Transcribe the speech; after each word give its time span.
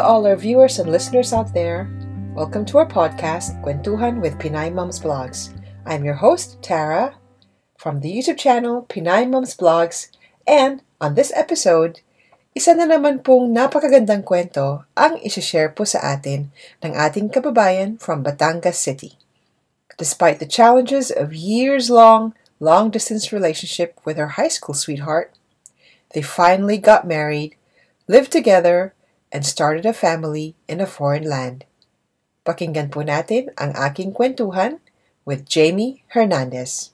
To 0.00 0.06
all 0.08 0.24
our 0.24 0.32
viewers 0.32 0.80
and 0.80 0.88
listeners 0.88 1.36
out 1.36 1.52
there. 1.52 1.84
Welcome 2.32 2.64
to 2.72 2.80
our 2.80 2.88
podcast, 2.88 3.60
Kwentuhan 3.60 4.24
with 4.24 4.40
Pinay 4.40 4.72
Moms 4.72 4.96
Blogs. 4.96 5.52
I'm 5.84 6.08
your 6.08 6.16
host, 6.16 6.56
Tara, 6.64 7.20
from 7.76 8.00
the 8.00 8.08
YouTube 8.08 8.40
channel 8.40 8.88
Pinay 8.88 9.28
Moms 9.28 9.52
Blogs, 9.52 10.08
and 10.48 10.80
on 11.04 11.20
this 11.20 11.28
episode, 11.36 12.00
isa 12.56 12.72
na 12.72 12.88
naman 12.88 13.20
pong 13.20 13.52
napakagandang 13.52 14.24
kwento 14.24 14.88
ang 14.96 15.20
isishare 15.20 15.68
po 15.68 15.84
sa 15.84 16.16
atin 16.16 16.48
ng 16.80 16.96
ating 16.96 17.28
kababayan 17.28 18.00
from 18.00 18.24
Batangas 18.24 18.80
City. 18.80 19.20
Despite 20.00 20.40
the 20.40 20.48
challenges 20.48 21.12
of 21.12 21.36
years-long, 21.36 22.32
long-distance 22.56 23.36
relationship 23.36 24.00
with 24.08 24.16
her 24.16 24.40
high 24.40 24.48
school 24.48 24.72
sweetheart, 24.72 25.36
they 26.16 26.24
finally 26.24 26.80
got 26.80 27.04
married, 27.04 27.52
lived 28.08 28.32
together, 28.32 28.96
and 29.30 29.46
started 29.46 29.86
a 29.86 29.94
family 29.94 30.58
in 30.66 30.82
a 30.82 30.90
foreign 30.90 31.24
land. 31.24 31.64
Pakinggan 32.42 32.90
po 32.90 33.06
natin 33.06 33.54
ang 33.54 33.74
aking 33.78 34.10
kwentuhan 34.10 34.82
with 35.22 35.46
Jamie 35.46 36.02
Hernandez. 36.12 36.90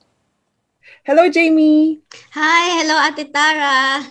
Hello, 1.03 1.27
Jamie! 1.27 1.99
Hi! 2.37 2.79
Hello, 2.79 2.95
Ate 2.99 3.27
Tara! 3.27 4.05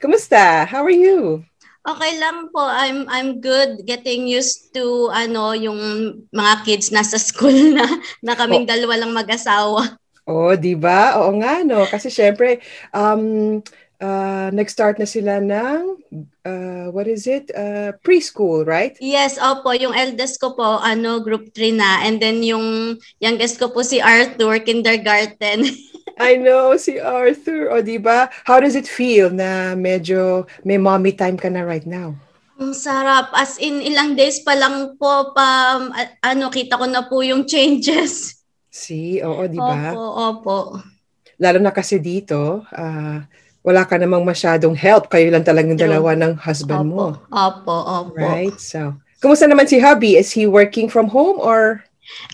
Kumusta? 0.00 0.64
How 0.64 0.86
are 0.86 0.94
you? 0.94 1.44
Okay 1.80 2.20
lang 2.20 2.52
po. 2.52 2.60
I'm 2.60 3.08
I'm 3.08 3.40
good 3.40 3.88
getting 3.88 4.28
used 4.28 4.76
to 4.76 5.08
ano 5.16 5.56
yung 5.56 5.80
mga 6.28 6.54
kids 6.68 6.92
nasa 6.92 7.16
school 7.16 7.56
na 7.76 7.88
na 8.20 8.36
kaming 8.36 8.68
oh. 8.68 8.70
dalawa 8.70 8.94
lang 9.00 9.12
mag-asawa. 9.16 9.96
Oh, 10.28 10.52
'di 10.52 10.76
ba? 10.76 11.16
Oo 11.24 11.40
nga 11.40 11.64
no 11.64 11.88
kasi 11.88 12.12
syempre 12.12 12.60
um 12.92 13.58
uh, 14.00 14.48
nag-start 14.50 14.98
na 14.98 15.06
sila 15.06 15.38
ng, 15.38 16.00
uh, 16.44 16.86
what 16.90 17.06
is 17.06 17.28
it, 17.28 17.52
uh, 17.54 17.92
preschool, 18.02 18.66
right? 18.66 18.96
Yes, 18.98 19.36
opo. 19.38 19.76
Yung 19.76 19.94
eldest 19.94 20.40
ko 20.40 20.56
po, 20.56 20.80
ano, 20.80 21.20
group 21.20 21.52
3 21.54 21.76
na. 21.76 22.02
And 22.02 22.18
then 22.18 22.42
yung 22.42 22.98
youngest 23.20 23.60
ko 23.60 23.70
po 23.70 23.84
si 23.84 24.00
Arthur, 24.00 24.58
kindergarten. 24.64 25.68
I 26.20 26.36
know, 26.36 26.76
si 26.76 27.00
Arthur. 27.00 27.72
O, 27.72 27.80
di 27.80 27.96
ba? 27.96 28.28
How 28.44 28.60
does 28.60 28.76
it 28.76 28.88
feel 28.88 29.32
na 29.32 29.72
medyo 29.76 30.44
may 30.64 30.76
mommy 30.76 31.16
time 31.16 31.40
ka 31.40 31.48
na 31.48 31.64
right 31.64 31.86
now? 31.86 32.16
Ang 32.60 32.76
sarap. 32.76 33.32
As 33.32 33.56
in, 33.56 33.80
ilang 33.80 34.20
days 34.20 34.44
pa 34.44 34.52
lang 34.52 35.00
po, 35.00 35.32
pa, 35.32 35.80
ano, 36.20 36.52
kita 36.52 36.76
ko 36.76 36.84
na 36.84 37.08
po 37.08 37.24
yung 37.24 37.48
changes. 37.48 38.44
Si, 38.68 39.24
oo, 39.24 39.48
di 39.48 39.56
ba? 39.56 39.96
Opo, 39.96 40.04
opo. 40.04 40.58
Lalo 41.40 41.56
na 41.56 41.72
kasi 41.72 41.96
dito, 42.04 42.68
uh, 42.68 43.18
wala 43.60 43.84
ka 43.84 44.00
namang 44.00 44.24
masyadong 44.24 44.72
help. 44.72 45.12
Kayo 45.12 45.28
lang 45.28 45.44
talagang 45.44 45.76
dalawa 45.76 46.16
ng 46.16 46.32
husband 46.40 46.88
opo, 46.88 46.92
mo. 46.92 47.06
Opo, 47.28 47.76
opo. 47.76 48.16
Right? 48.16 48.56
So, 48.56 48.96
kumusta 49.20 49.44
naman 49.44 49.68
si 49.68 49.76
hubby? 49.76 50.16
Is 50.16 50.32
he 50.32 50.48
working 50.48 50.88
from 50.88 51.12
home 51.12 51.36
or? 51.36 51.84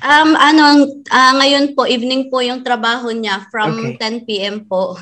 Um, 0.06 0.38
ano, 0.38 0.88
uh, 1.10 1.32
ngayon 1.36 1.74
po, 1.74 1.84
evening 1.84 2.30
po 2.30 2.40
yung 2.40 2.62
trabaho 2.62 3.10
niya 3.10 3.44
from 3.50 3.98
okay. 3.98 4.22
10 4.22 4.26
p.m. 4.26 4.56
po. 4.64 4.96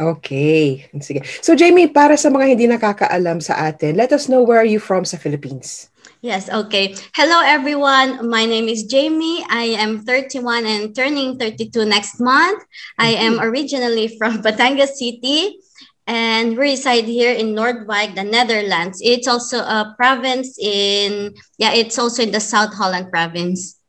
Okay. 0.00 0.88
Sige. 1.04 1.20
So, 1.44 1.52
Jamie, 1.52 1.92
para 1.92 2.16
sa 2.16 2.32
mga 2.32 2.56
hindi 2.56 2.64
nakakaalam 2.64 3.44
sa 3.44 3.68
atin, 3.68 4.00
let 4.00 4.16
us 4.16 4.32
know 4.32 4.40
where 4.40 4.56
are 4.56 4.68
you 4.68 4.80
from 4.80 5.04
sa 5.04 5.20
Philippines? 5.20 5.89
Yes, 6.20 6.52
okay. 6.52 6.92
Hello, 7.16 7.40
everyone. 7.40 8.28
My 8.28 8.44
name 8.44 8.68
is 8.68 8.84
Jamie. 8.84 9.40
I 9.48 9.72
am 9.80 10.04
31 10.04 10.68
and 10.68 10.92
turning 10.92 11.40
32 11.40 11.88
next 11.88 12.20
month. 12.20 12.60
I 13.00 13.16
am 13.16 13.40
mm-hmm. 13.40 13.48
originally 13.48 14.06
from 14.20 14.42
Batangas 14.44 15.00
City 15.00 15.56
and 16.04 16.60
reside 16.60 17.08
here 17.08 17.32
in 17.32 17.56
Noordwijk, 17.56 18.20
the 18.20 18.24
Netherlands. 18.28 19.00
It's 19.00 19.24
also 19.24 19.64
a 19.64 19.96
province 19.96 20.60
in, 20.60 21.32
yeah, 21.56 21.72
it's 21.72 21.98
also 21.98 22.20
in 22.20 22.36
the 22.36 22.40
South 22.44 22.76
Holland 22.76 23.08
province. 23.08 23.80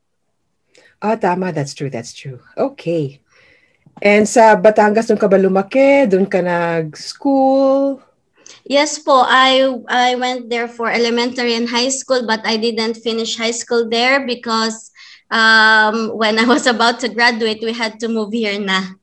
Ah, 1.04 1.20
tama. 1.20 1.52
That's 1.52 1.76
true. 1.76 1.92
That's 1.92 2.16
true. 2.16 2.40
Okay. 2.56 3.20
And 4.00 4.24
sa 4.24 4.56
Batangas, 4.56 5.12
doon 5.12 5.20
ka 5.20 5.28
ba 5.28 5.36
lumaki? 5.36 6.08
Doon 6.08 6.24
ka 6.24 6.40
nag-school? 6.40 8.00
Yes 8.72 8.96
po, 8.96 9.20
I 9.28 9.68
I 9.84 10.16
went 10.16 10.48
there 10.48 10.64
for 10.64 10.88
elementary 10.88 11.52
and 11.52 11.68
high 11.68 11.92
school 11.92 12.24
but 12.24 12.40
I 12.48 12.56
didn't 12.56 13.04
finish 13.04 13.36
high 13.36 13.52
school 13.52 13.84
there 13.84 14.24
because 14.24 14.88
um, 15.28 16.16
when 16.16 16.40
I 16.40 16.48
was 16.48 16.64
about 16.64 16.96
to 17.04 17.12
graduate, 17.12 17.60
we 17.60 17.76
had 17.76 18.00
to 18.00 18.08
move 18.08 18.32
here 18.32 18.56
na. 18.56 18.96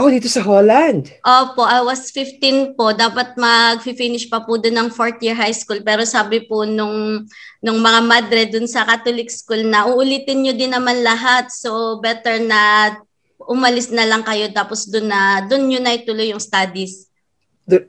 Oh, 0.00 0.08
dito 0.08 0.24
sa 0.28 0.40
Holland? 0.40 1.12
Opo, 1.20 1.68
I 1.68 1.84
was 1.84 2.08
15 2.08 2.80
po. 2.80 2.96
Dapat 2.96 3.36
mag-finish 3.36 4.28
pa 4.32 4.40
po 4.40 4.56
doon 4.56 4.88
ng 4.88 4.88
fourth 4.88 5.20
year 5.20 5.36
high 5.36 5.56
school. 5.56 5.80
Pero 5.84 6.08
sabi 6.08 6.48
po 6.48 6.64
nung, 6.64 7.28
nung 7.60 7.80
mga 7.80 8.00
madre 8.08 8.40
doon 8.48 8.68
sa 8.68 8.88
Catholic 8.88 9.28
school 9.28 9.68
na 9.68 9.84
uulitin 9.84 10.44
nyo 10.44 10.52
din 10.56 10.72
naman 10.72 11.04
lahat. 11.04 11.52
So 11.52 12.00
better 12.00 12.40
na 12.40 12.92
umalis 13.36 13.92
na 13.92 14.08
lang 14.08 14.24
kayo 14.24 14.48
tapos 14.48 14.88
doon 14.88 15.12
na 15.12 15.44
doon 15.44 15.64
nyo 15.68 15.80
na 15.80 15.96
ituloy 15.96 16.32
yung 16.32 16.40
studies 16.40 17.08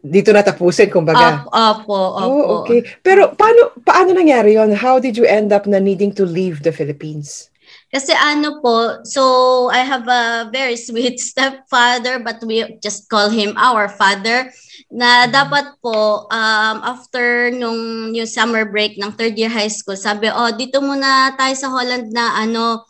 dito 0.02 0.34
natapusin, 0.34 0.90
kumbaga. 0.90 1.46
Opo, 1.46 1.94
opo, 1.94 2.26
Oh, 2.26 2.44
okay. 2.62 2.82
Pero 3.06 3.38
paano, 3.38 3.78
paano 3.86 4.10
nangyari 4.18 4.58
yon? 4.58 4.74
How 4.74 4.98
did 4.98 5.14
you 5.14 5.24
end 5.30 5.54
up 5.54 5.70
na 5.70 5.78
needing 5.78 6.10
to 6.18 6.26
leave 6.26 6.66
the 6.66 6.74
Philippines? 6.74 7.54
Kasi 7.88 8.12
ano 8.12 8.60
po, 8.60 9.00
so 9.08 9.24
I 9.72 9.80
have 9.86 10.10
a 10.12 10.52
very 10.52 10.76
sweet 10.76 11.22
stepfather 11.32 12.20
but 12.20 12.44
we 12.44 12.66
just 12.84 13.08
call 13.08 13.32
him 13.32 13.56
our 13.56 13.88
father 13.88 14.52
na 14.92 15.24
mm-hmm. 15.24 15.32
dapat 15.32 15.66
po 15.80 16.28
um, 16.28 16.78
after 16.84 17.52
nung 17.56 18.12
yung 18.12 18.28
summer 18.28 18.68
break 18.68 19.00
ng 19.00 19.16
third 19.16 19.40
year 19.40 19.52
high 19.52 19.72
school, 19.72 19.96
sabi, 19.96 20.28
oh, 20.28 20.52
dito 20.52 20.84
muna 20.84 21.32
tayo 21.40 21.56
sa 21.56 21.72
Holland 21.72 22.12
na 22.12 22.44
ano, 22.44 22.84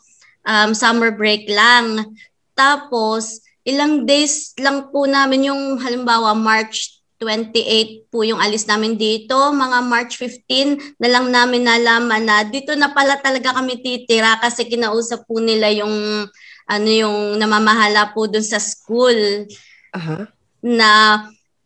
um, 0.48 0.74
summer 0.74 1.14
break 1.14 1.46
lang. 1.46 2.16
Tapos, 2.58 3.38
ilang 3.68 4.08
days 4.08 4.56
lang 4.56 4.88
po 4.88 5.04
namin 5.04 5.52
yung 5.52 5.76
halimbawa 5.76 6.32
March 6.32 6.98
28 7.20 8.08
po 8.14 8.22
yung 8.22 8.38
alis 8.38 8.64
namin 8.64 8.94
dito. 8.94 9.34
Mga 9.34 9.78
March 9.84 10.14
15 10.16 10.96
na 11.02 11.08
lang 11.10 11.26
namin 11.28 11.66
nalaman 11.66 12.22
na 12.24 12.46
dito 12.46 12.72
na 12.78 12.94
pala 12.94 13.18
talaga 13.18 13.52
kami 13.58 13.82
titira 13.82 14.38
kasi 14.38 14.64
kinausap 14.64 15.26
po 15.26 15.42
nila 15.42 15.68
yung 15.74 16.24
ano 16.68 16.88
yung 16.88 17.36
namamahala 17.36 18.14
po 18.14 18.30
dun 18.30 18.46
sa 18.46 18.62
school. 18.62 19.50
Uh-huh. 19.92 20.22
Na 20.62 20.90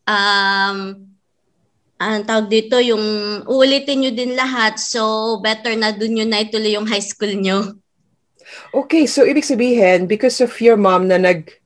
um 0.08 1.06
ang 2.02 2.26
tawag 2.26 2.50
dito, 2.50 2.82
yung 2.82 3.04
uulitin 3.46 4.02
nyo 4.02 4.10
din 4.10 4.34
lahat. 4.34 4.74
So, 4.82 5.38
better 5.38 5.78
na 5.78 5.94
dun 5.94 6.18
yun 6.18 6.34
na 6.34 6.42
ituloy 6.42 6.74
yung 6.74 6.90
high 6.90 7.04
school 7.04 7.30
nyo. 7.30 7.78
Okay, 8.74 9.06
so 9.06 9.22
ibig 9.22 9.46
sabihin, 9.46 10.10
because 10.10 10.42
of 10.42 10.50
your 10.58 10.74
mom 10.74 11.06
na 11.06 11.14
nag 11.14 11.61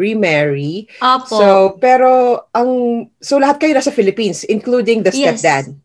remarry. 0.00 0.88
Opo. 1.04 1.36
So, 1.36 1.46
pero 1.76 2.40
ang 2.56 3.04
so 3.20 3.36
lahat 3.36 3.60
kayo 3.60 3.76
nasa 3.76 3.92
Philippines 3.92 4.48
including 4.48 5.04
the 5.04 5.12
stepdad. 5.12 5.68
Yes. 5.68 5.76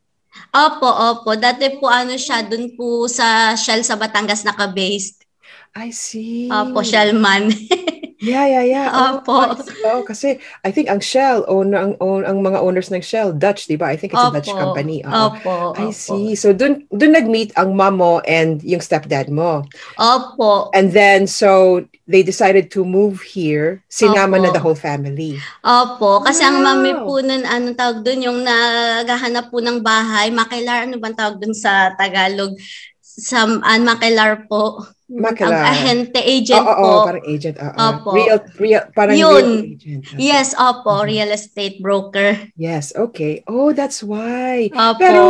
Opo, 0.56 0.88
opo. 0.88 1.36
Dati 1.36 1.76
po 1.84 1.92
ano 1.92 2.16
siya 2.16 2.48
dun 2.48 2.80
po 2.80 3.12
sa 3.12 3.52
Shell 3.60 3.84
sa 3.84 4.00
Batangas 4.00 4.48
naka-based. 4.48 5.28
I 5.76 5.92
see. 5.92 6.48
Opo, 6.48 6.80
Shellman. 6.80 7.52
Yeah, 8.26 8.50
yeah, 8.50 8.66
yeah. 8.66 8.90
Opo. 8.90 9.54
Oh, 9.86 10.02
oh, 10.02 10.02
kasi 10.02 10.42
I 10.66 10.74
think 10.74 10.90
ang 10.90 10.98
Shell, 10.98 11.46
own, 11.46 11.78
ang, 11.78 11.94
own, 12.02 12.26
ang 12.26 12.42
mga 12.42 12.58
owners 12.58 12.90
ng 12.90 13.06
Shell, 13.06 13.38
Dutch, 13.38 13.70
di 13.70 13.78
ba? 13.78 13.94
I 13.94 13.98
think 14.02 14.18
it's 14.18 14.22
Opo. 14.22 14.34
a 14.34 14.38
Dutch 14.42 14.50
company. 14.50 15.06
Oh. 15.06 15.30
Opo. 15.30 15.78
I 15.78 15.94
see. 15.94 16.34
So, 16.34 16.50
dun, 16.50 16.90
dun 16.90 17.14
nag-meet 17.14 17.54
ang 17.54 17.78
mom 17.78 18.02
mo 18.02 18.26
and 18.26 18.66
yung 18.66 18.82
stepdad 18.82 19.30
mo. 19.30 19.62
Opo. 20.02 20.74
And 20.74 20.90
then, 20.90 21.30
so, 21.30 21.86
they 22.10 22.26
decided 22.26 22.74
to 22.74 22.82
move 22.82 23.22
here. 23.22 23.86
Sinama 23.94 24.42
Opo. 24.42 24.44
na 24.44 24.50
the 24.50 24.64
whole 24.64 24.78
family. 24.78 25.38
Opo. 25.62 26.26
Kasi 26.26 26.42
wow. 26.42 26.50
ang 26.50 26.58
mami 26.66 26.92
po 26.98 27.22
nun, 27.22 27.46
ano 27.46 27.78
tawag 27.78 28.02
dun, 28.02 28.26
yung 28.26 28.42
naghahanap 28.42 29.54
po 29.54 29.62
ng 29.62 29.86
bahay, 29.86 30.34
makilar, 30.34 30.90
ano 30.90 30.98
bang 30.98 31.14
tawag 31.14 31.38
dun 31.38 31.54
sa 31.54 31.94
Tagalog? 31.94 32.58
Sa 33.06 33.46
uh, 33.46 33.80
makilar 33.86 34.50
po. 34.50 34.95
Makala. 35.06 35.54
Ang 35.54 35.70
ahente 35.70 36.18
agent 36.18 36.66
oh, 36.66 36.74
oh, 36.74 36.78
po. 36.82 36.90
Oh, 36.90 37.06
parang 37.06 37.26
agent. 37.30 37.56
Uh, 37.62 37.74
opo. 37.78 38.10
Real, 38.18 38.40
real, 38.58 38.84
parang 38.90 39.14
Yun. 39.14 39.46
real 39.46 39.70
agent. 39.78 40.02
Okay. 40.10 40.18
Yes, 40.18 40.58
opo. 40.58 40.92
Mm-hmm. 40.98 41.10
Real 41.14 41.30
estate 41.30 41.78
broker. 41.78 42.30
Yes, 42.58 42.90
okay. 42.98 43.46
Oh, 43.46 43.70
that's 43.70 44.02
why. 44.02 44.74
Opo. 44.74 44.98
Pero, 44.98 45.22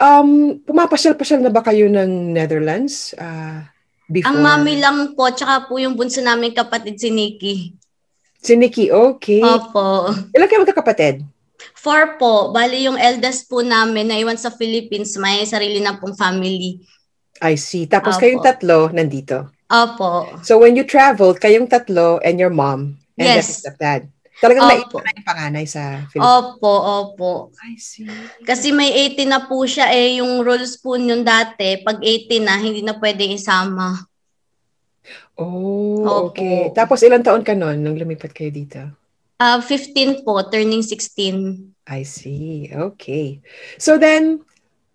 um, 0.00 0.56
pumapasyal-pasyal 0.64 1.44
na 1.44 1.52
ba 1.52 1.60
kayo 1.60 1.92
ng 1.92 2.32
Netherlands? 2.32 3.12
Uh, 3.20 3.68
before? 4.08 4.32
Ang 4.32 4.40
mami 4.40 4.80
lang 4.80 5.12
po, 5.12 5.28
tsaka 5.28 5.68
po 5.68 5.76
yung 5.76 5.92
bunso 5.92 6.24
namin 6.24 6.56
kapatid 6.56 6.96
si 6.96 7.12
Nikki. 7.12 7.54
Si 8.40 8.56
Nikki, 8.56 8.88
okay. 8.88 9.44
Opo. 9.44 10.08
Ilan 10.32 10.48
kayo 10.48 10.64
magkakapatid? 10.64 11.20
Four 11.76 12.16
po. 12.16 12.48
Bali 12.56 12.88
yung 12.88 12.96
eldest 12.96 13.44
po 13.44 13.60
namin 13.60 14.08
na 14.08 14.16
iwan 14.16 14.40
sa 14.40 14.48
Philippines, 14.48 15.20
may 15.20 15.44
sarili 15.44 15.84
na 15.84 16.00
pong 16.00 16.16
family. 16.16 16.80
I 17.40 17.54
see. 17.54 17.86
Tapos 17.86 18.16
Opo. 18.16 18.22
kayong 18.22 18.42
tatlo 18.42 18.78
nandito. 18.90 19.50
Opo. 19.68 20.40
So 20.42 20.58
when 20.58 20.74
you 20.74 20.82
traveled, 20.82 21.38
kayong 21.38 21.68
tatlo 21.70 22.18
and 22.24 22.40
your 22.40 22.50
mom 22.50 22.98
and 23.18 23.26
yes. 23.26 23.62
the 23.62 23.70
stepdad. 23.70 24.08
Talagang 24.38 24.70
Opo. 24.86 25.02
na 25.02 25.10
yung 25.10 25.26
panganay 25.26 25.66
sa 25.66 26.06
Philippines. 26.14 26.22
Opo, 26.22 26.70
opo. 26.70 27.32
I 27.66 27.74
see. 27.74 28.06
Kasi 28.46 28.70
may 28.70 28.94
18 29.10 29.26
na 29.26 29.42
po 29.50 29.66
siya 29.66 29.90
eh, 29.90 30.22
yung 30.22 30.46
rules 30.46 30.78
po 30.78 30.94
nun 30.94 31.26
dati, 31.26 31.82
pag 31.82 31.98
18 31.98 32.46
na, 32.46 32.54
hindi 32.54 32.86
na 32.86 32.94
pwede 32.94 33.26
isama. 33.26 33.98
Oh, 35.34 36.06
Opo. 36.06 36.30
okay. 36.30 36.70
Tapos 36.70 37.02
ilang 37.02 37.26
taon 37.26 37.42
ka 37.42 37.58
nun 37.58 37.82
nung 37.82 37.98
lumipat 37.98 38.30
kayo 38.30 38.54
dito? 38.54 38.78
Ah, 39.42 39.58
15 39.58 40.22
po, 40.22 40.38
turning 40.46 40.86
16. 40.86 41.74
I 41.90 42.02
see. 42.06 42.70
Okay. 42.70 43.42
So 43.78 43.98
then, 43.98 44.46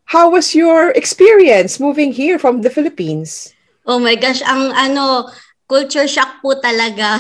how 0.06 0.30
was 0.30 0.56
your 0.56 0.92
experience 0.92 1.80
moving 1.80 2.14
here 2.14 2.38
from 2.40 2.62
the 2.62 2.70
Philippines? 2.70 3.54
Oh 3.86 4.00
my 4.00 4.16
gosh, 4.16 4.42
ang 4.44 4.72
ano, 4.72 5.28
culture 5.68 6.08
shock 6.08 6.40
po 6.42 6.56
talaga. 6.60 7.20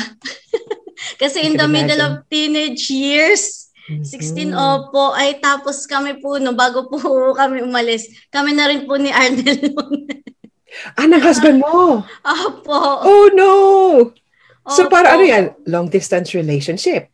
Kasi 1.21 1.43
in 1.43 1.57
the 1.59 1.67
middle 1.67 1.99
imagine. 1.99 2.23
of 2.23 2.29
teenage 2.29 2.87
years, 2.87 3.67
16 4.01 4.55
Mhm. 4.55 4.55
opo, 4.55 5.11
ay 5.11 5.43
tapos 5.43 5.83
kami 5.83 6.19
po, 6.23 6.39
no, 6.39 6.55
bago 6.55 6.87
po 6.87 6.97
kami 7.39 7.59
umalis, 7.59 8.07
kami 8.31 8.55
na 8.55 8.69
rin 8.71 8.87
po 8.87 8.95
ni 8.95 9.11
Arnel 9.11 9.59
noon. 9.73 10.07
Ah, 10.97 11.05
ng 11.05 11.21
husband 11.21 11.61
mo? 11.61 12.01
opo. 12.25 12.77
Oh, 13.05 13.27
no! 13.35 13.51
So, 14.65 14.87
opo. 14.87 14.91
para 14.95 15.13
ano 15.13 15.21
yan? 15.21 15.53
Long 15.67 15.85
distance 15.91 16.31
relationship. 16.33 17.11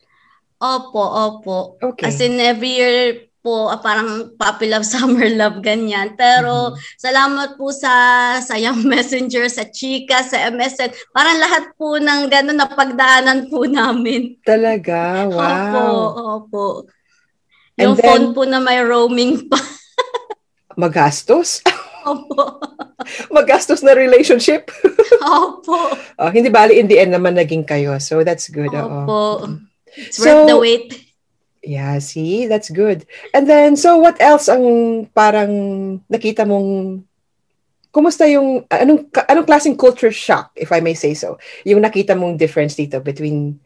Opo, 0.60 1.00
opo. 1.02 1.76
Okay. 1.80 2.08
As 2.08 2.20
in 2.20 2.38
every 2.38 2.78
year 2.78 2.96
po, 3.40 3.66
ah, 3.66 3.76
parang 3.76 4.32
puppy 4.34 4.68
love, 4.68 4.84
summer 4.94 5.28
love, 5.28 5.60
ganyan. 5.60 6.12
Pero 6.14 6.72
Mhm. 6.72 6.76
salamat 6.96 7.48
po 7.56 7.68
sa 7.70 7.92
sa 8.38 8.54
Young 8.54 8.84
Messenger, 8.84 9.48
sa 9.48 9.64
Chika, 9.66 10.20
sa 10.20 10.48
MSN. 10.48 10.92
Parang 11.10 11.36
lahat 11.36 11.72
po 11.74 11.96
ng 11.96 12.28
gano'n 12.28 12.56
napagdaanan 12.56 13.48
po 13.48 13.64
namin. 13.64 14.36
Talaga? 14.42 15.24
Opo, 15.26 15.36
Wow. 15.36 16.00
opo. 16.38 16.64
And 17.74 17.82
Yung 17.82 17.96
then- 17.96 18.04
phone 18.04 18.26
po 18.32 18.42
na 18.44 18.60
may 18.60 18.78
roaming 18.78 19.48
pa. 19.48 19.56
Magastos? 20.76 21.60
Opo. 22.04 22.60
Magastos 23.36 23.80
na 23.80 23.92
relationship? 23.92 24.68
Opo. 25.20 25.76
Oh, 26.16 26.30
hindi 26.30 26.48
bali, 26.48 26.76
in 26.76 26.86
the 26.86 26.96
end 26.96 27.12
naman 27.12 27.34
naging 27.34 27.64
kayo. 27.64 27.96
So, 27.98 28.20
that's 28.20 28.48
good. 28.48 28.72
oo. 28.72 28.84
Opo. 29.04 29.20
It's 29.90 30.16
So- 30.16 30.28
worth 30.44 30.46
the 30.46 30.56
wait. 30.56 30.88
Yeah, 31.60 31.98
see? 32.00 32.46
That's 32.48 32.70
good. 32.72 33.04
And 33.34 33.44
then, 33.44 33.76
so 33.76 34.00
what 34.00 34.16
else 34.20 34.48
ang 34.48 35.06
parang 35.12 36.00
nakita 36.08 36.48
mong 36.48 37.04
Kumusta 37.90 38.22
yung 38.30 38.62
anong 38.70 39.10
anong 39.26 39.46
klaseng 39.50 39.74
culture 39.74 40.14
shock 40.14 40.54
if 40.54 40.70
I 40.70 40.78
may 40.78 40.94
say 40.94 41.10
so? 41.10 41.42
Yung 41.66 41.82
nakita 41.82 42.14
mong 42.14 42.38
difference 42.38 42.78
dito 42.78 43.02
between 43.02 43.58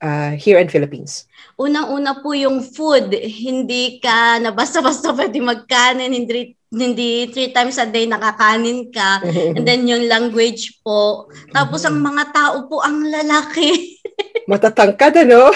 uh, 0.00 0.32
here 0.32 0.56
and 0.56 0.72
Philippines. 0.72 1.28
Unang-una 1.60 2.24
po 2.24 2.32
yung 2.32 2.64
food. 2.64 3.12
Hindi 3.12 4.00
ka 4.00 4.40
na 4.40 4.48
basta-basta 4.48 5.12
pwede 5.12 5.44
magkanin. 5.44 6.08
Hindi, 6.08 6.56
hindi 6.70 7.30
three 7.30 7.54
times 7.54 7.78
a 7.78 7.86
day 7.86 8.06
nakakanin 8.10 8.90
ka. 8.90 9.22
And 9.54 9.62
then 9.62 9.86
yung 9.86 10.10
language 10.10 10.82
po. 10.82 11.30
Tapos 11.54 11.86
ang 11.86 12.02
mga 12.02 12.34
tao 12.34 12.66
po 12.66 12.82
ang 12.82 13.06
lalaki. 13.06 13.98
Matatangkad 14.50 15.26
ano? 15.26 15.50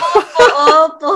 Opo. 0.59 1.11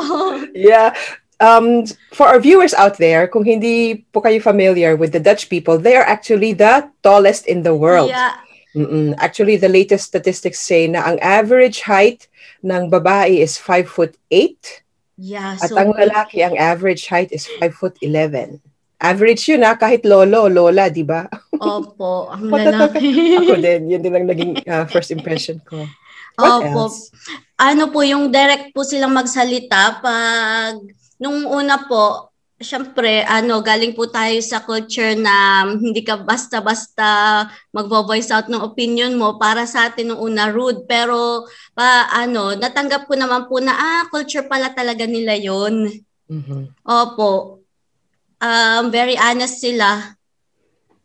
Yeah. 0.55 0.95
Um, 1.43 1.87
for 2.15 2.31
our 2.31 2.39
viewers 2.39 2.75
out 2.75 2.99
there, 2.99 3.27
kung 3.27 3.43
hindi 3.43 4.07
po 4.15 4.23
kayo 4.23 4.39
familiar 4.39 4.95
with 4.95 5.11
the 5.11 5.21
Dutch 5.23 5.51
people, 5.51 5.79
they 5.79 5.99
are 5.99 6.07
actually 6.07 6.55
the 6.55 6.87
tallest 7.03 7.47
in 7.47 7.63
the 7.67 7.75
world. 7.75 8.11
Yeah. 8.11 8.39
Mm-mm. 8.75 9.15
Actually, 9.19 9.57
the 9.57 9.71
latest 9.71 10.11
statistics 10.11 10.59
say 10.59 10.87
na 10.91 11.07
ang 11.07 11.19
average 11.23 11.87
height 11.87 12.27
ng 12.63 12.91
babae 12.91 13.39
is 13.39 13.55
5 13.59 13.87
foot 13.87 14.15
8 14.31 14.83
Yeah. 15.15 15.55
at 15.63 15.71
So, 15.71 15.79
ang 15.79 15.95
lalaki, 15.95 16.43
ang 16.43 16.59
average 16.59 17.07
height 17.07 17.31
is 17.31 17.47
5 17.47 17.71
foot 17.75 17.95
11. 18.03 18.59
Average 19.01 19.55
yun 19.55 19.67
ha, 19.67 19.75
kahit 19.75 20.07
lolo, 20.07 20.47
lola, 20.49 20.89
di 20.89 21.03
ba? 21.03 21.27
opo. 21.59 22.29
Ang 22.35 22.51
lalaki. 22.51 23.39
Ako 23.39 23.55
din, 23.59 23.91
yun 23.91 24.01
din 24.01 24.13
lang 24.15 24.27
naging 24.29 24.53
uh, 24.65 24.87
first 24.89 25.11
impression 25.11 25.59
ko. 25.67 25.85
What 26.35 26.67
Opo. 26.67 26.91
else? 26.91 27.15
ano 27.55 27.95
po, 27.95 28.03
yung 28.03 28.35
direct 28.35 28.75
po 28.75 28.83
silang 28.83 29.15
magsalita 29.15 30.03
pag 30.03 30.83
nung 31.23 31.47
una 31.47 31.87
po, 31.87 32.35
syempre, 32.59 33.23
ano, 33.23 33.63
galing 33.63 33.95
po 33.95 34.11
tayo 34.11 34.35
sa 34.43 34.63
culture 34.67 35.15
na 35.15 35.63
hindi 35.71 36.03
ka 36.03 36.23
basta-basta 36.27 37.07
magvo-voice 37.71 38.35
out 38.35 38.51
ng 38.51 38.63
opinion 38.63 39.15
mo 39.15 39.39
para 39.39 39.67
sa 39.67 39.91
atin 39.91 40.11
nung 40.11 40.23
una 40.23 40.51
rude. 40.51 40.83
Pero, 40.91 41.47
pa, 41.75 42.11
ano, 42.11 42.59
natanggap 42.59 43.07
ko 43.07 43.15
naman 43.15 43.47
po 43.47 43.63
na, 43.63 43.75
ah, 43.75 44.03
culture 44.11 44.47
pala 44.51 44.75
talaga 44.75 45.07
nila 45.07 45.39
yon 45.39 45.87
Mhm. 46.25 46.73
Opo. 46.89 47.61
Um, 48.45 48.93
very 48.93 49.17
honest 49.17 49.65
sila. 49.65 50.21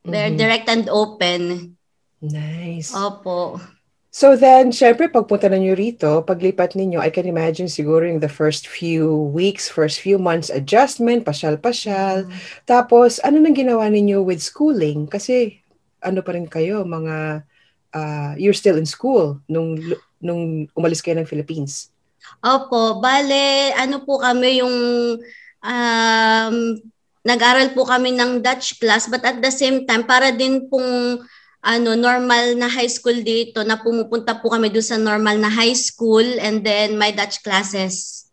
Very 0.04 0.36
Mhm. 0.36 0.40
direct 0.44 0.68
and 0.68 0.92
open. 0.92 1.74
Nice. 2.20 2.92
Opo. 2.92 3.64
So 4.10 4.34
then, 4.34 4.74
syempre, 4.74 5.06
pagpunta 5.06 5.48
na 5.48 5.62
nyo 5.62 5.78
rito, 5.78 6.26
paglipat 6.26 6.74
ninyo, 6.74 6.98
I 6.98 7.14
can 7.14 7.30
imagine 7.30 7.70
siguro 7.70 8.10
yung 8.10 8.20
the 8.20 8.28
first 8.28 8.66
few 8.66 9.06
weeks, 9.32 9.70
first 9.70 10.02
few 10.02 10.18
months 10.18 10.50
adjustment, 10.50 11.24
pasyal-pasyal. 11.24 12.26
Tapos, 12.66 13.22
ano 13.22 13.38
nang 13.38 13.54
ginawa 13.54 13.86
ninyo 13.88 14.26
with 14.26 14.42
schooling? 14.42 15.06
Kasi, 15.06 15.62
ano 16.02 16.26
pa 16.26 16.34
rin 16.34 16.50
kayo, 16.50 16.82
mga, 16.84 17.46
uh, 17.94 18.34
you're 18.36 18.58
still 18.58 18.82
in 18.82 18.90
school 18.90 19.40
nung, 19.46 19.78
nung 20.18 20.66
umalis 20.74 21.06
kayo 21.06 21.22
ng 21.22 21.30
Philippines. 21.30 21.94
Opo, 22.42 22.98
bale, 22.98 23.72
ano 23.78 24.02
po 24.04 24.18
kami 24.20 24.60
yung 24.60 24.76
um, 25.64 26.56
nag-aral 27.24 27.76
po 27.76 27.84
kami 27.84 28.16
ng 28.16 28.40
Dutch 28.40 28.80
class 28.80 29.08
but 29.12 29.24
at 29.28 29.44
the 29.44 29.52
same 29.52 29.84
time 29.84 30.08
para 30.08 30.32
din 30.32 30.72
pong 30.72 31.20
ano 31.60 31.92
normal 31.96 32.56
na 32.56 32.72
high 32.72 32.88
school 32.88 33.20
dito 33.20 33.64
na 33.68 33.76
pumupunta 33.76 34.40
po 34.40 34.48
kami 34.48 34.72
doon 34.72 34.86
sa 34.86 34.96
normal 34.96 35.36
na 35.36 35.52
high 35.52 35.76
school 35.76 36.24
and 36.40 36.64
then 36.64 36.96
my 36.96 37.12
Dutch 37.12 37.44
classes. 37.44 38.26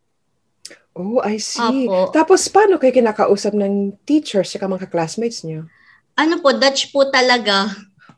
Oh, 0.96 1.20
I 1.20 1.36
see. 1.36 1.84
Opo. 1.84 2.08
Tapos, 2.08 2.48
paano 2.48 2.80
kayo 2.80 2.88
kinakausap 2.88 3.52
ng 3.52 4.00
teachers 4.08 4.56
at 4.56 4.64
mga 4.64 4.88
classmates 4.88 5.44
nyo? 5.44 5.68
Ano 6.16 6.40
po, 6.40 6.56
Dutch 6.56 6.88
po 6.88 7.12
talaga. 7.12 7.68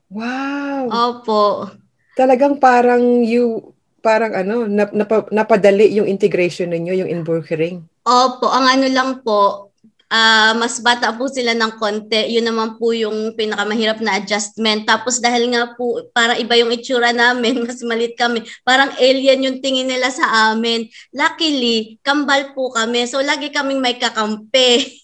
Wow! 0.06 0.86
Opo. 0.86 1.74
Talagang 2.14 2.62
parang 2.62 3.26
you, 3.26 3.74
parang 3.98 4.30
ano, 4.30 4.70
nap, 4.70 4.94
napa- 4.94 5.26
napadali 5.34 5.90
yung 5.98 6.06
integration 6.06 6.70
ninyo, 6.70 7.02
yung 7.02 7.10
inburgering. 7.10 7.82
Opo, 8.06 8.46
ang 8.46 8.70
ano 8.70 8.86
lang 8.86 9.26
po, 9.26 9.67
ah, 10.08 10.52
mas 10.56 10.80
bata 10.80 11.12
po 11.12 11.28
sila 11.28 11.52
ng 11.52 11.76
konti. 11.76 12.32
Yun 12.32 12.48
naman 12.48 12.76
po 12.76 12.92
yung 12.92 13.32
pinakamahirap 13.36 14.00
na 14.00 14.16
adjustment. 14.16 14.84
Tapos 14.84 15.20
dahil 15.20 15.52
nga 15.52 15.76
po, 15.76 16.00
para 16.10 16.36
iba 16.36 16.56
yung 16.56 16.72
itsura 16.72 17.12
namin, 17.12 17.60
mas 17.68 17.80
malit 17.84 18.16
kami. 18.16 18.42
Parang 18.64 18.92
alien 18.96 19.44
yung 19.44 19.58
tingin 19.60 19.88
nila 19.88 20.08
sa 20.08 20.52
amin. 20.52 20.88
Luckily, 21.12 22.00
kambal 22.00 22.52
po 22.52 22.72
kami. 22.72 23.04
So 23.04 23.20
lagi 23.20 23.52
kaming 23.52 23.80
may 23.80 23.96
kakampi. 23.96 24.84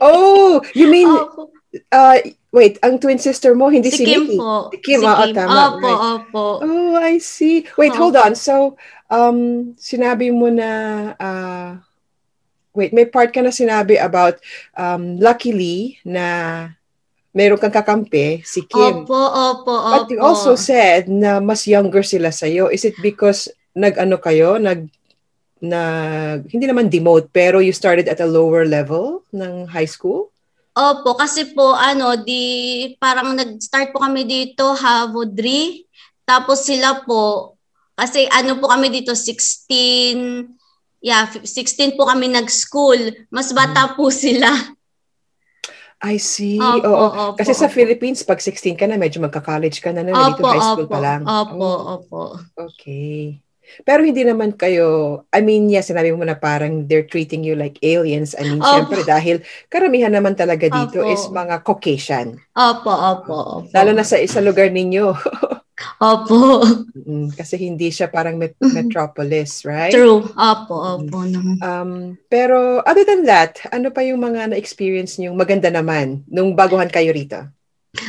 Oh, 0.00 0.60
you 0.76 0.84
mean, 0.92 1.08
Opo. 1.08 1.48
uh, 1.92 2.18
wait, 2.52 2.76
ang 2.84 3.00
twin 3.00 3.16
sister 3.16 3.56
mo, 3.56 3.72
hindi 3.72 3.88
si, 3.88 4.04
Si 4.04 4.04
Kim 4.04 4.28
Nikki? 4.28 4.36
po. 4.36 4.68
Si 4.68 4.78
Kim, 4.84 5.00
Si 5.00 5.06
oo, 5.08 5.24
tama, 5.32 5.60
Opo, 5.72 5.80
right. 5.80 6.00
opo. 6.20 6.44
Oh, 6.60 6.94
I 7.00 7.16
see. 7.18 7.64
Wait, 7.80 7.96
Oo. 7.96 7.98
hold 8.04 8.16
on. 8.20 8.36
So, 8.36 8.76
um, 9.08 9.72
sinabi 9.80 10.28
mo 10.28 10.52
na, 10.52 10.70
uh, 11.16 11.70
wait, 12.80 12.96
may 12.96 13.04
part 13.04 13.28
ka 13.28 13.44
na 13.44 13.52
sinabi 13.52 14.00
about, 14.00 14.40
um, 14.72 15.20
luckily, 15.20 16.00
na 16.00 16.72
meron 17.36 17.60
kang 17.60 17.74
kakampi, 17.74 18.40
si 18.40 18.64
Kim. 18.64 19.04
Opo, 19.04 19.12
opo, 19.14 19.68
opo. 19.68 19.92
But 19.92 20.08
you 20.08 20.24
also 20.24 20.56
said 20.56 21.12
na 21.12 21.38
mas 21.38 21.68
younger 21.68 22.00
sila 22.00 22.32
sa'yo. 22.32 22.72
Is 22.72 22.88
it 22.88 22.96
because 23.04 23.52
nag-ano 23.76 24.16
kayo, 24.16 24.56
nag, 24.56 24.88
nag, 25.60 26.48
hindi 26.48 26.64
naman 26.64 26.88
demote, 26.88 27.28
pero 27.28 27.60
you 27.60 27.76
started 27.76 28.08
at 28.08 28.24
a 28.24 28.26
lower 28.26 28.64
level 28.64 29.22
ng 29.30 29.68
high 29.68 29.86
school? 29.86 30.32
Opo, 30.72 31.12
kasi 31.18 31.52
po 31.52 31.76
ano, 31.76 32.16
di 32.16 32.96
parang 32.96 33.36
nag-start 33.36 33.92
po 33.92 34.00
kami 34.00 34.24
dito 34.24 34.72
Havodri. 34.72 35.84
Tapos 36.24 36.64
sila 36.64 37.04
po 37.04 37.54
kasi 38.00 38.24
ano 38.32 38.56
po 38.56 38.70
kami 38.70 38.88
dito 38.88 39.12
16 39.12 40.56
Yeah, 41.00 41.24
f- 41.26 41.44
16 41.44 41.96
po 41.96 42.04
kami 42.04 42.28
nag-school. 42.28 43.26
Mas 43.28 43.50
bata 43.50 43.96
po 43.96 44.12
sila. 44.12 44.48
I 46.00 46.16
see. 46.16 46.56
Opo, 46.56 46.80
Oo. 46.86 47.06
opo, 47.08 47.36
Kasi 47.36 47.52
sa 47.52 47.68
opo. 47.68 47.76
Philippines, 47.76 48.24
pag 48.24 48.40
16 48.40 48.72
ka 48.72 48.88
na, 48.88 48.96
medyo 48.96 49.20
magka-college 49.20 49.80
ka 49.80 49.92
na? 49.92 50.00
Nandito 50.00 50.40
Opo, 50.40 50.48
high 50.48 50.64
school 50.66 50.88
opo. 50.88 50.92
pa 50.92 51.00
lang. 51.00 51.20
Opo, 51.24 51.60
Oh, 51.60 51.80
opo. 51.94 52.20
okay. 52.56 53.36
Pero 53.84 54.02
hindi 54.02 54.26
naman 54.26 54.56
kayo, 54.56 55.22
I 55.30 55.40
mean, 55.40 55.70
yes, 55.70 55.92
sinabi 55.92 56.10
mo 56.10 56.24
na 56.24 56.34
parang 56.34 56.88
they're 56.88 57.06
treating 57.06 57.46
you 57.46 57.54
like 57.54 57.78
aliens. 57.80 58.34
I 58.34 58.42
mean, 58.42 58.58
Opo. 58.58 58.66
syempre 58.66 59.04
dahil 59.04 59.40
karamihan 59.68 60.10
naman 60.10 60.34
talaga 60.34 60.66
dito 60.66 61.00
Opo. 61.00 61.06
is 61.06 61.22
mga 61.28 61.62
Caucasian. 61.62 62.28
Opo, 62.50 62.90
opo, 62.90 63.36
opo. 63.62 63.68
Lalo 63.70 63.92
na 63.92 64.02
sa 64.02 64.16
isa 64.16 64.40
lugar 64.40 64.72
ninyo. 64.72 65.14
Opo. 66.00 66.60
Mm, 67.00 67.32
kasi 67.32 67.56
hindi 67.56 67.88
siya 67.88 68.12
parang 68.12 68.36
met- 68.36 68.58
metropolis, 68.60 69.64
right? 69.64 69.92
True. 69.92 70.24
Opo, 70.36 70.74
opo. 70.76 71.18
No. 71.24 71.40
Um, 71.60 72.16
pero 72.28 72.84
other 72.84 73.04
than 73.04 73.24
that, 73.24 73.56
ano 73.72 73.88
pa 73.88 74.04
yung 74.04 74.20
mga 74.20 74.52
na-experience 74.52 75.16
niyo 75.16 75.32
maganda 75.32 75.72
naman 75.72 76.24
nung 76.28 76.52
baguhan 76.52 76.92
kayo 76.92 77.12
rito? 77.12 77.40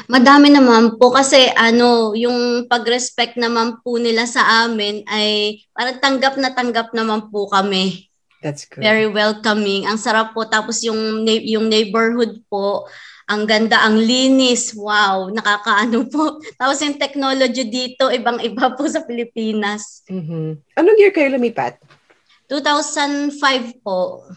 Madami 0.05 0.53
naman 0.53 1.01
po 1.01 1.09
kasi 1.09 1.49
ano, 1.57 2.13
yung 2.13 2.69
pag-respect 2.69 3.33
naman 3.39 3.81
po 3.81 3.97
nila 3.97 4.29
sa 4.29 4.67
amin 4.67 5.01
ay 5.09 5.57
parang 5.73 5.97
tanggap 5.97 6.37
na 6.37 6.53
tanggap 6.53 6.93
naman 6.93 7.33
po 7.33 7.49
kami. 7.49 8.11
That's 8.41 8.65
good. 8.65 8.81
Very 8.81 9.05
welcoming. 9.05 9.86
Ang 9.86 10.01
sarap 10.01 10.33
po. 10.33 10.50
Tapos 10.50 10.81
yung, 10.81 11.24
yung 11.25 11.69
neighborhood 11.69 12.41
po, 12.50 12.89
ang 13.29 13.48
ganda, 13.48 13.79
ang 13.86 13.95
linis. 13.95 14.75
Wow, 14.75 15.31
nakakaano 15.31 16.10
po. 16.10 16.41
Tapos 16.60 16.81
yung 16.83 17.00
technology 17.00 17.63
dito, 17.69 18.10
ibang-iba 18.12 18.74
po 18.75 18.83
sa 18.89 19.05
Pilipinas. 19.05 20.03
Mhm. 20.10 20.60
Anong 20.75 21.00
year 21.00 21.13
kayo 21.13 21.31
lumipat? 21.31 21.79
2005 22.51 23.79
po. 23.79 24.27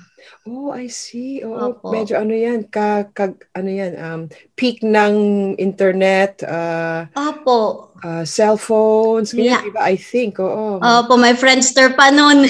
Oh, 0.45 0.69
I 0.71 0.87
see. 0.89 1.41
Oo, 1.41 1.73
Opo. 1.73 1.89
medyo 1.89 2.21
ano 2.21 2.37
yan, 2.37 2.69
ka, 2.69 3.09
kag, 3.13 3.49
ano 3.57 3.71
yan, 3.71 3.93
um, 3.97 4.21
peak 4.55 4.85
ng 4.85 5.15
internet, 5.57 6.45
uh, 6.45 7.09
Opo. 7.17 7.93
uh, 8.05 8.25
cellphones, 8.25 9.33
ganyan, 9.33 9.57
Yeah. 9.57 9.63
diba? 9.65 9.81
I 9.81 9.97
think, 9.97 10.37
oo. 10.37 10.81
Opo, 10.81 11.17
may 11.17 11.33
Friendster 11.33 11.97
pa 11.97 12.13
noon. 12.13 12.45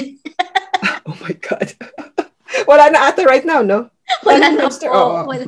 oh 1.07 1.17
my 1.23 1.35
God. 1.39 1.71
Wala 2.69 2.91
na 2.91 3.11
ata 3.11 3.23
right 3.23 3.43
now, 3.47 3.63
no? 3.63 3.87
Wala 4.27 4.51
na 4.51 4.67
Friendster? 4.67 4.91
po. 4.91 4.99
Oo. 4.99 5.19
Wala. 5.31 5.45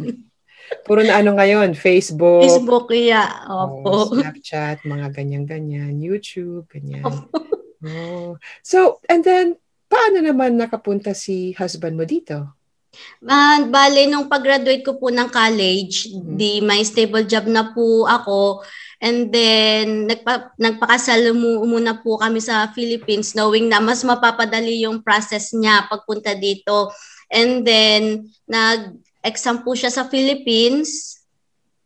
Puro 0.83 0.99
na 0.99 1.23
ano 1.23 1.35
ngayon, 1.35 1.75
Facebook, 1.79 2.43
Facebook, 2.43 2.91
yeah. 2.91 3.43
oh, 3.47 3.83
Opo. 3.83 4.19
Snapchat, 4.19 4.83
mga 4.83 5.15
ganyan-ganyan, 5.15 5.95
YouTube, 5.99 6.67
ganyan. 6.67 7.07
Oh. 7.83 8.35
So, 8.63 8.99
and 9.07 9.23
then, 9.23 9.55
paano 9.87 10.19
naman 10.21 10.55
nakapunta 10.55 11.11
si 11.15 11.51
husband 11.57 11.95
mo 11.97 12.05
dito? 12.07 12.57
Ah, 13.27 13.61
bale, 13.67 14.07
nung 14.09 14.25
pag-graduate 14.31 14.81
ko 14.81 14.97
po 14.97 15.11
ng 15.13 15.29
college, 15.29 16.09
Mhm. 16.09 16.33
di 16.37 16.51
may 16.63 16.81
stable 16.81 17.27
job 17.27 17.45
na 17.45 17.69
po 17.75 18.07
ako. 18.07 18.63
And 18.97 19.29
then, 19.29 20.09
nagpa, 20.09 20.57
nagpakasal 20.57 21.29
mu- 21.37 21.61
muna 21.69 22.01
po 22.01 22.17
kami 22.17 22.41
sa 22.41 22.65
Philippines 22.73 23.37
knowing 23.37 23.69
na 23.69 23.77
mas 23.77 24.01
mapapadali 24.01 24.81
yung 24.87 25.05
process 25.05 25.53
niya 25.53 25.85
pagpunta 25.85 26.33
dito. 26.33 26.89
And 27.29 27.61
then, 27.61 28.33
nag-exam 28.49 29.61
po 29.61 29.77
siya 29.77 29.93
sa 29.93 30.09
Philippines. 30.09 31.16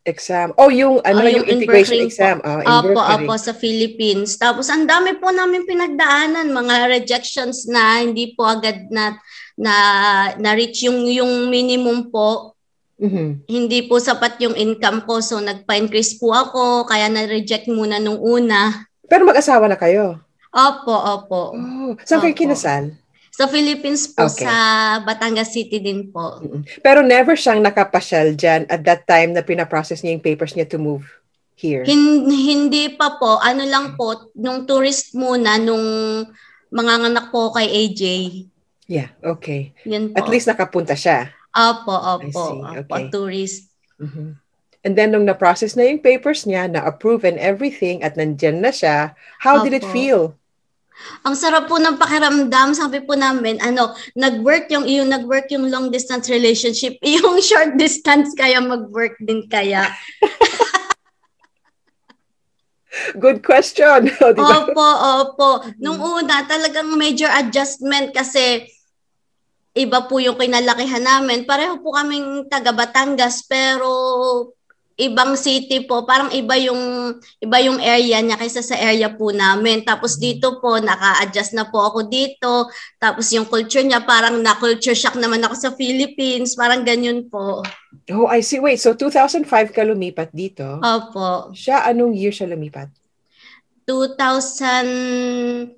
Exam. 0.01 0.49
Oh, 0.57 0.73
yung 0.73 0.97
ano, 1.05 1.21
Oh, 1.21 1.29
yung, 1.29 1.45
yung 1.45 1.47
in 1.47 1.53
integration 1.61 2.01
exam. 2.01 2.41
Oh, 2.41 2.57
in 2.57 2.97
Opo, 2.97 3.37
sa 3.37 3.53
Philippines. 3.53 4.33
Tapos, 4.33 4.65
ang 4.65 4.89
dami 4.89 5.13
po 5.21 5.29
namin 5.29 5.61
pinagdaanan, 5.69 6.49
mga 6.49 6.89
rejections 6.89 7.69
na 7.69 8.01
hindi 8.01 8.33
po 8.33 8.49
agad 8.49 8.89
na 8.89 9.21
na 9.53 9.73
na-reach 10.41 10.89
yung 10.89 11.05
yung 11.05 11.51
minimum 11.53 12.09
po 12.09 12.57
Mhm. 12.97 13.45
hindi 13.49 13.85
po 13.85 13.97
sapat 13.97 14.37
yung 14.41 14.53
income 14.53 15.05
ko 15.09 15.21
so 15.25 15.41
nagpa-increase 15.41 16.21
po 16.21 16.33
ako 16.33 16.85
kaya 16.85 17.09
na-reject 17.09 17.65
muna 17.65 17.97
nung 17.97 18.17
una. 18.17 18.85
Pero 19.09 19.25
mag-asawa 19.25 19.65
na 19.65 19.77
kayo. 19.77 20.21
Opo, 20.49 20.93
opo. 20.93 21.41
Oh, 21.53 21.93
saan 22.05 22.21
kayo 22.21 22.33
Opo. 22.33 22.41
kinasal? 22.41 22.93
Sa 23.31 23.47
Philippines 23.47 24.11
po 24.11 24.27
Okay. 24.27 24.43
sa 24.43 24.53
Batangas 25.01 25.55
City 25.55 25.79
din 25.79 26.11
po. 26.11 26.43
Pero 26.83 26.99
never 26.99 27.33
siyang 27.33 27.63
nakapasyal 27.63 28.35
dyan 28.35 28.67
at 28.67 28.83
that 28.83 29.07
time 29.07 29.31
na 29.31 29.39
pinaprocess 29.39 30.03
niya 30.03 30.19
yung 30.19 30.25
papers 30.25 30.51
niya 30.51 30.67
to 30.67 30.75
move 30.75 31.07
here. 31.55 31.87
Hin- 31.87 32.27
hindi 32.27 32.91
pa 32.91 33.15
po, 33.15 33.39
ano 33.39 33.63
lang 33.63 33.95
po, 33.95 34.29
nung 34.35 34.67
tourist 34.67 35.15
muna 35.15 35.55
nung 35.55 35.81
mga 36.67 37.07
anak 37.07 37.31
po 37.31 37.55
kay 37.55 37.67
AJ. 37.67 38.01
Yeah, 38.91 39.15
okay. 39.23 39.71
Yun 39.87 40.11
po. 40.11 40.19
At 40.19 40.27
least 40.27 40.51
nakapunta 40.51 40.91
siya. 40.93 41.31
Opo, 41.55 41.95
opo. 41.95 42.43
Opo, 42.59 42.71
okay. 42.83 43.07
tourist. 43.07 43.71
Mhm. 43.95 44.35
And 44.81 44.97
then 44.97 45.13
nung 45.13 45.29
na-process 45.29 45.77
na 45.77 45.85
yung 45.85 46.01
papers 46.01 46.43
niya, 46.43 46.65
na-approve 46.65 47.23
and 47.23 47.37
everything, 47.37 48.01
at 48.01 48.17
nandyan 48.17 48.65
na 48.65 48.73
siya, 48.73 49.13
how 49.39 49.61
did 49.61 49.77
it 49.77 49.85
Opo. 49.85 49.93
feel? 49.93 50.21
Ang 51.25 51.35
sarap 51.37 51.69
po 51.69 51.77
ng 51.77 51.97
pakiramdam, 51.97 52.73
sabi 52.77 53.01
po 53.01 53.17
namin, 53.17 53.57
ano, 53.61 53.93
nag-work 54.13 54.69
yung, 54.69 54.85
yung 54.85 55.09
nag-work 55.09 55.49
yung 55.49 55.69
long 55.69 55.89
distance 55.89 56.29
relationship, 56.29 56.97
yung 57.05 57.41
short 57.41 57.77
distance 57.77 58.33
kaya 58.37 58.61
mag-work 58.61 59.17
din 59.21 59.45
kaya. 59.49 59.89
Good 63.17 63.41
question. 63.41 64.11
O, 64.23 64.35
di 64.35 64.41
ba? 64.43 64.67
Opo, 64.67 64.87
opo. 65.23 65.49
Nung 65.79 65.99
una, 65.99 66.43
talagang 66.43 66.91
major 66.99 67.31
adjustment 67.31 68.11
kasi 68.11 68.67
iba 69.71 70.03
po 70.05 70.19
yung 70.19 70.35
kinalakihan 70.35 71.01
namin. 71.03 71.47
Pareho 71.47 71.79
po 71.79 71.95
kaming 71.95 72.51
taga 72.51 72.75
Batangas 72.75 73.47
pero 73.47 73.87
ibang 74.99 75.39
city 75.39 75.87
po. 75.87 76.03
Parang 76.03 76.31
iba 76.35 76.55
yung 76.59 77.13
iba 77.39 77.57
yung 77.63 77.79
area 77.79 78.19
niya 78.19 78.37
kaysa 78.39 78.61
sa 78.63 78.75
area 78.75 79.09
po 79.13 79.31
namin. 79.31 79.83
Tapos 79.87 80.17
dito 80.19 80.59
po 80.59 80.77
naka-adjust 80.79 81.53
na 81.55 81.69
po 81.69 81.81
ako 81.83 82.07
dito. 82.07 82.67
Tapos 82.99 83.31
yung 83.31 83.47
culture 83.47 83.83
niya 83.85 84.03
parang 84.03 84.39
na-culture 84.41 84.97
shock 84.97 85.15
naman 85.15 85.43
ako 85.45 85.55
sa 85.55 85.71
Philippines. 85.75 86.53
Parang 86.57 86.83
ganyan 86.83 87.27
po. 87.31 87.63
Oh, 88.11 88.27
I 88.27 88.41
see. 88.43 88.59
Wait, 88.59 88.79
so 88.79 88.93
2005 88.97 89.47
ka 89.71 89.81
lumipat 89.83 90.31
dito. 90.35 90.79
Opo. 90.79 91.51
Siya, 91.55 91.87
anong 91.87 92.15
year 92.15 92.33
siya 92.33 92.49
lumipat? 92.51 92.89
2015, 93.85 95.75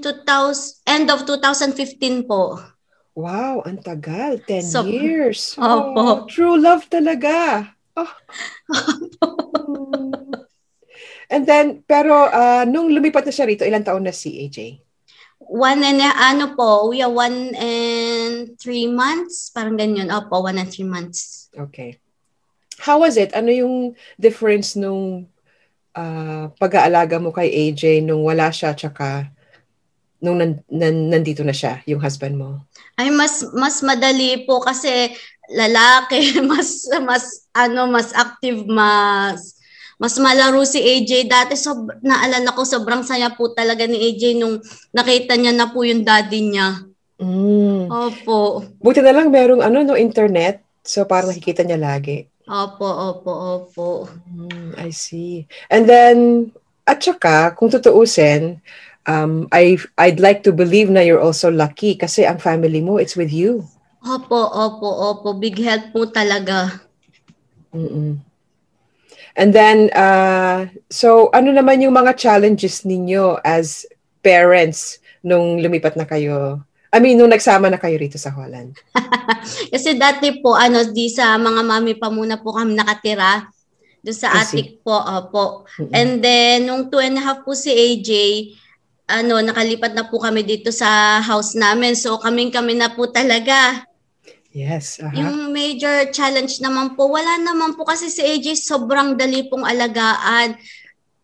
2000, 0.00 0.88
end 0.88 1.06
of 1.12 1.22
2015 1.28 2.26
po. 2.26 2.58
Wow, 3.14 3.66
ang 3.66 3.82
tagal. 3.82 4.38
10 4.46 4.62
So- 4.62 4.86
years. 4.86 5.54
Opo. 5.58 5.94
Oh, 5.98 6.16
true 6.30 6.56
love 6.56 6.86
talaga. 6.86 7.68
Oh. 7.98 8.10
And 11.30 11.46
then, 11.46 11.86
pero 11.86 12.26
uh, 12.26 12.66
nung 12.66 12.90
lumipat 12.90 13.22
na 13.22 13.30
siya 13.30 13.46
rito, 13.46 13.62
ilang 13.62 13.86
taon 13.86 14.02
na 14.02 14.10
si 14.10 14.34
AJ? 14.46 14.82
One 15.50 15.82
and 15.82 16.02
ano 16.02 16.54
po, 16.58 16.90
we 16.90 17.02
are 17.02 17.10
one 17.10 17.54
and 17.54 18.54
three 18.58 18.86
months. 18.90 19.50
Parang 19.50 19.78
ganyan. 19.78 20.10
Opo, 20.10 20.42
one 20.42 20.58
and 20.58 20.70
three 20.70 20.86
months. 20.86 21.50
Okay. 21.54 21.98
How 22.82 23.02
was 23.02 23.14
it? 23.18 23.30
Ano 23.34 23.50
yung 23.50 23.94
difference 24.18 24.74
nung 24.74 25.26
uh, 25.94 26.50
pag-aalaga 26.58 27.18
mo 27.22 27.30
kay 27.30 27.50
AJ 27.50 28.02
nung 28.02 28.22
wala 28.26 28.50
siya 28.50 28.74
tsaka 28.74 29.30
nung 30.20 30.36
nan, 30.36 30.60
nan, 30.68 31.08
nandito 31.08 31.40
na 31.40 31.56
siya, 31.56 31.80
yung 31.88 32.00
husband 32.00 32.36
mo? 32.36 32.60
Ay, 33.00 33.08
mas, 33.08 33.40
mas 33.56 33.80
madali 33.80 34.44
po 34.44 34.60
kasi 34.60 35.12
lalaki, 35.50 36.36
mas, 36.50 36.86
mas, 37.02 37.24
ano, 37.56 37.88
mas 37.88 38.12
active, 38.12 38.68
mas, 38.68 39.56
mas 39.96 40.16
malaro 40.20 40.64
si 40.64 40.80
AJ. 40.80 41.26
Dati, 41.26 41.56
sob, 41.56 41.88
naalala 42.04 42.52
ko, 42.52 42.62
sobrang 42.64 43.02
saya 43.02 43.32
po 43.32 43.52
talaga 43.52 43.88
ni 43.88 43.98
AJ 44.12 44.38
nung 44.38 44.60
nakita 44.92 45.36
niya 45.36 45.56
na 45.56 45.72
po 45.72 45.82
yung 45.84 46.04
daddy 46.04 46.52
niya. 46.52 46.84
Mm. 47.20 47.88
Opo. 47.92 48.64
Buti 48.80 49.04
na 49.04 49.12
lang 49.12 49.28
merong 49.28 49.60
ano, 49.60 49.84
no, 49.84 49.96
internet. 49.96 50.64
So, 50.80 51.04
parang 51.04 51.28
nakikita 51.32 51.60
niya 51.60 51.76
lagi. 51.76 52.24
Opo, 52.48 52.88
opo, 52.88 53.30
opo. 53.30 53.88
Mm, 54.26 54.74
I 54.80 54.88
see. 54.90 55.44
And 55.68 55.84
then, 55.84 56.16
at 56.88 56.98
saka, 57.04 57.54
kung 57.54 57.70
tutuusin, 57.70 58.58
um, 59.06 59.48
I, 59.52 59.78
I'd 59.96 60.20
like 60.20 60.42
to 60.44 60.52
believe 60.52 60.90
na 60.90 61.00
you're 61.00 61.22
also 61.22 61.50
lucky 61.50 61.94
kasi 61.94 62.26
ang 62.26 62.38
family 62.38 62.80
mo, 62.80 62.96
it's 62.96 63.16
with 63.16 63.32
you. 63.32 63.64
Opo, 64.00 64.48
opo, 64.48 64.88
opo. 64.88 65.28
Big 65.36 65.60
help 65.60 65.92
po 65.92 66.08
talaga. 66.08 66.80
Mm-mm. 67.76 68.16
And 69.36 69.50
then, 69.54 69.92
uh, 69.94 70.66
so 70.90 71.30
ano 71.30 71.54
naman 71.54 71.84
yung 71.84 71.94
mga 71.94 72.16
challenges 72.18 72.82
ninyo 72.82 73.38
as 73.46 73.86
parents 74.24 74.98
nung 75.22 75.60
lumipat 75.60 75.94
na 75.94 76.08
kayo? 76.08 76.64
I 76.90 76.98
mean, 76.98 77.20
nung 77.20 77.30
nagsama 77.30 77.70
na 77.70 77.78
kayo 77.78 77.94
rito 78.00 78.18
sa 78.18 78.34
Holland. 78.34 78.74
Kasi 79.72 79.94
dati 79.94 80.42
po, 80.42 80.58
ano, 80.58 80.82
di 80.90 81.06
sa 81.06 81.38
mga 81.38 81.62
mami 81.62 81.94
pa 81.94 82.10
muna 82.10 82.42
po 82.42 82.50
kami 82.50 82.74
nakatira. 82.74 83.46
Doon 84.00 84.16
sa 84.16 84.32
attic 84.32 84.82
po, 84.82 84.96
opo. 84.96 85.68
Mm-mm. 85.78 85.92
And 85.94 86.10
then, 86.18 86.66
nung 86.66 86.90
two 86.90 86.98
and 86.98 87.20
a 87.20 87.22
half 87.22 87.46
po 87.46 87.54
si 87.54 87.70
AJ, 87.70 88.10
ano, 89.10 89.42
nakalipat 89.42 89.92
na 89.98 90.06
po 90.06 90.22
kami 90.22 90.46
dito 90.46 90.70
sa 90.70 91.18
house 91.18 91.58
namin. 91.58 91.98
So, 91.98 92.22
kaming 92.22 92.54
kami 92.54 92.78
na 92.78 92.94
po 92.94 93.10
talaga. 93.10 93.82
Yes. 94.50 94.98
aha. 94.98 95.14
Yung 95.14 95.54
major 95.54 96.10
challenge 96.10 96.58
naman 96.58 96.98
po, 96.98 97.06
wala 97.06 97.38
naman 97.38 97.78
po 97.78 97.86
kasi 97.86 98.10
si 98.10 98.18
AJ 98.22 98.58
sobrang 98.58 99.14
dali 99.14 99.46
pong 99.46 99.62
alagaan. 99.62 100.58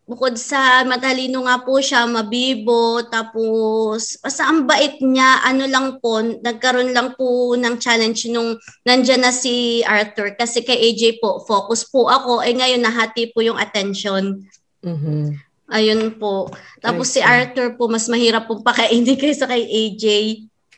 Bukod 0.07 0.39
sa 0.39 0.87
matalino 0.87 1.43
nga 1.43 1.59
po 1.67 1.83
siya, 1.83 2.07
mabibo, 2.07 3.03
tapos 3.11 4.15
basta 4.23 4.47
ang 4.47 4.63
bait 4.63 5.03
niya, 5.03 5.43
ano 5.43 5.67
lang 5.67 5.99
po, 5.99 6.23
nagkaroon 6.23 6.95
lang 6.95 7.11
po 7.19 7.51
ng 7.59 7.75
challenge 7.75 8.31
nung 8.31 8.55
nandyan 8.87 9.27
na 9.27 9.35
si 9.35 9.83
Arthur. 9.83 10.31
Kasi 10.39 10.63
kay 10.63 10.79
AJ 10.79 11.19
po, 11.19 11.43
focus 11.43 11.83
po 11.91 12.07
ako, 12.07 12.39
eh 12.39 12.55
ngayon 12.55 12.87
nahati 12.87 13.35
po 13.35 13.43
yung 13.43 13.59
attention. 13.59 14.47
Mhm. 14.79 15.46
Ayun 15.67 16.15
po. 16.15 16.47
Tapos 16.79 17.11
si. 17.11 17.19
Arthur 17.19 17.75
po, 17.75 17.91
mas 17.91 18.07
mahirap 18.07 18.47
pong 18.47 18.63
pakainin 18.63 19.19
kaysa 19.21 19.47
kay 19.47 19.67
AJ. 19.67 20.05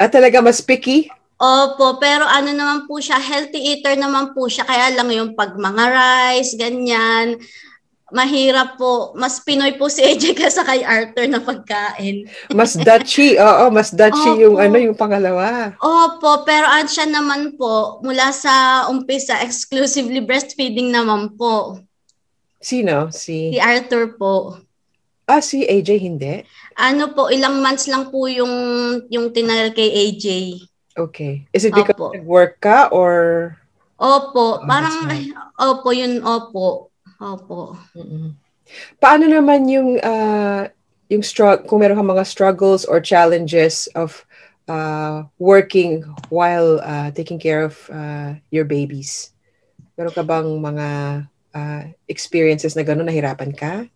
At 0.01 0.09
talaga 0.09 0.41
mas 0.41 0.61
picky? 0.63 1.11
Opo, 1.39 2.03
pero 2.03 2.27
ano 2.27 2.51
naman 2.51 2.83
po 2.83 2.99
siya, 2.99 3.15
healthy 3.15 3.63
eater 3.63 3.95
naman 3.95 4.35
po 4.35 4.51
siya. 4.51 4.67
Kaya 4.67 4.91
lang 4.91 5.07
yung 5.07 5.31
pag 5.39 5.55
mga 5.55 5.83
rice, 5.87 6.59
ganyan, 6.59 7.39
mahirap 8.11 8.75
po. 8.75 9.15
Mas 9.15 9.39
Pinoy 9.39 9.79
po 9.79 9.87
si 9.87 10.03
AJ 10.09 10.35
kaysa 10.35 10.67
kay 10.67 10.83
Arthur 10.83 11.31
na 11.31 11.39
pagkain. 11.39 12.27
Mas 12.57 12.75
Dutchy. 12.75 13.39
Oo, 13.39 13.71
mas 13.71 13.93
Dutchy 13.95 14.35
Opo. 14.35 14.41
yung 14.41 14.55
ano, 14.59 14.75
yung 14.83 14.97
pangalawa. 14.99 15.79
Opo, 15.79 16.43
pero 16.43 16.67
ano 16.67 16.89
siya 16.91 17.07
naman 17.07 17.55
po, 17.55 18.03
mula 18.03 18.35
sa 18.35 18.87
umpisa, 18.91 19.39
exclusively 19.39 20.19
breastfeeding 20.19 20.91
naman 20.91 21.39
po. 21.39 21.79
Sino? 22.59 23.07
Si 23.15 23.55
Si... 23.55 23.59
Arthur 23.63 24.19
po. 24.19 24.59
Ah, 25.29 25.45
si 25.45 25.61
AJ 25.61 26.01
hindi? 26.01 26.41
Ano 26.73 27.13
po, 27.13 27.29
ilang 27.29 27.61
months 27.61 27.85
lang 27.85 28.09
po 28.09 28.25
yung, 28.25 28.49
yung 29.13 29.29
tinagal 29.29 29.77
kay 29.77 29.85
AJ. 29.85 30.25
Okay. 30.97 31.45
Is 31.53 31.69
it 31.69 31.77
because 31.77 31.93
Opo. 31.93 32.17
nag-work 32.17 32.57
ka 32.57 32.89
or... 32.89 33.53
Opo, 33.99 34.57
Oh, 34.57 34.65
parang, 34.65 35.05
that's 35.05 35.29
opo, 35.69 35.93
yun, 35.93 36.25
opo. 36.25 36.89
Opo. 37.21 37.77
Mm-mm. 37.93 38.33
Paano 38.97 39.25
naman 39.27 39.67
yung 39.67 39.97
uh, 39.99 40.69
yung 41.09 41.25
struggle 41.25 41.65
kung 41.65 41.81
meron 41.81 41.97
kang 41.97 42.13
mga 42.13 42.25
struggles 42.25 42.85
or 42.85 43.01
challenges 43.01 43.89
of 43.97 44.23
uh, 44.69 45.25
working 45.41 46.05
while 46.29 46.77
uh, 46.85 47.09
taking 47.11 47.41
care 47.41 47.65
of 47.65 47.75
uh, 47.89 48.37
your 48.53 48.63
babies? 48.63 49.33
Meron 49.97 50.15
ka 50.15 50.23
bang 50.23 50.47
mga 50.47 50.87
uh, 51.51 51.83
experiences 52.07 52.77
na 52.77 52.85
gano'n 52.85 53.09
nahirapan 53.09 53.51
ka? 53.51 53.89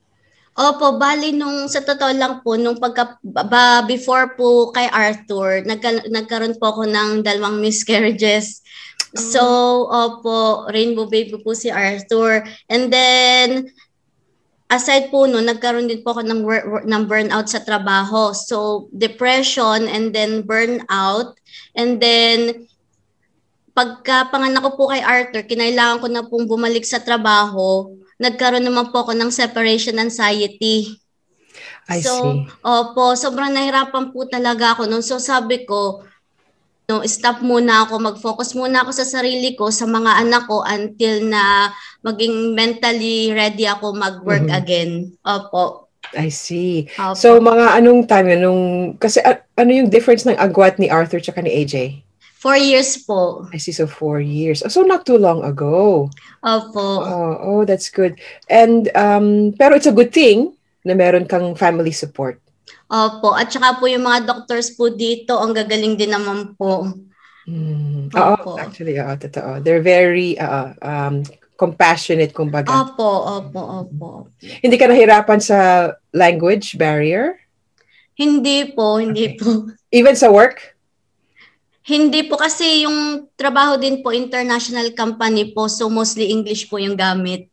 Opo, 0.54 1.02
bali 1.02 1.34
nung 1.34 1.66
sa 1.66 1.82
totoo 1.82 2.14
lang 2.14 2.46
po, 2.46 2.54
nung 2.54 2.78
pagka, 2.78 3.18
ba, 3.26 3.82
before 3.90 4.38
po 4.38 4.70
kay 4.70 4.86
Arthur, 4.86 5.66
nagka, 5.66 6.06
nagkaroon 6.14 6.54
po 6.62 6.70
ako 6.70 6.84
ng 6.86 7.26
dalawang 7.26 7.58
miscarriages. 7.58 8.62
So, 9.18 9.42
opo, 9.90 10.70
rainbow 10.70 11.10
baby 11.10 11.42
po 11.42 11.58
si 11.58 11.74
Arthur. 11.74 12.46
And 12.70 12.94
then, 12.94 13.66
aside 14.70 15.10
po 15.10 15.26
no, 15.26 15.42
nagkaroon 15.42 15.90
din 15.90 16.06
po 16.06 16.14
ako 16.14 16.22
ng, 16.22 16.42
wor- 16.46 16.86
ng 16.86 17.04
burnout 17.10 17.50
sa 17.50 17.66
trabaho. 17.66 18.30
So, 18.38 18.90
depression 18.94 19.90
and 19.90 20.14
then 20.14 20.46
burnout. 20.46 21.34
And 21.74 21.98
then, 21.98 22.70
pagka 23.74 24.30
panganak 24.30 24.62
ko 24.70 24.78
po 24.78 24.84
kay 24.94 25.02
Arthur, 25.02 25.50
kinailangan 25.50 25.98
ko 25.98 26.08
na 26.14 26.26
pong 26.30 26.46
bumalik 26.46 26.86
sa 26.86 27.02
trabaho. 27.02 27.90
Nagkaroon 28.24 28.64
naman 28.64 28.88
po 28.96 29.04
ako 29.04 29.12
ng 29.14 29.28
separation 29.28 30.00
anxiety. 30.00 30.96
I 31.92 32.00
so, 32.00 32.16
see. 32.16 32.48
opo, 32.64 33.14
sobrang 33.20 33.52
nahirapan 33.52 34.16
po 34.16 34.24
talaga 34.24 34.80
ako 34.80 34.88
noon. 34.88 35.04
So 35.04 35.20
sabi 35.20 35.68
ko, 35.68 36.08
no, 36.88 37.04
stop 37.04 37.44
muna 37.44 37.84
ako, 37.88 38.00
mag-focus 38.00 38.56
muna 38.56 38.84
ako 38.84 38.92
sa 38.96 39.08
sarili 39.08 39.56
ko, 39.56 39.68
sa 39.72 39.84
mga 39.84 40.24
anak 40.24 40.48
ko 40.48 40.64
until 40.64 41.24
na 41.28 41.72
maging 42.04 42.56
mentally 42.56 43.32
ready 43.32 43.68
ako 43.68 43.96
mag-work 43.96 44.48
Mhm. 44.48 44.56
again. 44.56 44.92
Opo. 45.24 45.92
I 46.14 46.30
see. 46.30 46.88
Opo. 47.00 47.16
So, 47.18 47.40
mga 47.40 47.80
anong 47.80 48.06
time? 48.06 48.38
Nung, 48.38 48.94
kasi 49.00 49.24
a- 49.24 49.44
ano 49.58 49.72
yung 49.72 49.90
difference 49.90 50.28
ng 50.28 50.38
agwat 50.38 50.78
ni 50.78 50.88
Arthur 50.92 51.20
tsaka 51.24 51.42
ni 51.42 51.50
AJ? 51.52 52.04
Four 52.44 52.60
years 52.60 53.00
po. 53.08 53.48
I 53.56 53.58
see, 53.58 53.72
so 53.72 53.88
four 53.88 54.20
years. 54.20 54.60
Oh, 54.60 54.68
so, 54.68 54.84
not 54.84 55.08
too 55.08 55.16
long 55.16 55.48
ago. 55.48 56.12
Opo. 56.44 57.00
Oh, 57.00 57.34
oh, 57.40 57.62
that's 57.64 57.88
good. 57.88 58.20
And, 58.52 58.92
um, 59.00 59.56
pero 59.56 59.80
it's 59.80 59.88
a 59.88 59.96
good 59.96 60.12
thing 60.12 60.52
na 60.84 60.92
meron 60.92 61.24
kang 61.24 61.56
family 61.56 61.96
support. 61.96 62.44
Opo. 62.92 63.32
At 63.32 63.48
saka 63.48 63.80
po 63.80 63.88
yung 63.88 64.04
mga 64.04 64.28
doctors 64.28 64.76
po 64.76 64.92
dito, 64.92 65.40
ang 65.40 65.56
gagaling 65.56 65.96
din 65.96 66.12
naman 66.12 66.52
po. 66.60 66.92
Mm. 67.48 68.12
Oo, 68.12 68.34
Opo. 68.36 68.52
actually, 68.60 69.00
oo, 69.00 69.16
totoo. 69.16 69.64
They're 69.64 69.80
very 69.80 70.36
uh, 70.36 70.76
um, 70.84 71.24
compassionate, 71.56 72.36
kumbaga. 72.36 72.76
Opo, 72.76 73.40
opo, 73.40 73.62
opo. 73.88 74.10
Hindi 74.44 74.76
ka 74.76 74.92
nahirapan 74.92 75.40
sa 75.40 75.92
language 76.12 76.76
barrier? 76.76 77.40
Hindi 78.20 78.76
po, 78.76 79.00
hindi 79.00 79.32
Okay. 79.32 79.40
po. 79.40 79.72
Even 79.96 80.20
sa 80.20 80.28
work? 80.28 80.73
Hindi 81.84 82.32
po 82.32 82.40
kasi 82.40 82.88
yung 82.88 83.28
trabaho 83.36 83.76
din 83.76 84.00
po 84.00 84.16
international 84.16 84.96
company 84.96 85.52
po 85.52 85.68
so 85.68 85.92
mostly 85.92 86.32
English 86.32 86.72
po 86.72 86.80
yung 86.80 86.96
gamit. 86.96 87.52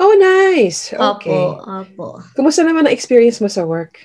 Oh, 0.00 0.16
nice. 0.16 0.92
Okay. 0.92 1.44
Opo, 1.48 1.64
opo. 1.64 2.06
Kumusta 2.36 2.64
naman 2.64 2.88
ang 2.88 2.92
experience 2.92 3.40
mo 3.40 3.48
sa 3.48 3.64
work? 3.64 4.00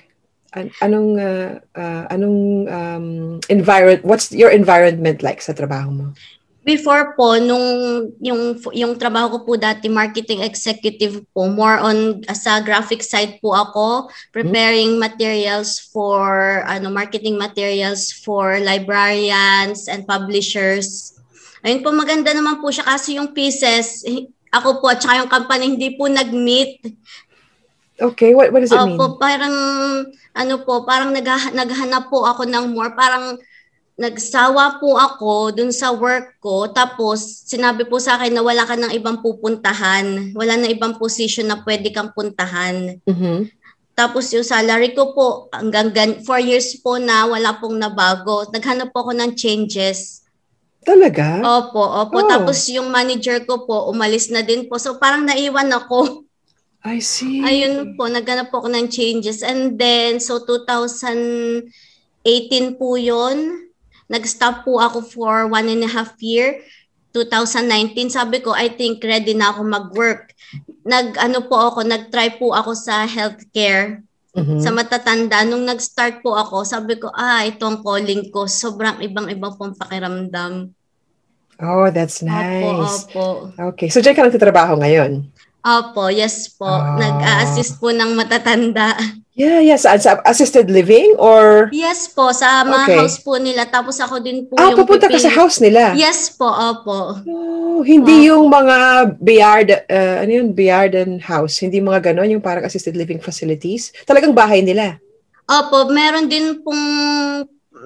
An- 0.56 0.72
anong 0.80 1.20
uh, 1.20 1.60
uh, 1.76 2.04
anong 2.08 2.64
um, 2.72 3.06
environment 3.52 4.00
what's 4.08 4.32
your 4.32 4.48
environment 4.48 5.20
like 5.20 5.44
sa 5.44 5.52
trabaho 5.52 5.92
mo? 5.92 6.06
Before 6.66 7.14
po 7.14 7.38
nung 7.38 7.68
yung 8.18 8.58
yung 8.74 8.98
trabaho 8.98 9.38
ko 9.38 9.38
po 9.46 9.52
dati 9.54 9.86
marketing 9.86 10.42
executive 10.42 11.22
po 11.30 11.46
more 11.46 11.78
on 11.78 12.26
uh, 12.26 12.34
sa 12.34 12.58
graphic 12.58 13.06
side 13.06 13.38
po 13.38 13.54
ako 13.54 14.10
preparing 14.34 14.98
materials 14.98 15.78
for 15.78 16.66
ano 16.66 16.90
marketing 16.90 17.38
materials 17.38 18.10
for 18.10 18.58
librarians 18.58 19.86
and 19.86 20.10
publishers. 20.10 21.14
Ayun 21.62 21.86
po 21.86 21.94
maganda 21.94 22.34
naman 22.34 22.58
po 22.58 22.74
siya 22.74 22.82
kasi 22.82 23.14
yung 23.14 23.30
pieces 23.30 24.02
ako 24.50 24.82
po 24.82 24.90
at 24.90 24.98
saka 24.98 25.22
yung 25.22 25.30
company 25.30 25.70
hindi 25.70 25.94
po 25.94 26.10
nag-meet 26.10 26.82
Okay, 27.96 28.36
what 28.36 28.52
what 28.52 28.60
does 28.60 28.68
it 28.68 28.76
mean? 28.76 29.00
Opo, 29.00 29.16
parang 29.16 29.56
ano 30.36 30.54
po, 30.68 30.84
parang 30.84 31.16
nagha, 31.16 31.48
naghanap 31.56 32.12
po 32.12 32.28
ako 32.28 32.44
ng 32.44 32.76
more, 32.76 32.92
parang 32.92 33.40
nagsawa 33.96 34.76
po 34.76 35.00
ako 35.00 35.56
dun 35.56 35.72
sa 35.72 35.88
work 35.96 36.36
ko. 36.44 36.68
Tapos 36.68 37.48
sinabi 37.48 37.88
po 37.88 37.96
sa 37.96 38.20
akin 38.20 38.36
na 38.36 38.44
wala 38.44 38.68
ka 38.68 38.76
ng 38.76 38.92
ibang 38.92 39.24
pupuntahan. 39.24 40.36
Wala 40.36 40.60
na 40.60 40.68
ibang 40.68 41.00
position 41.00 41.48
na 41.48 41.64
pwede 41.64 41.88
kang 41.88 42.12
puntahan. 42.12 43.00
Mhm. 43.08 43.48
Tapos 43.96 44.28
yung 44.36 44.44
salary 44.44 44.92
ko 44.92 45.16
po, 45.16 45.48
hanggang 45.48 45.88
gan- 45.88 46.20
four 46.20 46.36
years 46.36 46.76
po 46.84 47.00
na 47.00 47.24
wala 47.24 47.56
pong 47.56 47.80
nabago. 47.80 48.44
Naghanap 48.52 48.92
po 48.92 49.08
ako 49.08 49.16
ng 49.16 49.32
changes. 49.32 50.20
Talaga? 50.84 51.40
Opo, 51.40 51.80
opo. 51.80 52.20
Oh. 52.20 52.28
Tapos 52.28 52.68
yung 52.68 52.92
manager 52.92 53.40
ko 53.48 53.64
po, 53.64 53.88
umalis 53.88 54.28
na 54.28 54.44
din 54.44 54.68
po. 54.68 54.76
So 54.76 55.00
parang 55.00 55.24
naiwan 55.24 55.72
ako. 55.72 56.28
I 56.86 57.00
see. 57.00 57.42
Ayun 57.42 57.96
po, 57.98 58.06
nagganap 58.06 58.52
po 58.52 58.62
ako 58.62 58.70
ng 58.70 58.86
changes. 58.92 59.42
And 59.42 59.74
then, 59.74 60.22
so 60.22 60.44
2018 60.44 61.72
po 62.78 62.94
yun. 62.94 63.65
Nag-stop 64.06 64.62
po 64.62 64.78
ako 64.78 65.02
for 65.02 65.50
one 65.50 65.66
and 65.66 65.82
a 65.82 65.90
half 65.90 66.14
year. 66.22 66.62
2019, 67.10 68.12
sabi 68.12 68.44
ko, 68.44 68.52
I 68.52 68.68
think 68.68 69.00
ready 69.00 69.32
na 69.32 69.50
ako 69.50 69.64
mag-work. 69.64 70.36
Nag, 70.84 71.16
ano 71.16 71.48
po 71.48 71.56
ako, 71.56 71.82
nag-try 71.82 72.36
po 72.36 72.52
ako 72.52 72.76
sa 72.76 73.08
healthcare, 73.08 74.04
Mhm. 74.36 74.60
sa 74.60 74.68
matatanda. 74.68 75.40
Nung 75.48 75.64
nag-start 75.64 76.20
po 76.20 76.36
ako, 76.36 76.68
sabi 76.68 77.00
ko, 77.00 77.08
ah, 77.08 77.40
ito 77.42 77.64
ang 77.64 77.80
calling 77.80 78.28
ko. 78.28 78.44
Sobrang 78.44 79.00
ibang-ibang 79.00 79.56
pong 79.56 79.72
pakiramdam. 79.74 80.76
Oh, 81.56 81.88
that's 81.88 82.20
nice. 82.20 83.08
Opo, 83.08 83.48
opo. 83.48 83.56
Okay, 83.72 83.88
so 83.88 84.04
diyan 84.04 84.12
ka 84.12 84.28
nagtatrabaho 84.28 84.76
ngayon? 84.76 85.24
Opo, 85.64 86.12
yes 86.12 86.52
po. 86.52 86.68
Ah. 86.68 87.00
Nag-a-assist 87.00 87.80
po 87.80 87.96
ng 87.96 88.12
matatanda. 88.12 88.92
Yeah, 89.36 89.60
yes. 89.60 89.84
Sa 89.84 90.00
sa 90.00 90.16
assisted 90.24 90.72
living 90.72 91.12
or... 91.20 91.68
Yes 91.68 92.08
po, 92.08 92.32
sa 92.32 92.64
mga 92.64 92.84
Okay. 92.88 92.96
house 92.96 93.20
po 93.20 93.36
nila. 93.36 93.68
Tapos 93.68 94.00
ako 94.00 94.16
din 94.18 94.48
po 94.48 94.56
Ah, 94.56 94.72
yung 94.72 94.80
pupunta 94.80 95.04
ka 95.04 95.12
pipili- 95.12 95.28
sa 95.28 95.36
house 95.36 95.60
nila? 95.60 95.92
Yes 95.92 96.32
po, 96.32 96.48
opo. 96.48 97.20
Oh, 97.22 97.84
hindi 97.84 98.32
yung 98.32 98.48
mga 98.48 98.76
Bayard, 99.20 99.68
uh, 99.84 100.24
ano 100.24 100.30
yun, 100.32 100.48
Bayarden 100.50 101.20
house. 101.20 101.60
Hindi 101.60 101.78
mga 101.78 102.10
ganon, 102.10 102.32
yung 102.32 102.40
parang 102.40 102.64
assisted 102.64 102.96
living 102.96 103.20
facilities. 103.20 103.92
Talagang 104.02 104.32
bahay 104.32 104.64
nila. 104.64 104.96
Opo, 105.44 105.92
meron 105.92 106.26
din 106.26 106.64
pong 106.64 106.80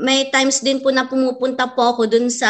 may 0.00 0.30
times 0.30 0.62
din 0.62 0.78
po 0.78 0.88
na 0.88 1.04
pumupunta 1.04 1.66
po 1.66 1.82
ako 1.90 2.06
dun 2.06 2.30
sa 2.30 2.46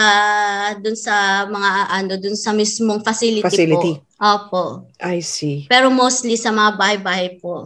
dun 0.76 0.94
sa 0.94 1.48
mga 1.48 1.70
ano 1.88 2.12
dun 2.14 2.36
sa 2.36 2.52
mismong 2.52 3.00
facility, 3.00 3.42
Facility. 3.42 3.96
po. 3.96 4.04
Opo. 4.20 4.62
I 5.00 5.18
see. 5.18 5.64
Pero 5.66 5.88
mostly 5.88 6.36
sa 6.36 6.52
mga 6.52 6.76
bahay-bahay 6.76 7.40
po. 7.40 7.64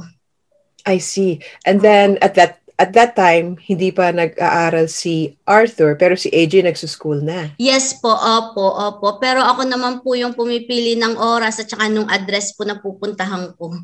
I 0.85 1.01
see. 1.01 1.40
And 1.64 1.81
then 1.81 2.20
at 2.20 2.37
that 2.37 2.61
at 2.79 2.90
that 2.99 3.14
time, 3.14 3.55
hindi 3.62 3.94
pa 3.94 4.11
nag-aaral 4.11 4.90
si 4.90 5.38
Arthur, 5.47 5.94
pero 5.94 6.18
si 6.18 6.27
AJ 6.35 6.66
nagsuschool 6.66 7.23
na. 7.23 7.55
Yes 7.55 7.94
po, 8.03 8.11
opo, 8.11 8.66
opo. 8.66 9.23
Pero 9.23 9.47
ako 9.47 9.62
naman 9.62 10.03
po 10.03 10.18
yung 10.18 10.35
pumipili 10.35 10.99
ng 10.99 11.14
oras 11.14 11.62
at 11.62 11.70
saka 11.70 11.87
nung 11.87 12.11
address 12.11 12.51
po 12.59 12.66
na 12.66 12.79
pupuntahan 12.83 13.55
ko. 13.55 13.79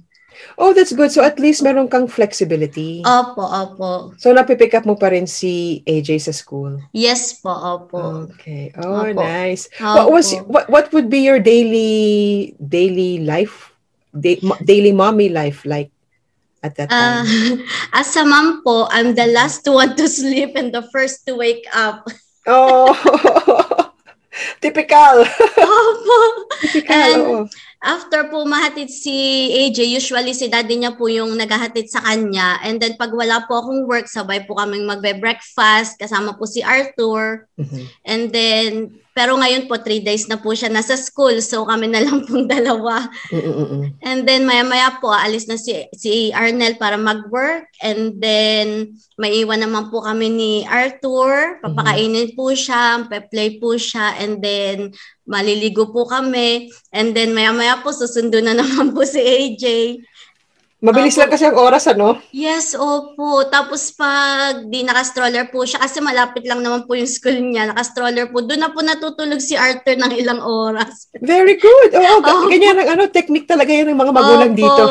Oh, 0.57 0.73
that's 0.73 0.93
good. 0.93 1.13
So 1.13 1.23
at 1.23 1.39
least 1.39 1.63
meron 1.63 1.87
kang 1.87 2.09
flexibility. 2.09 3.05
Opo, 3.05 3.45
opo. 3.45 4.17
So 4.19 4.33
napipick 4.33 4.75
up 4.75 4.89
mo 4.89 4.97
pa 4.97 5.13
rin 5.13 5.29
si 5.29 5.85
AJ 5.87 6.27
sa 6.27 6.35
school. 6.35 6.81
Yes 6.97 7.39
po, 7.39 7.53
opo. 7.53 8.27
Okay. 8.35 8.73
Oh, 8.81 9.05
Opo. 9.05 9.21
nice. 9.21 9.69
What 9.79 10.11
was 10.11 10.33
Opo. 10.35 10.49
what 10.49 10.65
what 10.73 10.87
would 10.91 11.13
be 11.13 11.23
your 11.23 11.39
daily 11.39 12.55
daily 12.59 13.23
life 13.23 13.71
da- 14.17 14.41
mo- 14.43 14.59
daily 14.65 14.91
mommy 14.91 15.29
life 15.29 15.63
like? 15.63 15.93
At 16.63 16.77
that 16.77 16.89
Ah, 16.91 17.25
time? 17.25 17.65
as 18.01 18.13
a 18.17 18.25
mom 18.25 18.61
po, 18.63 18.89
I'm 18.91 19.15
the 19.15 19.29
last 19.29 19.65
one 19.65 19.97
to 19.97 20.07
sleep 20.09 20.57
and 20.57 20.73
the 20.73 20.85
first 20.93 21.25
to 21.27 21.37
wake 21.37 21.65
up. 21.73 22.05
oh, 22.47 22.93
typical. 24.61 25.25
Opo. 25.25 26.17
typical, 26.61 26.95
And- 26.95 27.23
oo. 27.23 27.45
After 27.81 28.29
po 28.29 28.45
mahatid 28.45 28.93
si 28.93 29.09
AJ, 29.57 29.89
usually 29.89 30.37
si 30.37 30.53
daddy 30.53 30.77
niya 30.77 31.01
po 31.01 31.09
yung 31.09 31.33
naghahatid 31.33 31.89
sa 31.89 32.05
kanya. 32.05 32.61
And 32.61 32.77
then 32.77 33.01
pag 33.01 33.09
wala 33.09 33.49
po 33.49 33.57
akong 33.57 33.89
work, 33.89 34.05
sabay 34.05 34.45
po 34.45 34.53
kaming 34.61 34.85
magbe-breakfast, 34.85 35.97
kasama 35.97 36.37
po 36.37 36.45
si 36.45 36.61
Arthur. 36.61 37.49
Mhm. 37.57 37.81
And 38.05 38.23
then, 38.29 39.01
pero 39.11 39.35
ngayon 39.35 39.67
po, 39.67 39.75
three 39.83 39.99
days 39.99 40.31
na 40.31 40.39
po 40.39 40.55
siya 40.55 40.71
nasa 40.71 40.95
school. 40.95 41.35
So 41.43 41.67
kami 41.67 41.91
na 41.91 42.03
lang 42.03 42.23
pong 42.27 42.47
dalawa. 42.55 43.11
Mm-mm-mm. 43.35 43.99
And 44.07 44.23
then 44.23 44.47
maya-maya 44.47 45.03
po, 45.03 45.11
alis 45.11 45.51
na 45.51 45.59
si, 45.59 45.75
si 45.99 46.31
Arnel 46.31 46.79
para 46.79 46.95
mag-work. 46.95 47.67
And 47.83 48.23
then, 48.23 48.95
maiwan 49.19 49.67
naman 49.67 49.91
po 49.91 50.07
kami 50.07 50.31
ni 50.31 50.53
Arthur. 50.63 51.59
Papakainin 51.59 52.39
po 52.39 52.55
siya, 52.55 53.03
pe-play 53.11 53.59
po 53.59 53.75
siya. 53.75 54.15
And 54.23 54.39
then, 54.39 54.95
maliligo 55.27 55.91
po 55.91 56.07
kami. 56.07 56.71
And 56.95 57.11
then, 57.11 57.35
maya-maya 57.35 57.83
po, 57.83 57.91
susundo 57.91 58.39
na 58.39 58.55
naman 58.61 58.95
po 58.95 59.03
si 59.03 59.19
AJ. 59.19 59.65
Mabilis 60.81 61.13
Opo. 61.13 61.21
lang 61.21 61.31
kasi 61.31 61.45
ang 61.45 61.61
oras, 61.61 61.85
ano? 61.93 62.17
Yes, 62.33 62.73
opo. 62.73 63.45
Tapos 63.53 63.93
pag 63.93 64.65
di 64.65 64.81
naka-stroller 64.81 65.53
po 65.53 65.69
siya, 65.69 65.77
kasi 65.77 66.01
malapit 66.01 66.49
lang 66.49 66.65
naman 66.65 66.89
po 66.89 66.97
yung 66.97 67.05
school 67.05 67.37
niya, 67.37 67.69
naka-stroller 67.69 68.33
po, 68.33 68.41
doon 68.41 68.65
na 68.65 68.73
po 68.73 68.81
natutulog 68.81 69.45
si 69.45 69.61
Arthur 69.61 70.01
ng 70.01 70.17
ilang 70.17 70.41
oras. 70.41 71.13
Very 71.21 71.61
good. 71.61 71.93
Oo, 71.93 72.17
Opo. 72.25 72.49
ganyan 72.49 72.81
ang 72.81 72.97
ano, 72.97 73.13
technique 73.13 73.45
talaga 73.45 73.69
yan 73.69 73.93
ng 73.93 74.01
mga 74.01 74.13
magulang 74.17 74.53
Opo. 74.57 74.61
dito. 74.65 74.85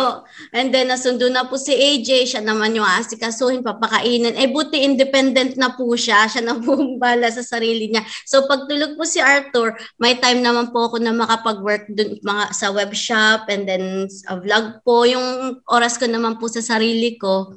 And 0.49 0.73
then, 0.73 0.89
nasundo 0.89 1.29
na 1.29 1.45
po 1.45 1.61
si 1.61 1.77
AJ, 1.77 2.33
siya 2.33 2.41
naman 2.41 2.73
yung 2.73 2.85
aasikasuhin, 2.85 3.61
papakainin. 3.61 4.33
Eh, 4.33 4.49
buti 4.49 4.81
independent 4.81 5.53
na 5.61 5.77
po 5.77 5.93
siya, 5.93 6.25
siya 6.25 6.41
na 6.41 6.57
po 6.57 6.73
bala 6.97 7.29
sa 7.29 7.45
sarili 7.45 7.93
niya. 7.93 8.01
So, 8.25 8.49
pag 8.49 8.65
tulog 8.65 8.97
po 8.97 9.05
si 9.05 9.21
Arthur, 9.21 9.77
may 10.01 10.17
time 10.17 10.41
naman 10.41 10.73
po 10.73 10.89
ako 10.89 10.97
na 10.97 11.13
makapag-work 11.13 11.93
dun, 11.93 12.17
mga, 12.25 12.43
sa 12.57 12.73
web 12.73 12.89
shop 12.97 13.45
and 13.45 13.69
then 13.69 14.09
sa 14.09 14.41
vlog 14.41 14.81
po. 14.81 15.05
Yung 15.05 15.61
oras 15.69 16.01
ko 16.01 16.09
naman 16.09 16.41
po 16.41 16.49
sa 16.49 16.65
sarili 16.65 17.13
ko. 17.21 17.53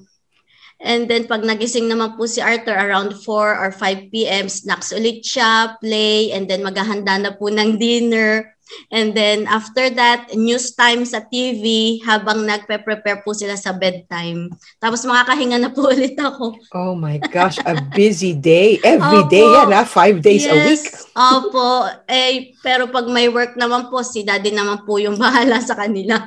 And 0.83 1.07
then, 1.07 1.31
pag 1.31 1.47
nagising 1.47 1.89
naman 1.89 2.21
po 2.21 2.29
si 2.29 2.43
Arthur 2.45 2.75
around 2.75 3.17
4 3.17 3.25
or 3.57 3.71
5 3.71 4.13
p.m., 4.13 4.53
snacks 4.53 4.93
ulit 4.93 5.25
siya, 5.25 5.79
play, 5.81 6.35
and 6.35 6.45
then 6.45 6.61
maghahanda 6.61 7.23
na 7.23 7.33
po 7.39 7.49
ng 7.49 7.81
dinner. 7.81 8.53
And 8.93 9.17
then 9.17 9.49
after 9.49 9.89
that, 9.97 10.33
news 10.37 10.77
time 10.77 11.09
sa 11.09 11.25
TV 11.25 11.99
habang 12.05 12.45
nagpe-prepare 12.45 13.25
po 13.25 13.33
sila 13.33 13.57
sa 13.57 13.73
bedtime. 13.73 14.53
Tapos 14.77 15.05
makakahinga 15.09 15.59
na 15.61 15.73
po 15.73 15.89
ulit 15.95 16.17
ako. 16.19 16.57
Oh 16.77 16.93
my 16.93 17.17
gosh, 17.33 17.57
a 17.65 17.79
busy 17.97 18.37
day. 18.37 18.77
Every 18.85 19.25
Opo. 19.25 19.33
day 19.33 19.45
yan, 19.45 19.73
ha? 19.73 19.83
Five 19.89 20.21
days 20.21 20.45
a 20.45 20.57
week. 20.57 20.85
Opo. 21.17 21.89
Eh, 22.09 22.53
pero 22.61 22.89
pag 22.93 23.09
may 23.09 23.33
work 23.33 23.57
naman 23.57 23.89
po, 23.89 24.05
si 24.05 24.25
daddy 24.25 24.53
naman 24.53 24.85
po 24.85 25.01
yung 25.01 25.17
bahala 25.23 25.61
sa 25.65 25.73
kanila. 25.73 26.21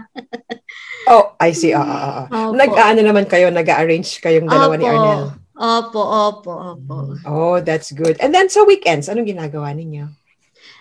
Oh, 1.06 1.38
I 1.38 1.54
see. 1.54 1.74
Ah, 1.74 1.86
ah, 1.86 2.02
ah. 2.02 2.26
Opo. 2.50 2.58
Nag-ano 2.58 3.00
naman 3.06 3.30
kayo, 3.30 3.54
nag-arrange 3.54 4.18
kayong 4.22 4.50
dalawa 4.50 4.74
ni 4.74 4.86
Opo. 4.86 4.94
Arnel. 4.94 5.24
Opo, 5.56 6.02
opo, 6.04 6.52
opo. 6.76 6.96
Oh, 7.24 7.64
that's 7.64 7.96
good. 7.96 8.20
And 8.20 8.36
then 8.36 8.52
sa 8.52 8.68
weekends, 8.68 9.08
anong 9.08 9.32
ginagawa 9.32 9.72
ninyo? 9.72 10.25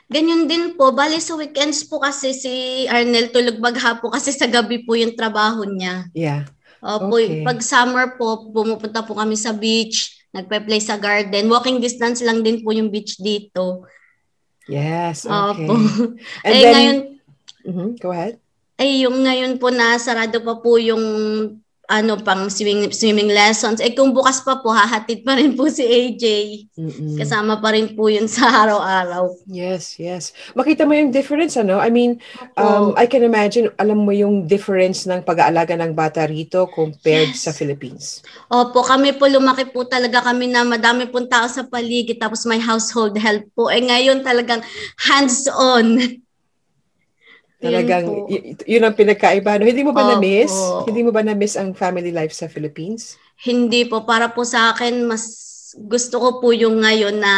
Ganyan 0.07 0.45
din 0.45 0.77
po. 0.77 0.93
Bali 0.93 1.17
sa 1.19 1.35
weekends 1.35 1.83
po 1.83 1.99
kasi 1.99 2.31
si 2.31 2.53
Arnel 2.87 3.33
tulog 3.33 3.57
bagha 3.57 3.97
po 3.99 4.13
kasi 4.13 4.31
sa 4.31 4.45
gabi 4.45 4.85
po 4.85 4.93
yung 4.95 5.17
trabaho 5.17 5.65
niya. 5.65 6.09
Yeah. 6.13 6.45
Opo, 6.85 7.17
Okay. 7.17 7.41
pag 7.41 7.65
summer 7.65 8.13
po, 8.15 8.53
pumupunta 8.53 9.01
po 9.01 9.17
kami 9.17 9.41
sa 9.41 9.57
beach, 9.57 10.13
nagpe-play 10.31 10.77
sa 10.79 11.01
garden. 11.01 11.49
Walking 11.49 11.81
distance 11.81 12.21
lang 12.21 12.45
din 12.45 12.61
po 12.61 12.77
yung 12.77 12.93
beach 12.93 13.17
dito. 13.17 13.89
Yes, 14.69 15.25
okay. 15.25 15.65
Opo. 15.65 15.73
And 16.45 16.53
eh 16.53 16.61
then, 16.61 16.73
ngayon, 16.73 16.99
Mhm, 17.65 17.89
go 17.97 18.13
ahead. 18.13 18.37
eh 18.77 19.09
yung 19.09 19.25
ngayon 19.25 19.57
po 19.57 19.73
na 19.73 19.97
sarado 19.97 20.37
pa 20.45 20.61
po 20.61 20.77
yung 20.77 21.01
ano 21.85 22.17
pang 22.17 22.49
swimming, 22.49 22.89
swimming 22.89 23.29
lessons. 23.29 23.77
Eh 23.79 23.93
kung 23.93 24.17
bukas 24.17 24.41
pa 24.41 24.57
po, 24.59 24.73
hahatid 24.73 25.21
pa 25.21 25.37
rin 25.37 25.53
po 25.53 25.69
si 25.69 25.85
AJ. 25.85 26.25
Mm-mm. 26.75 27.21
Kasama 27.21 27.61
pa 27.61 27.77
rin 27.77 27.93
po 27.93 28.09
yun 28.09 28.25
sa 28.25 28.49
araw-araw. 28.65 29.37
Yes, 29.45 30.01
yes. 30.01 30.33
Makita 30.57 30.89
mo 30.89 30.97
yung 30.97 31.13
difference, 31.13 31.61
ano? 31.61 31.77
I 31.77 31.93
mean, 31.93 32.17
um. 32.57 32.97
I 32.97 33.05
can 33.05 33.21
imagine, 33.21 33.69
alam 33.77 34.07
mo 34.07 34.13
yung 34.17 34.49
difference 34.49 35.05
ng 35.05 35.21
pag-aalaga 35.23 35.77
ng 35.77 35.93
bata 35.93 36.25
rito 36.25 36.65
compared 36.73 37.37
Yes. 37.37 37.45
sa 37.45 37.53
Philippines. 37.53 38.25
Opo, 38.49 38.81
kami 38.81 39.13
po 39.15 39.29
lumaki 39.29 39.69
po 39.69 39.85
talaga 39.85 40.25
kami 40.25 40.49
na 40.49 40.65
madami 40.65 41.05
pong 41.11 41.29
tao 41.29 41.45
sa 41.51 41.69
paligid 41.69 42.17
tapos 42.17 42.49
may 42.49 42.61
household 42.61 43.13
help 43.21 43.45
po. 43.53 43.69
Eh 43.69 43.85
ngayon 43.85 44.25
talagang 44.25 44.65
hands-on. 44.97 46.01
Talagang, 47.65 48.05
y- 48.29 48.57
yun 48.69 48.85
ang 48.85 48.97
pinagkaiba. 48.97 49.57
No? 49.57 49.65
Hindi 49.65 49.85
mo 49.85 49.93
ba 49.97 50.05
na-miss? 50.05 50.53
Hindi 50.85 51.01
mo 51.01 51.11
ba 51.11 51.23
na-miss 51.25 51.57
ang 51.57 51.73
family 51.73 52.13
life 52.13 52.37
sa 52.37 52.47
Philippines? 52.47 53.17
Hindi 53.41 53.89
po, 53.89 54.05
para 54.05 54.31
po 54.31 54.45
sa 54.45 54.77
akin, 54.77 55.09
mas 55.09 55.25
gusto 55.75 56.21
ko 56.23 56.29
po 56.39 56.49
yung 56.55 56.85
ngayon 56.85 57.19
na 57.19 57.35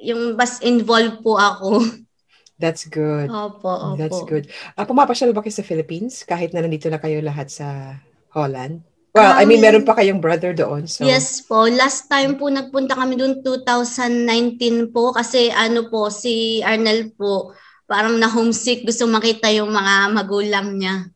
yung 0.00 0.36
mas 0.36 0.60
involved 0.64 1.20
po 1.20 1.36
ako. 1.36 1.84
That's 2.62 2.86
good. 2.86 3.28
Opo, 3.28 3.66
opo. 3.66 3.98
That's 3.98 4.20
good. 4.30 4.46
Ah, 4.78 4.86
pumapasyal 4.86 5.34
ba 5.34 5.42
kayo 5.42 5.52
sa 5.52 5.66
Philippines 5.66 6.22
kahit 6.22 6.54
na 6.54 6.62
nandito 6.62 6.86
na 6.86 7.02
kayo 7.02 7.18
lahat 7.18 7.50
sa 7.50 7.98
Holland? 8.30 8.86
Well, 9.14 9.30
I 9.30 9.46
mean, 9.46 9.62
Um, 9.62 9.66
meron 9.70 9.86
pa 9.86 9.94
kayong 9.94 10.18
brother 10.18 10.50
doon. 10.50 10.90
So, 10.90 11.06
Yes 11.06 11.38
po, 11.38 11.70
last 11.70 12.10
time 12.10 12.34
po 12.34 12.50
nagpunta 12.50 12.98
kami 12.98 13.14
doon 13.14 13.46
2019 13.46 14.90
po 14.90 15.14
kasi 15.14 15.54
ano 15.54 15.86
po, 15.86 16.10
si 16.10 16.58
Arnel 16.66 17.14
po, 17.14 17.54
parang 17.84 18.16
na-homesick, 18.16 18.82
gusto 18.82 19.04
makita 19.06 19.48
yung 19.52 19.70
mga 19.70 20.10
magulang 20.10 20.76
niya. 20.76 21.08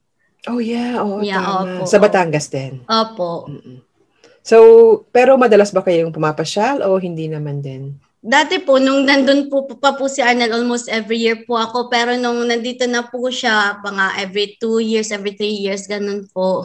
Oh, 0.46 0.62
yeah. 0.62 1.02
Oo, 1.02 1.20
Yeah, 1.20 1.42
tama. 1.42 1.82
opo, 1.82 1.90
Sa. 1.90 1.98
Batangas 1.98 2.46
din. 2.48 2.80
Opo. 2.86 3.50
Mm-mm. 3.50 3.82
So, 4.40 4.56
pero 5.12 5.36
madalas 5.36 5.74
ba 5.74 5.84
kayong 5.84 6.14
pumapasyal 6.14 6.80
o 6.80 6.96
hindi 6.96 7.28
naman 7.28 7.60
din? 7.60 8.00
Dati 8.18 8.58
po, 8.58 8.80
nung 8.80 9.04
nandun 9.04 9.46
po 9.46 9.68
pa 9.78 9.92
po 9.94 10.08
si 10.08 10.24
Arnel, 10.24 10.50
almost 10.50 10.88
every 10.88 11.20
year 11.20 11.44
po 11.44 11.54
ako. 11.54 11.86
Pero 11.86 12.16
nung 12.16 12.42
nandito 12.48 12.88
na 12.88 13.04
po 13.04 13.28
siya, 13.28 13.78
pa 13.78 13.90
nga 13.92 14.08
every 14.16 14.56
two 14.56 14.80
years, 14.80 15.12
every 15.12 15.36
three 15.36 15.54
years, 15.54 15.84
ganun 15.84 16.24
po. 16.32 16.64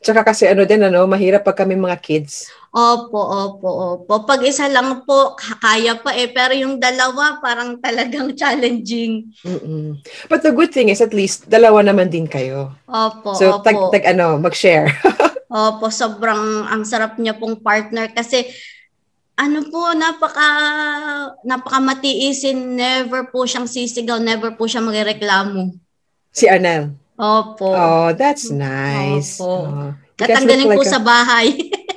Tsaka 0.00 0.24
kasi 0.24 0.48
ano 0.48 0.64
din, 0.64 0.80
ano, 0.80 1.04
mahirap 1.04 1.44
pag 1.44 1.58
kami 1.58 1.76
mga 1.76 1.98
kids. 1.98 2.48
Opo, 2.68 3.16
opo, 3.16 3.68
opo. 3.96 4.14
Pag 4.22 4.44
isa 4.44 4.68
lang 4.68 5.02
po, 5.02 5.32
kaya 5.34 5.96
pa 5.96 6.12
eh. 6.12 6.28
Pero 6.28 6.52
yung 6.52 6.76
dalawa, 6.76 7.40
parang 7.40 7.80
talagang 7.80 8.32
challenging. 8.40 9.32
Mm-mm. 9.40 9.96
But 10.28 10.44
the 10.44 10.52
good 10.52 10.70
thing 10.70 10.88
is 10.88 11.00
at 11.00 11.16
least 11.16 11.48
dalawa 11.48 11.80
naman 11.80 12.12
din 12.12 12.28
kayo. 12.28 12.76
Opo, 12.84 13.32
So, 13.32 13.56
opo. 13.56 13.64
tag, 13.64 13.76
tag 13.90 14.04
ano, 14.12 14.36
mag-share. 14.36 14.92
Opo, 15.48 15.88
sobrang 15.88 16.68
ang 16.68 16.84
sarap 16.84 17.16
niya 17.16 17.32
pong 17.32 17.64
partner 17.64 18.12
kasi 18.12 18.44
ano 19.32 19.64
po, 19.72 19.96
napaka 19.96 20.44
napaka 21.40 21.80
matiisin, 21.80 22.76
never 22.76 23.32
po 23.32 23.48
siyang 23.48 23.64
sisigaw, 23.64 24.20
never 24.20 24.52
po 24.52 24.68
siya 24.68 24.84
magreklamo. 24.84 25.72
si 26.28 26.44
Anel. 26.46 26.92
Opo. 27.18 27.74
Oh, 27.74 28.14
that's 28.14 28.46
nice. 28.48 29.42
Opo. 29.42 29.66
Oh. 29.66 29.90
Tatanggalin 30.14 30.70
look 30.70 30.78
po 30.78 30.82
like 30.86 30.94
sa 30.94 31.02
a- 31.02 31.06
bahay. 31.06 31.46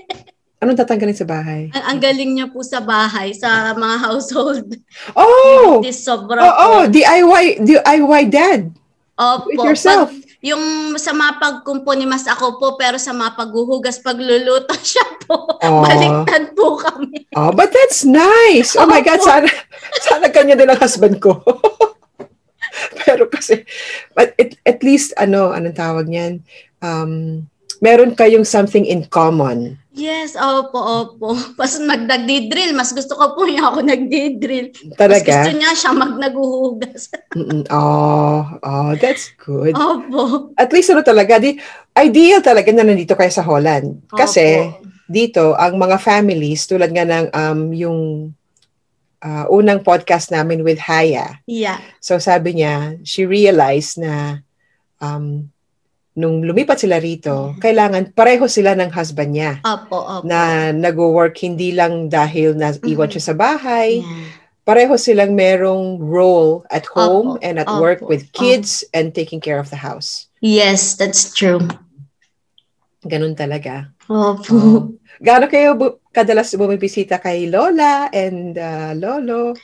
Anong 0.62 0.78
tatanggalin 0.78 1.18
sa 1.18 1.26
bahay? 1.26 1.74
ang, 1.74 1.86
ang 1.90 2.00
galing 2.02 2.38
niya 2.38 2.46
po 2.46 2.62
sa 2.62 2.82
bahay, 2.82 3.34
sa 3.34 3.74
mga 3.74 3.98
household. 3.98 4.78
Oh! 5.18 5.78
This 5.86 6.06
sobra 6.06 6.38
Oh, 6.38 6.54
oh, 6.54 6.82
po. 6.86 6.94
DIY, 6.94 7.66
DIY 7.66 8.24
dad. 8.30 8.70
Opo. 9.18 9.50
with 9.50 9.62
yourself. 9.62 10.10
Pag, 10.10 10.22
yung 10.42 10.62
sa 10.98 11.14
mga 11.14 11.38
pagkumpo 11.38 11.94
ni 11.94 12.10
Mas 12.10 12.26
ako 12.26 12.58
po, 12.58 12.68
pero 12.74 12.98
sa 12.98 13.14
mga 13.14 13.38
paghuhugas, 13.38 14.02
pagluluto 14.02 14.74
siya 14.90 15.06
po. 15.26 15.58
Oh. 15.62 15.82
Baliktad 15.82 16.54
po 16.54 16.78
kami. 16.78 17.30
Oh, 17.38 17.54
but 17.54 17.70
that's 17.70 18.02
nice. 18.06 18.74
Oh 18.74 18.86
my 18.86 19.02
God, 19.02 19.22
Opo. 19.22 19.30
sana, 19.30 19.50
sana 20.02 20.30
kanya 20.30 20.58
din 20.58 20.70
ang 20.70 20.82
husband 20.82 21.18
ko. 21.22 21.42
Pero 23.06 23.28
kasi, 23.28 23.64
but 24.14 24.34
at, 24.38 24.58
at 24.66 24.80
least, 24.82 25.14
ano, 25.18 25.54
anong 25.54 25.78
tawag 25.78 26.08
niyan? 26.08 26.42
Um, 26.82 27.46
meron 27.82 28.14
kayong 28.14 28.46
something 28.46 28.86
in 28.86 29.10
common. 29.10 29.82
Yes, 29.92 30.40
opo, 30.40 30.80
opo. 30.80 31.36
Pas 31.60 31.76
nagdagdi-drill, 31.76 32.72
mas 32.72 32.96
gusto 32.96 33.12
ko 33.18 33.36
po 33.36 33.44
niya 33.44 33.68
ako 33.74 33.84
nagdi-drill. 33.84 34.72
Mas 34.72 34.96
Talaga? 34.96 35.28
gusto 35.28 35.50
niya 35.52 35.72
siya 35.76 35.92
mag 35.92 36.14
naghuhugas. 36.16 37.12
Mm-mm. 37.38 37.68
Oh, 37.68 38.48
oh, 38.64 38.92
that's 38.96 39.36
good. 39.36 39.76
Opo. 39.76 40.56
At 40.56 40.72
least 40.72 40.96
ano 40.96 41.04
talaga, 41.04 41.44
di, 41.44 41.60
ideal 42.00 42.40
talaga 42.40 42.72
na 42.72 42.88
nandito 42.88 43.20
kayo 43.20 43.32
sa 43.34 43.44
Holland. 43.44 44.00
Kasi, 44.08 44.64
Opo. 44.64 44.88
dito, 45.12 45.60
ang 45.60 45.76
mga 45.76 46.00
families, 46.00 46.64
tulad 46.72 46.88
nga 46.96 47.04
ng 47.04 47.28
um, 47.36 47.60
yung 47.76 48.00
uh, 49.22 49.46
unang 49.48 49.82
podcast 49.82 50.30
namin 50.30 50.62
with 50.62 50.78
Haya, 50.78 51.40
Yeah. 51.46 51.78
So 52.00 52.18
sabi 52.18 52.58
niya, 52.58 53.00
she 53.06 53.24
realized 53.24 53.98
na 53.98 54.42
um, 54.98 55.50
nung 56.12 56.44
lumipat 56.44 56.84
sila 56.84 57.00
rito, 57.00 57.56
kailangan 57.58 58.12
pareho 58.12 58.44
sila 58.46 58.76
ng 58.76 58.92
husband 58.92 59.32
niya 59.32 59.64
Opo, 59.64 59.96
opo. 59.96 60.28
na 60.28 60.70
nag-work 60.70 61.40
hindi 61.40 61.72
lang 61.72 62.12
dahil 62.12 62.52
na 62.52 62.76
iwan 62.76 63.08
Mhm. 63.08 63.14
siya 63.16 63.24
sa 63.32 63.36
bahay, 63.38 64.04
Yeah. 64.04 64.28
pareho 64.62 65.00
silang 65.00 65.34
merong 65.34 66.04
role 66.04 66.68
at 66.68 66.84
home 66.92 67.38
Opo, 67.38 67.42
and 67.42 67.58
at 67.58 67.70
opo, 67.70 67.80
work 67.80 68.02
with 68.04 68.28
opo. 68.28 68.44
kids 68.44 68.84
and 68.92 69.16
taking 69.16 69.40
care 69.40 69.56
of 69.58 69.72
the 69.72 69.80
house. 69.80 70.28
Yes, 70.44 71.00
that's 71.00 71.32
true. 71.32 71.64
Ganun 73.02 73.34
talaga. 73.34 73.90
Opo. 74.06 74.52
Oh. 74.52 74.80
Gaano 75.18 75.46
kayo 75.48 75.78
bu- 75.78 76.01
kadalas 76.12 76.52
bumibisita 76.54 77.18
kay 77.18 77.48
Lola 77.48 78.12
and 78.12 78.56
uh, 78.56 78.92
Lolo? 78.94 79.56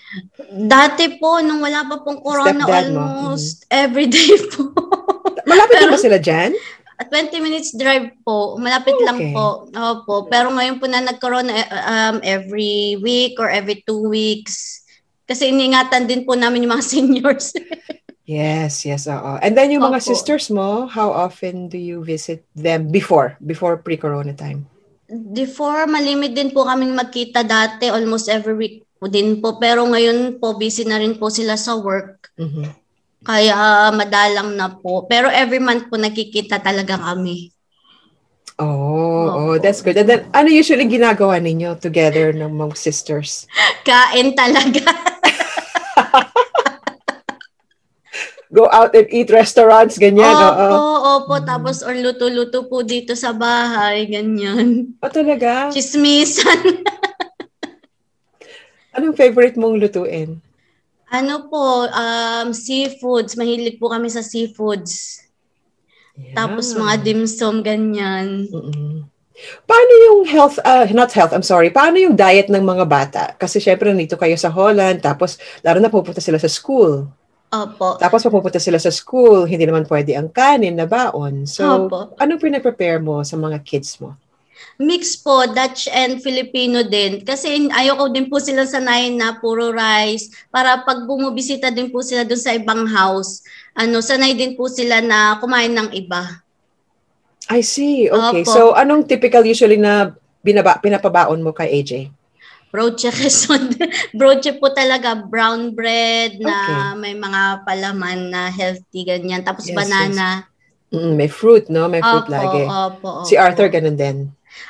Dati 0.47 1.19
po, 1.19 1.39
nung 1.39 1.59
wala 1.59 1.83
pa 1.83 1.99
pong 1.99 2.19
corona, 2.19 2.55
Stepdad 2.57 2.87
mo. 2.89 2.99
almost 2.99 3.67
every 3.67 4.07
day 4.07 4.31
po. 4.51 4.71
Malapit 5.43 5.75
na 5.77 5.87
Pero- 5.87 5.93
ba 5.93 5.99
sila 5.99 6.17
dyan? 6.17 6.55
At 6.97 7.13
20 7.13 7.45
minutes 7.45 7.77
drive 7.77 8.09
po. 8.25 8.57
Malapit 8.57 8.97
Okay. 8.97 9.05
lang 9.05 9.19
po. 9.29 9.69
Opo. 9.69 10.25
Pero 10.25 10.49
ngayon 10.49 10.81
po 10.81 10.89
na 10.89 10.97
nagkaroon 10.99 11.45
eh, 11.45 11.61
um, 11.85 12.17
every 12.25 12.97
week 12.97 13.37
or 13.37 13.45
every 13.47 13.85
two 13.85 14.01
weeks. 14.01 14.81
Kasi 15.29 15.53
iningatan 15.53 16.09
din 16.09 16.25
po 16.25 16.33
namin 16.33 16.65
yung 16.65 16.73
mga 16.73 16.87
seniors. 16.97 17.53
Yes, 18.25 18.81
yes, 18.81 19.05
oo. 19.05 19.37
And 19.39 19.53
then 19.53 19.69
yung 19.69 19.85
mga 19.85 20.01
Opo. 20.01 20.09
sisters 20.09 20.49
mo, 20.49 20.89
how 20.89 21.13
often 21.13 21.69
do 21.69 21.77
you 21.77 22.01
visit 22.01 22.41
them 22.57 22.89
before, 22.89 23.37
before 23.39 23.77
pre-corona 23.77 24.33
time? 24.33 24.65
Before, 25.07 25.87
malimit 25.87 26.35
din 26.35 26.51
po 26.51 26.67
kaming 26.67 26.91
magkita 26.91 27.47
dati. 27.47 27.87
Almost 27.87 28.27
every 28.27 28.55
week 28.55 28.75
po 28.99 29.07
din 29.07 29.39
po. 29.39 29.55
Pero 29.55 29.87
ngayon 29.87 30.35
po, 30.37 30.59
busy 30.59 30.83
na 30.83 30.99
rin 30.99 31.15
po 31.15 31.31
sila 31.31 31.55
sa 31.55 31.79
work. 31.79 32.35
Mhm. 32.35 32.75
Kaya 33.23 33.91
madalang 33.95 34.55
na 34.59 34.67
po. 34.67 35.07
Pero 35.07 35.31
every 35.31 35.63
month 35.63 35.87
po 35.87 35.95
nakikita 35.95 36.59
talaga 36.59 36.99
kami. 36.99 37.55
Oh, 38.57 39.29
oh, 39.29 39.53
Opo. 39.53 39.61
that's 39.61 39.85
good. 39.85 40.01
And 40.01 40.09
then, 40.09 40.21
ano 40.33 40.49
usually 40.49 40.89
ginagawa 40.89 41.37
ninyo 41.37 41.77
together 41.77 42.33
ng 42.33 42.49
mga 42.57 42.73
sisters? 42.73 43.45
Kain 43.85 44.33
talaga. 44.33 44.81
Go 48.47 48.71
out 48.71 48.95
and 48.95 49.11
eat 49.11 49.27
restaurants, 49.27 49.99
ganyan, 49.99 50.31
oo. 50.31 50.67
opo, 50.71 50.83
opo. 51.19 51.35
Mm. 51.35 51.45
Tapos 51.45 51.83
or 51.83 51.91
luto-luto 51.99 52.63
po 52.71 52.79
dito 52.79 53.11
sa 53.11 53.35
bahay. 53.35 54.07
Ganyan. 54.07 54.95
Oh, 55.03 55.11
talaga? 55.11 55.67
Chismisan. 55.75 56.85
Anong 58.95 59.19
favorite 59.19 59.59
mong 59.59 59.77
lutuin? 59.77 60.39
ano 61.07 61.47
po, 61.47 61.87
um, 61.87 62.51
seafoods. 62.51 63.39
Mahilig 63.39 63.79
po 63.79 63.87
kami 63.87 64.11
sa 64.11 64.19
seafoods. 64.19 65.23
Tapos 66.35 66.73
Yeah. 66.73 66.79
mga 66.83 66.95
dim 67.05 67.21
sum, 67.29 67.63
ganyan. 67.63 68.49
Mm-mm. 68.51 69.07
Paano 69.69 69.93
yung 70.09 70.25
health, 70.25 70.57
uh, 70.65 70.89
not 70.89 71.13
health, 71.13 71.29
I'm 71.29 71.45
sorry, 71.45 71.69
paano 71.69 72.01
yung 72.01 72.17
diet 72.17 72.49
ng 72.49 72.65
mga 72.65 72.85
bata? 72.89 73.23
Kasi 73.37 73.61
syempre 73.61 73.93
nandito 73.93 74.17
kayo 74.17 74.33
sa 74.33 74.49
Holland, 74.49 75.05
tapos 75.05 75.37
lalo 75.61 75.77
na 75.77 75.93
pupunta 75.93 76.17
sila 76.17 76.41
sa 76.41 76.49
school. 76.49 77.05
Opo. 77.47 77.95
Tapos 77.95 78.27
pupunta 78.27 78.59
sila 78.59 78.75
sa 78.75 78.91
school, 78.91 79.47
hindi 79.47 79.63
naman 79.63 79.87
pwede 79.87 80.19
ang 80.19 80.27
kanin 80.27 80.75
na 80.75 80.83
baon. 80.83 81.47
So, 81.47 81.87
Opo. 81.87 82.11
anong 82.19 82.43
pinaprepare 82.43 82.99
mo 82.99 83.23
sa 83.23 83.39
mga 83.39 83.63
kids 83.63 84.03
mo? 84.03 84.19
Mix 84.77 85.15
po, 85.15 85.45
Dutch 85.47 85.87
and 85.89 86.19
Filipino 86.19 86.83
din. 86.83 87.23
Kasi 87.23 87.69
ayoko 87.71 88.11
din 88.11 88.27
po 88.27 88.41
sila 88.41 88.67
sanayin 88.67 89.15
na 89.15 89.37
puro 89.39 89.71
rice. 89.71 90.33
Para 90.51 90.81
pag 90.83 91.07
bumubisita 91.07 91.71
din 91.71 91.87
po 91.87 92.03
sila 92.03 92.27
dun 92.27 92.41
sa 92.41 92.51
ibang 92.51 92.83
house, 92.89 93.45
ano, 93.77 94.03
sanay 94.03 94.35
din 94.35 94.57
po 94.57 94.67
sila 94.67 94.99
na 94.99 95.37
kumain 95.39 95.71
ng 95.71 95.93
iba. 95.95 96.41
I 97.47 97.63
see. 97.63 98.11
Okay. 98.11 98.43
Opo. 98.43 98.51
So, 98.51 98.61
anong 98.75 99.07
typical 99.07 99.45
usually 99.47 99.79
na 99.79 100.11
binaba, 100.43 100.83
pinapabaon 100.83 101.39
mo 101.39 101.55
kay 101.55 101.79
AJ? 101.79 102.11
Broche 102.67 103.09
Quezon. 103.09 103.71
Broche 104.19 104.51
po 104.59 104.69
talaga, 104.69 105.15
brown 105.15 105.71
bread 105.71 106.37
na 106.37 106.91
may 106.93 107.15
mga 107.15 107.63
palaman 107.63 108.27
na 108.29 108.51
healthy, 108.51 109.07
ganyan. 109.07 109.41
Tapos 109.41 109.67
Yes, 109.67 109.75
banana. 109.75 110.45
Mm, 110.91 111.13
may 111.15 111.27
fruit, 111.27 111.67
no? 111.67 111.87
May 111.87 111.99
fruit 111.99 112.27
Opo, 112.27 112.31
lagi. 112.31 112.63
opo, 112.63 112.75
opo. 112.99 113.09
Si 113.27 113.35
Arthur, 113.35 113.67
ganun 113.67 113.95
din. 113.95 114.17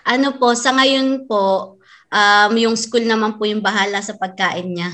Ano 0.06 0.38
po, 0.38 0.54
sa 0.54 0.74
ngayon 0.74 1.26
po, 1.26 1.78
um, 2.10 2.52
yung 2.58 2.76
school 2.78 3.06
naman 3.06 3.38
po 3.38 3.46
yung 3.46 3.62
bahala 3.62 4.02
sa 4.02 4.18
pagkain 4.18 4.74
niya. 4.74 4.92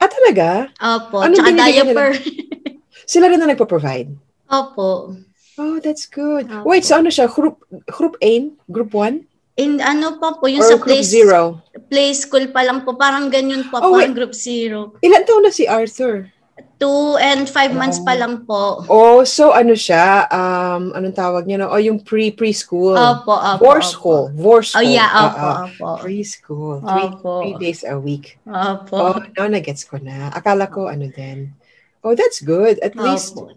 Ah, 0.00 0.08
talaga? 0.08 0.70
Opo, 0.78 1.20
Anong 1.20 1.36
tsaka 1.36 1.50
binibigyan 1.50 1.86
nila? 1.90 1.94
diaper. 1.94 2.10
Sila 3.10 3.26
rin 3.26 3.38
na 3.42 3.50
nagpo-provide? 3.50 4.10
Opo. 4.46 5.14
Oh, 5.58 5.76
that's 5.82 6.06
good. 6.06 6.46
Opo. 6.48 6.64
Wait, 6.64 6.86
so 6.86 6.96
ano 6.96 7.10
siya? 7.10 7.26
Group, 7.26 7.60
group 7.90 8.14
A? 8.22 8.32
Group 8.70 8.94
1? 8.94 9.29
In 9.60 9.76
ano 9.78 10.16
pa 10.16 10.32
po, 10.32 10.48
yung 10.48 10.64
Or 10.64 10.66
sa 10.66 10.76
group 10.76 10.88
play, 10.88 11.04
0? 11.04 11.60
play 11.86 12.10
school 12.12 12.48
pa 12.48 12.64
lang 12.64 12.80
po, 12.80 12.96
parang 12.96 13.28
ganyan 13.28 13.68
po, 13.68 13.76
Oh, 13.76 13.92
parang 13.92 14.16
group 14.16 14.32
zero. 14.32 14.96
Ilan 14.98 15.22
taon 15.22 15.44
na 15.44 15.52
si 15.52 15.68
Arthur? 15.68 16.32
Two 16.76 17.20
and 17.20 17.44
five 17.44 17.72
months 17.72 18.00
Oh. 18.00 18.04
pa 18.04 18.16
lang 18.16 18.40
po. 18.42 18.80
Oh, 18.88 19.20
so 19.20 19.52
ano 19.52 19.76
siya? 19.76 20.24
Um, 20.26 20.96
anong 20.96 21.12
tawag 21.12 21.44
niya? 21.44 21.60
No? 21.60 21.68
Oh, 21.68 21.76
yung 21.76 22.00
pre 22.00 22.32
preschool. 22.32 22.96
Opo, 22.96 23.32
opo. 23.32 23.60
Vor 23.60 23.80
school. 23.82 24.24
Vor 24.32 24.60
Oh 24.60 24.64
school. 24.66 24.88
yeah, 24.88 25.04
Ah, 25.06 25.20
opo, 25.26 25.36
ah. 25.38 25.58
opo. 25.66 25.88
Preschool. 26.00 26.76
Three, 26.80 27.08
Opo. 27.10 27.30
three 27.38 27.56
days 27.60 27.84
a 27.84 28.00
week. 28.00 28.40
Opo. 28.42 28.96
Oh, 28.96 29.20
no, 29.20 29.44
nagets 29.46 29.84
ko 29.84 30.00
na. 30.00 30.32
Akala 30.32 30.64
ko 30.66 30.88
ano 30.88 31.04
din. 31.06 31.52
Oh, 32.00 32.16
that's 32.16 32.40
good. 32.40 32.80
At 32.80 32.96
least, 32.96 33.36
Opo. 33.36 33.52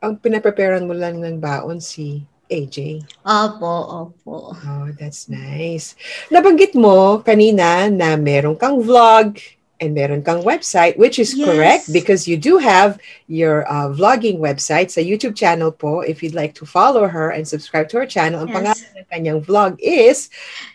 ang 0.00 0.16
pinapreparean 0.16 0.88
mo 0.88 0.96
lang 0.96 1.20
ng 1.20 1.36
baon 1.36 1.84
si 1.84 2.24
AJ. 2.50 3.02
Opo, 3.24 3.72
opo. 4.12 4.52
Oh, 4.54 4.86
that's 4.98 5.28
nice. 5.28 5.96
Nabanggit 6.28 6.74
mo 6.74 7.18
kanina 7.20 7.88
na 7.88 8.16
meron 8.16 8.56
kang 8.56 8.82
vlog 8.84 9.40
and 9.80 9.92
meron 9.96 10.22
kang 10.22 10.44
website, 10.44 10.96
which 10.96 11.18
is 11.18 11.34
Yes. 11.34 11.44
correct 11.48 11.84
because 11.92 12.28
you 12.28 12.36
do 12.36 12.58
have 12.60 13.00
your 13.26 13.66
uh, 13.66 13.90
vlogging 13.90 14.38
website 14.38 14.92
sa 14.92 15.00
YouTube 15.00 15.34
channel 15.34 15.72
po. 15.72 16.00
If 16.00 16.22
you'd 16.22 16.36
like 16.36 16.54
to 16.60 16.66
follow 16.66 17.08
her 17.08 17.30
and 17.34 17.42
subscribe 17.48 17.88
to 17.90 18.04
her 18.04 18.08
channel, 18.08 18.44
ang 18.44 18.52
Yes. 18.52 18.56
pangalan 18.56 18.88
ng 18.96 19.06
kanyang 19.10 19.40
vlog 19.44 19.72
is 19.82 20.28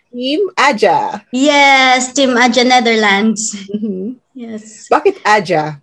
Team 0.09 0.49
Aja. 0.57 1.21
Yes, 1.29 2.11
Team 2.17 2.33
Aja 2.33 2.65
Netherlands. 2.65 3.53
Mhm. 3.69 4.17
Yes. 4.33 4.89
Bakit 4.89 5.21
Aja? 5.21 5.77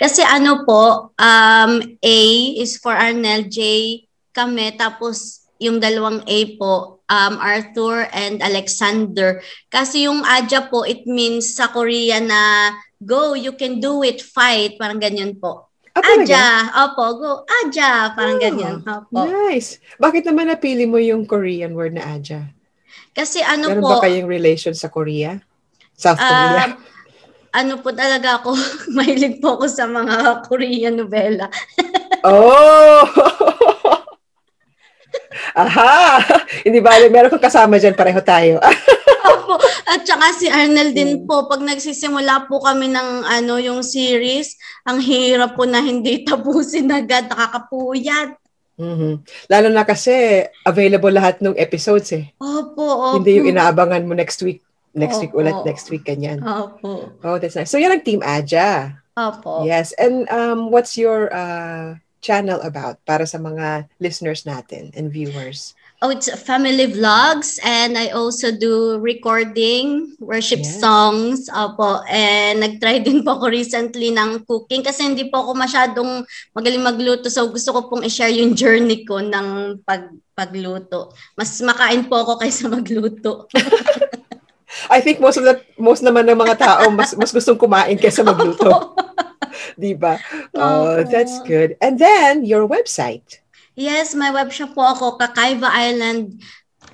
Kasi 0.00 0.24
ano 0.24 0.64
po, 0.64 1.12
um, 1.14 1.72
A 2.00 2.18
is 2.58 2.80
for 2.80 2.90
Arnel, 2.96 3.44
J 3.46 3.60
kami, 4.36 4.76
tapos 4.76 5.48
yung 5.56 5.80
dalawang 5.80 6.20
A 6.28 6.38
po, 6.60 7.00
um, 7.08 7.34
Arthur 7.40 8.04
and 8.12 8.44
Alexander. 8.44 9.40
Kasi 9.72 10.04
yung 10.04 10.20
Aja 10.28 10.68
po, 10.68 10.84
it 10.84 11.08
means 11.08 11.56
sa 11.56 11.72
Korea 11.72 12.20
na 12.20 12.72
go, 13.00 13.32
you 13.32 13.56
can 13.56 13.80
do 13.80 14.04
it, 14.04 14.20
fight, 14.20 14.76
parang 14.76 15.00
ganyan 15.00 15.40
po. 15.40 15.72
Ah? 15.96 16.04
Aja, 16.12 16.44
opo, 16.84 17.04
go, 17.16 17.32
Aja, 17.64 18.12
parang 18.12 18.36
Ah, 18.36 18.42
ganyan. 18.42 18.74
Opo. 18.84 19.24
Nice. 19.24 19.80
Bakit 19.96 20.28
naman 20.28 20.52
napili 20.52 20.84
mo 20.84 21.00
yung 21.00 21.24
Korean 21.24 21.72
word 21.72 21.96
na 21.96 22.04
Aja? 22.20 22.52
Kasi 23.16 23.40
ano 23.40 23.72
Meron 23.72 23.80
po, 23.80 23.90
ba 23.96 24.04
kayong 24.04 24.28
relation 24.28 24.76
sa 24.76 24.92
Korea? 24.92 25.40
South 25.96 26.20
Korea? 26.20 26.68
um, 26.68 26.72
ano 27.56 27.80
po 27.80 27.96
talaga 27.96 28.44
ako, 28.44 28.52
mahilig 28.96 29.40
po 29.40 29.56
ako 29.56 29.72
sa 29.72 29.88
mga 29.88 30.44
Korean 30.44 31.00
novela. 31.00 31.48
Oh! 32.28 33.08
Aha! 35.56 36.20
Hindi 36.68 36.84
ba, 36.84 37.00
meron 37.08 37.32
kang 37.32 37.48
kasama 37.48 37.80
dyan, 37.80 37.96
pareho 37.96 38.20
tayo. 38.20 38.60
Opo. 39.32 39.56
At 39.88 40.04
saka 40.04 40.36
si 40.36 40.46
Arnel 40.52 40.92
din 40.92 41.24
po, 41.24 41.48
pag 41.48 41.64
nagsisimula 41.64 42.44
po 42.46 42.60
kami 42.60 42.92
ng 42.92 43.24
ano 43.24 43.56
yung 43.56 43.80
series, 43.80 44.60
ang 44.84 45.00
hirap 45.00 45.56
po 45.56 45.64
na 45.64 45.80
hindi 45.80 46.20
tapusin 46.28 46.92
agad, 46.92 47.32
nakakapuyat. 47.32 48.36
Mhm. 48.76 49.24
Lalo 49.48 49.68
na 49.72 49.88
kasi 49.88 50.44
available 50.68 51.08
lahat 51.16 51.40
ng 51.40 51.56
episodes 51.56 52.12
eh. 52.12 52.28
Opo, 52.36 52.84
opo. 52.84 53.16
Hindi 53.16 53.40
yung 53.40 53.56
inaabangan 53.56 54.04
mo 54.04 54.12
next 54.12 54.44
week. 54.44 54.60
Next 54.96 55.20
week 55.20 55.32
Opo. 55.32 55.44
ulit, 55.44 55.56
next 55.64 55.88
week, 55.92 56.04
ganyan. 56.04 56.40
Opo. 56.40 57.16
Oh, 57.20 57.36
that's 57.36 57.56
nice. 57.56 57.68
So 57.68 57.80
yan 57.80 57.92
ang 57.92 58.04
Team 58.04 58.20
Aja. 58.20 58.96
Opo. 59.16 59.64
Yes. 59.64 59.96
And 59.96 60.28
um, 60.28 60.68
what's 60.68 60.96
your 61.00 61.32
uh, 61.32 61.96
channel 62.26 62.58
about 62.66 62.98
para 63.06 63.22
sa 63.22 63.38
mga 63.38 63.86
listeners 64.02 64.42
natin 64.42 64.90
and 64.98 65.14
viewers? 65.14 65.78
Oh, 66.04 66.12
it's 66.12 66.28
family 66.44 66.92
vlogs 66.92 67.56
and 67.64 67.96
I 67.96 68.12
also 68.12 68.52
do 68.52 69.00
recording, 69.00 70.12
worship 70.20 70.60
Yes. 70.60 70.76
songs. 70.76 71.48
Opo. 71.48 72.04
And 72.04 72.60
nag-try 72.60 73.00
din 73.00 73.24
po 73.24 73.40
ako 73.40 73.48
recently 73.48 74.12
ng 74.12 74.44
cooking 74.44 74.84
kasi 74.84 75.08
hindi 75.08 75.32
po 75.32 75.40
ako 75.40 75.56
masyadong 75.56 76.26
magaling 76.52 76.84
magluto. 76.84 77.32
So 77.32 77.48
gusto 77.48 77.72
ko 77.72 77.88
pong 77.88 78.04
i-share 78.04 78.34
yung 78.34 78.52
journey 78.52 79.08
ko 79.08 79.24
ng 79.24 79.80
pag 79.88 80.12
pagluto. 80.36 81.16
Mas 81.32 81.56
makain 81.64 82.04
po 82.04 82.20
ako 82.20 82.44
kaysa 82.44 82.68
magluto. 82.76 83.48
I 84.92 85.00
think 85.00 85.16
most 85.16 85.40
of 85.40 85.48
the 85.48 85.64
most 85.80 86.04
naman 86.04 86.28
ng 86.28 86.36
mga 86.36 86.60
tao 86.60 86.92
mas 86.92 87.16
mas 87.16 87.32
gustong 87.32 87.56
kumain 87.56 87.96
kaysa 87.96 88.20
magluto, 88.20 88.92
'di 89.78 89.92
ba? 89.98 90.20
Oh, 90.54 91.02
Opo. 91.02 91.10
that's 91.10 91.40
good. 91.44 91.76
And 91.80 91.98
then 91.98 92.44
your 92.44 92.66
website. 92.66 93.40
Yes, 93.76 94.14
may 94.16 94.32
web 94.32 94.52
shop 94.52 94.72
po 94.72 94.88
ako, 94.88 95.20
Kakaiba 95.20 95.68
Island 95.68 96.40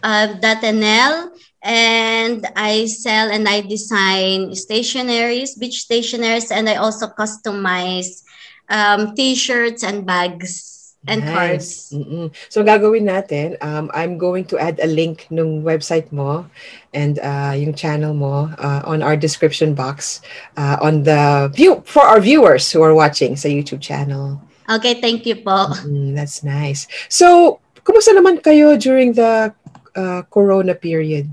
uh, 0.03 0.35
.nl 0.43 1.31
and 1.63 2.43
I 2.57 2.87
sell 2.87 3.31
and 3.31 3.47
I 3.47 3.63
design 3.63 4.51
stationaries, 4.59 5.55
beach 5.59 5.87
stationaries, 5.87 6.51
and 6.51 6.69
I 6.69 6.77
also 6.83 7.07
customize 7.07 8.27
um, 8.69 9.15
t-shirts 9.15 9.85
and 9.87 10.03
bags 10.07 10.72
and 11.09 11.25
Nice. 11.25 11.35
cards. 11.35 11.69
Mm-mm. 11.91 12.31
So 12.49 12.63
gagawin 12.63 13.11
natin, 13.11 13.59
um, 13.63 13.91
I'm 13.95 14.19
going 14.19 14.45
to 14.55 14.59
add 14.59 14.79
a 14.79 14.87
link 14.87 15.27
nung 15.31 15.63
website 15.63 16.11
mo 16.13 16.47
and 16.95 17.19
uh, 17.19 17.55
yung 17.59 17.75
channel 17.75 18.15
mo 18.15 18.51
uh, 18.59 18.83
on 18.87 19.03
our 19.03 19.17
description 19.17 19.75
box 19.75 20.23
uh, 20.57 20.79
on 20.81 21.03
the 21.03 21.51
view 21.55 21.83
for 21.87 22.03
our 22.03 22.21
viewers 22.21 22.71
who 22.71 22.83
are 22.83 22.95
watching 22.95 23.35
sa 23.35 23.49
YouTube 23.49 23.83
channel. 23.83 24.39
Okay, 24.71 25.03
thank 25.03 25.27
you 25.27 25.43
po. 25.43 25.75
Mm, 25.83 26.15
that's 26.15 26.47
nice. 26.47 26.87
So, 27.11 27.59
kumusta 27.83 28.15
naman 28.15 28.39
kayo 28.39 28.79
during 28.79 29.13
the 29.13 29.51
uh, 29.99 30.23
corona 30.31 30.75
period? 30.79 31.27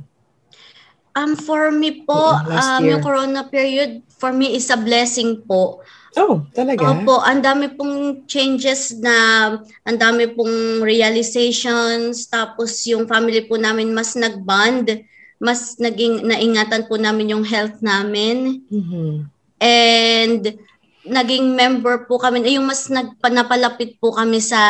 Um, 1.13 1.35
for 1.37 1.69
me 1.69 2.05
po, 2.09 2.41
um, 2.41 2.81
year. 2.81 2.97
yung 2.97 3.03
corona 3.05 3.45
period, 3.45 4.01
for 4.17 4.33
me 4.33 4.55
is 4.57 4.69
a 4.73 4.77
blessing 4.77 5.45
po. 5.45 5.81
Oh, 6.17 6.41
talaga? 6.55 6.81
Opo, 6.81 7.21
ang 7.21 7.41
dami 7.43 7.69
pong 7.77 8.25
changes 8.25 8.97
na, 8.97 9.15
ang 9.85 9.97
dami 9.97 10.25
pong 10.33 10.81
realizations, 10.81 12.25
tapos 12.25 12.81
yung 12.89 13.05
family 13.05 13.45
po 13.45 13.61
namin 13.61 13.93
mas 13.93 14.17
nag-bond, 14.17 14.89
mas 15.37 15.77
naging 15.77 16.25
naingatan 16.25 16.89
po 16.89 16.97
namin 16.97 17.37
yung 17.37 17.45
health 17.45 17.77
namin. 17.85 18.65
Mhm. 18.67 19.29
And 19.59 20.43
naging 21.05 21.55
member 21.55 22.09
po 22.09 22.17
kami, 22.17 22.43
yung 22.53 22.67
mas 22.67 22.89
nagpanapalapit 22.89 24.01
po 24.01 24.13
kami 24.13 24.41
sa 24.41 24.61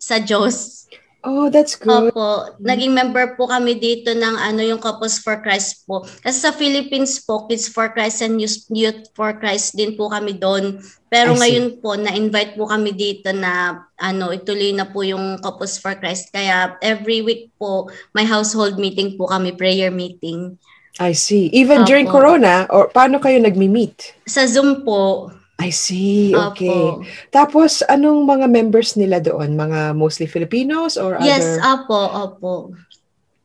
sa 0.00 0.16
Diyos. 0.18 0.88
Oh, 1.20 1.52
that's 1.52 1.76
good. 1.76 2.16
Opo, 2.16 2.56
naging 2.64 2.96
member 2.96 3.36
po 3.36 3.44
kami 3.44 3.76
dito 3.76 4.16
ng 4.16 4.40
ano 4.40 4.64
yung 4.64 4.80
Couples 4.80 5.20
for 5.20 5.36
Christ 5.44 5.84
po. 5.84 6.00
Kasi 6.24 6.38
sa 6.40 6.48
Philippines 6.48 7.20
po, 7.20 7.44
Kids 7.44 7.68
for 7.68 7.92
Christ 7.92 8.24
and 8.24 8.40
Youth, 8.40 9.12
for 9.12 9.36
Christ 9.36 9.76
din 9.76 10.00
po 10.00 10.08
kami 10.08 10.40
doon. 10.40 10.80
Pero 11.12 11.36
ngayon 11.36 11.84
po, 11.84 11.92
na-invite 11.92 12.56
po 12.56 12.64
kami 12.64 12.96
dito 12.96 13.36
na 13.36 13.84
ano, 14.00 14.32
ituloy 14.32 14.72
na 14.72 14.88
po 14.88 15.04
yung 15.04 15.36
Couples 15.44 15.76
for 15.76 15.92
Christ. 15.92 16.32
Kaya 16.32 16.80
every 16.80 17.20
week 17.20 17.52
po, 17.60 17.92
may 18.16 18.24
household 18.24 18.80
meeting 18.80 19.20
po 19.20 19.28
kami, 19.28 19.52
prayer 19.52 19.92
meeting. 19.92 20.56
I 20.96 21.12
see. 21.12 21.52
Even 21.52 21.84
during 21.84 22.08
Opo. 22.08 22.16
corona, 22.16 22.64
or 22.72 22.88
paano 22.88 23.20
kayo 23.20 23.36
nagmi-meet? 23.44 24.24
Sa 24.24 24.48
Zoom 24.48 24.88
po. 24.88 25.28
I 25.60 25.68
see. 25.68 26.32
Okay. 26.32 26.72
Opo. 26.72 27.04
Tapos, 27.28 27.84
anong 27.84 28.24
mga 28.24 28.48
members 28.48 28.96
nila 28.96 29.20
doon? 29.20 29.52
Mga 29.60 29.92
mostly 29.92 30.24
Filipinos 30.24 30.96
or 30.96 31.20
Yes, 31.20 31.44
other? 31.44 31.84
opo, 31.84 32.00
opo. 32.00 32.54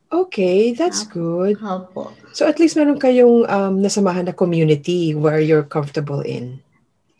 Okay, 0.08 0.72
that's 0.72 1.04
Opo. 1.04 1.12
good. 1.12 1.54
Opo. 1.60 2.16
So 2.32 2.48
at 2.48 2.56
least 2.56 2.76
meron 2.76 2.96
kayong 2.96 3.44
um, 3.48 3.84
nasamahan 3.84 4.28
na 4.28 4.36
community 4.36 5.12
where 5.12 5.40
you're 5.40 5.66
comfortable 5.66 6.24
in. 6.24 6.60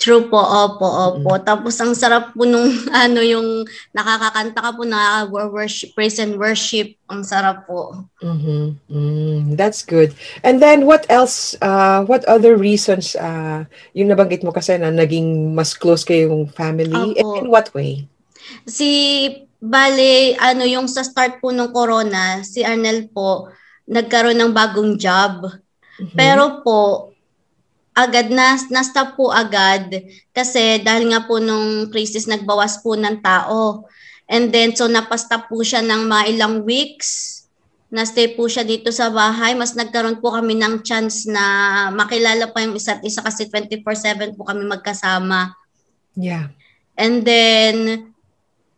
True 0.07 0.31
po, 0.31 0.39
opo, 0.39 0.87
opo. 0.87 1.35
Tapos 1.43 1.75
ang 1.83 1.91
sarap 1.91 2.31
po 2.31 2.47
nung 2.47 2.71
ano 2.95 3.19
yung 3.27 3.67
nakakakanta 3.91 4.63
ka 4.63 4.71
po 4.79 4.87
na 4.87 5.27
worship, 5.27 5.99
praise 5.99 6.23
and 6.23 6.39
worship. 6.39 6.95
Ang 7.11 7.27
sarap 7.27 7.67
po. 7.67 8.07
Mhm. 8.23 8.79
Mm, 8.87 9.59
that's 9.59 9.83
good. 9.83 10.15
And 10.47 10.63
then 10.63 10.87
what 10.87 11.11
else? 11.11 11.59
Uh, 11.59 12.07
what 12.07 12.23
other 12.31 12.55
reasons? 12.55 13.19
Uh, 13.19 13.67
yung 13.99 14.15
nabanggit 14.15 14.47
mo 14.47 14.55
kasi 14.55 14.79
na 14.79 14.95
naging 14.95 15.51
mas 15.59 15.75
close 15.75 16.07
kayong 16.07 16.55
family. 16.55 17.19
Opo. 17.19 17.43
In 17.43 17.51
what 17.51 17.75
way? 17.75 18.07
Si 18.63 19.27
Bale, 19.59 20.39
ano 20.39 20.63
yung 20.63 20.87
sa 20.87 21.03
start 21.03 21.43
po 21.43 21.51
ng 21.51 21.75
corona, 21.75 22.47
si 22.47 22.63
Arnel 22.63 23.11
po 23.11 23.51
nagkaroon 23.91 24.39
ng 24.39 24.55
bagong 24.55 24.95
job. 24.95 25.51
Mhm. 25.99 26.15
Pero 26.15 26.63
po, 26.63 27.11
agad 27.97 28.29
na, 28.29 28.61
na-stop 28.69 29.17
po 29.17 29.33
agad 29.33 29.89
kasi 30.37 30.85
dahil 30.85 31.09
nga 31.09 31.25
po 31.25 31.41
nung 31.41 31.89
crisis 31.89 32.29
nagbawas 32.29 32.85
po 32.85 32.93
ng 32.93 33.25
tao. 33.25 33.89
And 34.29 34.53
then, 34.53 34.77
so 34.77 34.85
napastop 34.85 35.49
po 35.49 35.65
siya 35.65 35.81
ng 35.81 36.05
mga 36.05 36.25
ilang 36.37 36.55
weeks. 36.69 37.41
Na-stay 37.89 38.35
po 38.35 38.51
siya 38.51 38.67
dito 38.67 38.91
sa 38.91 39.09
bahay. 39.09 39.55
Mas 39.55 39.73
nagkaroon 39.73 40.19
po 40.19 40.35
kami 40.35 40.59
ng 40.59 40.83
chance 40.83 41.25
na 41.25 41.45
makilala 41.95 42.51
pa 42.51 42.61
yung 42.61 42.75
isa't 42.75 43.01
isa 43.07 43.23
kasi 43.23 43.47
24-7 43.49 44.35
po 44.35 44.43
kami 44.45 44.67
magkasama. 44.67 45.55
Yeah. 46.19 46.51
And 46.99 47.23
then, 47.23 48.11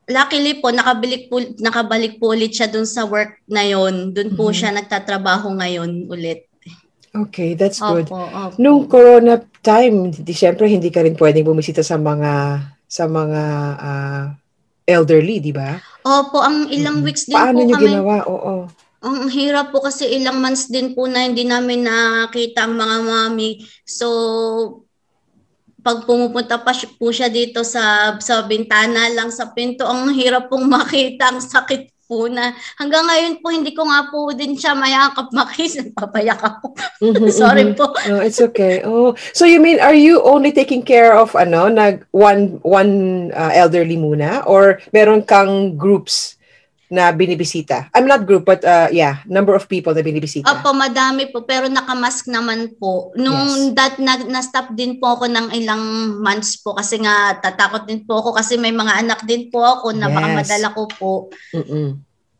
luckily 0.05 0.61
po, 0.61 0.73
nakabalik 0.73 1.33
po, 1.33 1.41
nakabalik 1.61 2.21
po 2.21 2.37
ulit 2.37 2.53
siya 2.53 2.69
dun 2.69 2.89
sa 2.89 3.09
work 3.09 3.41
na 3.49 3.65
yon. 3.65 4.13
Dun 4.13 4.37
po 4.37 4.53
Mhm. 4.53 4.57
siya 4.57 4.71
nagtatrabaho 4.77 5.53
ngayon 5.57 6.09
ulit. 6.13 6.48
Okay, 7.27 7.59
that's 7.59 7.83
good. 7.83 8.07
Opo. 8.07 8.55
Nung 8.63 8.87
corona 8.87 9.43
time, 9.65 10.15
di 10.15 10.35
syempre 10.37 10.71
hindi 10.71 10.93
ka 10.93 11.03
rin 11.03 11.19
pwedeng 11.19 11.49
bumisita 11.49 11.83
sa 11.83 11.99
mga 11.99 12.63
sa 12.89 13.05
mga 13.05 13.43
ah, 13.79 14.25
elderly, 14.89 15.43
di 15.43 15.53
ba? 15.53 15.77
Opo, 16.07 16.41
ang 16.41 16.73
ilang 16.73 17.05
weeks 17.05 17.29
din 17.29 17.37
Paano 17.37 17.61
po 17.61 17.65
niyo 17.69 17.77
kami. 17.77 17.87
ginawa? 17.93 18.17
Oo. 18.25 18.55
Ang 18.99 19.31
hirap 19.31 19.71
po 19.71 19.79
kasi 19.85 20.11
ilang 20.11 20.43
months 20.43 20.67
din 20.67 20.97
po 20.97 21.07
na 21.07 21.23
hindi 21.23 21.47
namin 21.47 21.87
nakita 21.87 22.67
ang 22.67 22.75
mga 22.75 22.97
mami. 23.07 23.63
So, 23.87 24.09
pag 25.85 26.03
pumupunta 26.03 26.59
pa 26.59 26.75
po 26.75 27.07
siya 27.15 27.31
dito 27.31 27.63
sa 27.63 28.17
sa 28.19 28.43
bintana 28.43 29.07
lang 29.15 29.31
sa 29.31 29.55
pinto, 29.55 29.87
ang 29.87 30.11
hirap 30.11 30.51
pong 30.51 30.67
makita, 30.67 31.31
ang 31.31 31.41
sakit 31.45 31.98
po 32.09 32.25
na 32.27 32.57
hanggang 32.81 33.05
ngayon 33.05 33.45
po 33.45 33.53
hindi 33.53 33.77
ko 33.77 33.85
nga 33.85 34.09
po 34.09 34.33
din 34.33 34.57
siya 34.57 34.73
mayakap 34.73 35.29
makis, 35.31 35.77
papayak 36.01 36.41
ako. 36.41 36.73
Mhm, 37.05 37.29
Sorry 37.45 37.65
mhm. 37.69 37.77
po. 37.77 37.93
Oh, 38.09 38.25
it's 38.25 38.41
okay. 38.41 38.81
Oh, 38.83 39.13
so 39.37 39.45
you 39.45 39.61
mean 39.61 39.79
are 39.79 39.95
you 39.95 40.25
only 40.25 40.51
taking 40.51 40.81
care 40.81 41.13
of 41.13 41.37
ano, 41.37 41.69
nag 41.69 42.09
one 42.17 42.57
one 42.65 43.29
uh, 43.37 43.53
elderly 43.53 44.01
muna 44.01 44.41
or 44.49 44.81
meron 44.97 45.21
kang 45.21 45.77
groups 45.77 46.38
na 46.89 47.13
binibisita? 47.13 47.93
I'm 47.93 48.09
not 48.09 48.25
group 48.25 48.49
but 48.49 48.65
uh, 48.65 48.89
yeah, 48.89 49.21
number 49.29 49.53
of 49.53 49.69
people 49.69 49.93
na 49.93 50.01
binibisita. 50.01 50.49
Opo, 50.49 50.73
madami 50.73 51.29
po, 51.29 51.45
pero 51.45 51.69
nakamask 51.69 52.25
naman 52.27 52.73
po. 52.77 53.13
Nung 53.15 53.73
that, 53.77 54.01
na, 54.01 54.17
na-stop 54.25 54.73
din 54.73 54.97
po 54.97 55.15
ako 55.15 55.29
ng 55.29 55.47
ilang 55.53 55.81
months 56.21 56.61
po 56.61 56.73
kasi 56.73 57.01
nga 57.01 57.37
tatakot 57.39 57.85
din 57.85 58.03
po 58.03 58.21
ako 58.21 58.37
kasi 58.37 58.57
may 58.57 58.73
mga 58.73 59.05
anak 59.05 59.21
din 59.25 59.53
po 59.53 59.61
ako 59.63 59.93
na 59.93 60.09
baka 60.09 60.29
Yes. 60.29 60.37
madala 60.41 60.69
ko 60.73 60.83
po. 60.89 61.13
Mm-mm. 61.55 61.89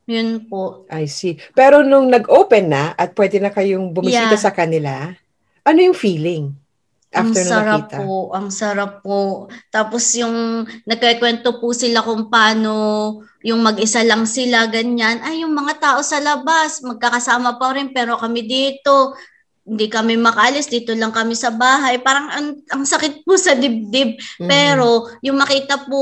Yun 0.09 0.49
po. 0.49 0.89
I 0.89 1.05
see. 1.05 1.37
Pero 1.53 1.85
nung 1.85 2.09
nag-open 2.09 2.73
na 2.73 2.97
at 2.97 3.13
pwede 3.13 3.37
na 3.37 3.53
kayong 3.53 3.93
bumisita 3.93 4.33
Yeah. 4.35 4.41
sa 4.41 4.57
kanila, 4.57 5.13
ano 5.61 5.79
yung 5.85 5.93
feeling 5.93 6.57
after 7.13 7.43
na 7.45 7.51
sarap 7.51 7.83
nakita? 7.89 7.97
po, 8.05 8.17
ang 8.37 8.49
sarap 8.53 8.93
po. 9.01 9.49
Tapos 9.73 10.05
yung 10.17 10.69
nagkikwento 10.85 11.57
po 11.61 11.73
sila 11.73 12.05
kung 12.05 12.29
paano 12.29 12.75
yung 13.41 13.63
mag-isa 13.63 14.03
lang 14.05 14.27
sila, 14.29 14.67
ganyan. 14.69 15.23
Ay, 15.25 15.47
yung 15.47 15.55
mga 15.55 15.79
tao 15.79 16.01
sa 16.05 16.19
labas, 16.19 16.83
magkakasama 16.83 17.57
pa 17.57 17.73
rin, 17.73 17.95
pero 17.95 18.19
kami 18.19 18.45
dito, 18.45 19.15
hindi 19.69 19.87
kami 19.87 20.17
makaalis, 20.17 20.73
dito 20.73 20.97
lang 20.97 21.13
kami 21.13 21.37
sa 21.37 21.53
bahay. 21.53 22.01
Parang 22.01 22.33
ang, 22.33 22.49
ang 22.73 22.83
sakit 22.89 23.23
po 23.23 23.37
sa 23.37 23.53
dibdib. 23.53 24.17
Mhm. 24.41 24.49
Pero 24.49 25.07
yung 25.21 25.37
makita 25.37 25.85
po 25.85 26.01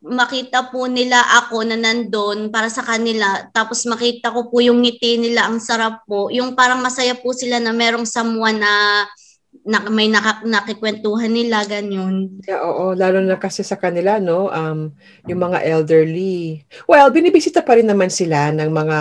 makita 0.00 0.72
po 0.72 0.88
nila 0.88 1.20
ako 1.44 1.60
na 1.60 1.76
nandun 1.76 2.48
para 2.48 2.72
sa 2.72 2.80
kanila 2.80 3.52
tapos 3.52 3.84
makita 3.84 4.32
ko 4.32 4.48
po 4.48 4.64
yung 4.64 4.80
ngiti 4.80 5.20
nila 5.20 5.44
ang 5.44 5.60
sarap 5.60 6.08
po 6.08 6.32
yung 6.32 6.56
parang 6.56 6.80
masaya 6.80 7.12
po 7.12 7.36
sila 7.36 7.60
na 7.60 7.68
merong 7.68 8.08
someone 8.08 8.64
na, 8.64 9.04
na 9.60 9.82
may 9.86 10.08
naka, 10.08 10.40
nakikwentuhan 10.42 11.28
nila 11.28 11.66
ganyan 11.66 12.40
Yeah, 12.46 12.62
oo, 12.62 12.94
lalo 12.94 13.20
na 13.20 13.36
kasi 13.36 13.60
sa 13.60 13.76
kanila, 13.76 14.16
no, 14.16 14.48
um, 14.48 14.94
yung 15.26 15.40
mga 15.42 15.60
elderly. 15.66 16.64
Well, 16.86 17.10
binibisita 17.10 17.60
pa 17.60 17.76
rin 17.76 17.86
naman 17.86 18.08
sila 18.08 18.54
ng 18.54 18.70
mga 18.70 18.98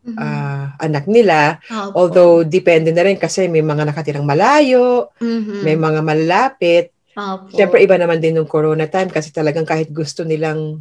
Mhm. 0.00 0.16
ah, 0.16 0.72
anak 0.80 1.04
nila, 1.04 1.60
Opo. 1.68 1.92
although 1.94 2.36
depende 2.40 2.88
na 2.88 3.04
rin 3.04 3.20
kasi 3.20 3.46
may 3.46 3.60
mga 3.60 3.84
nakatirang 3.84 4.24
malayo, 4.24 5.12
Mhm. 5.20 5.60
may 5.60 5.76
mga 5.76 6.00
malalapit. 6.00 6.88
Opo. 7.12 7.52
Siyempre, 7.52 7.84
iba 7.84 8.00
naman 8.00 8.16
din 8.16 8.32
nung 8.32 8.48
corona 8.48 8.88
time 8.88 9.12
kasi 9.12 9.28
talagang 9.28 9.68
kahit 9.68 9.92
gusto 9.92 10.24
nilang 10.24 10.80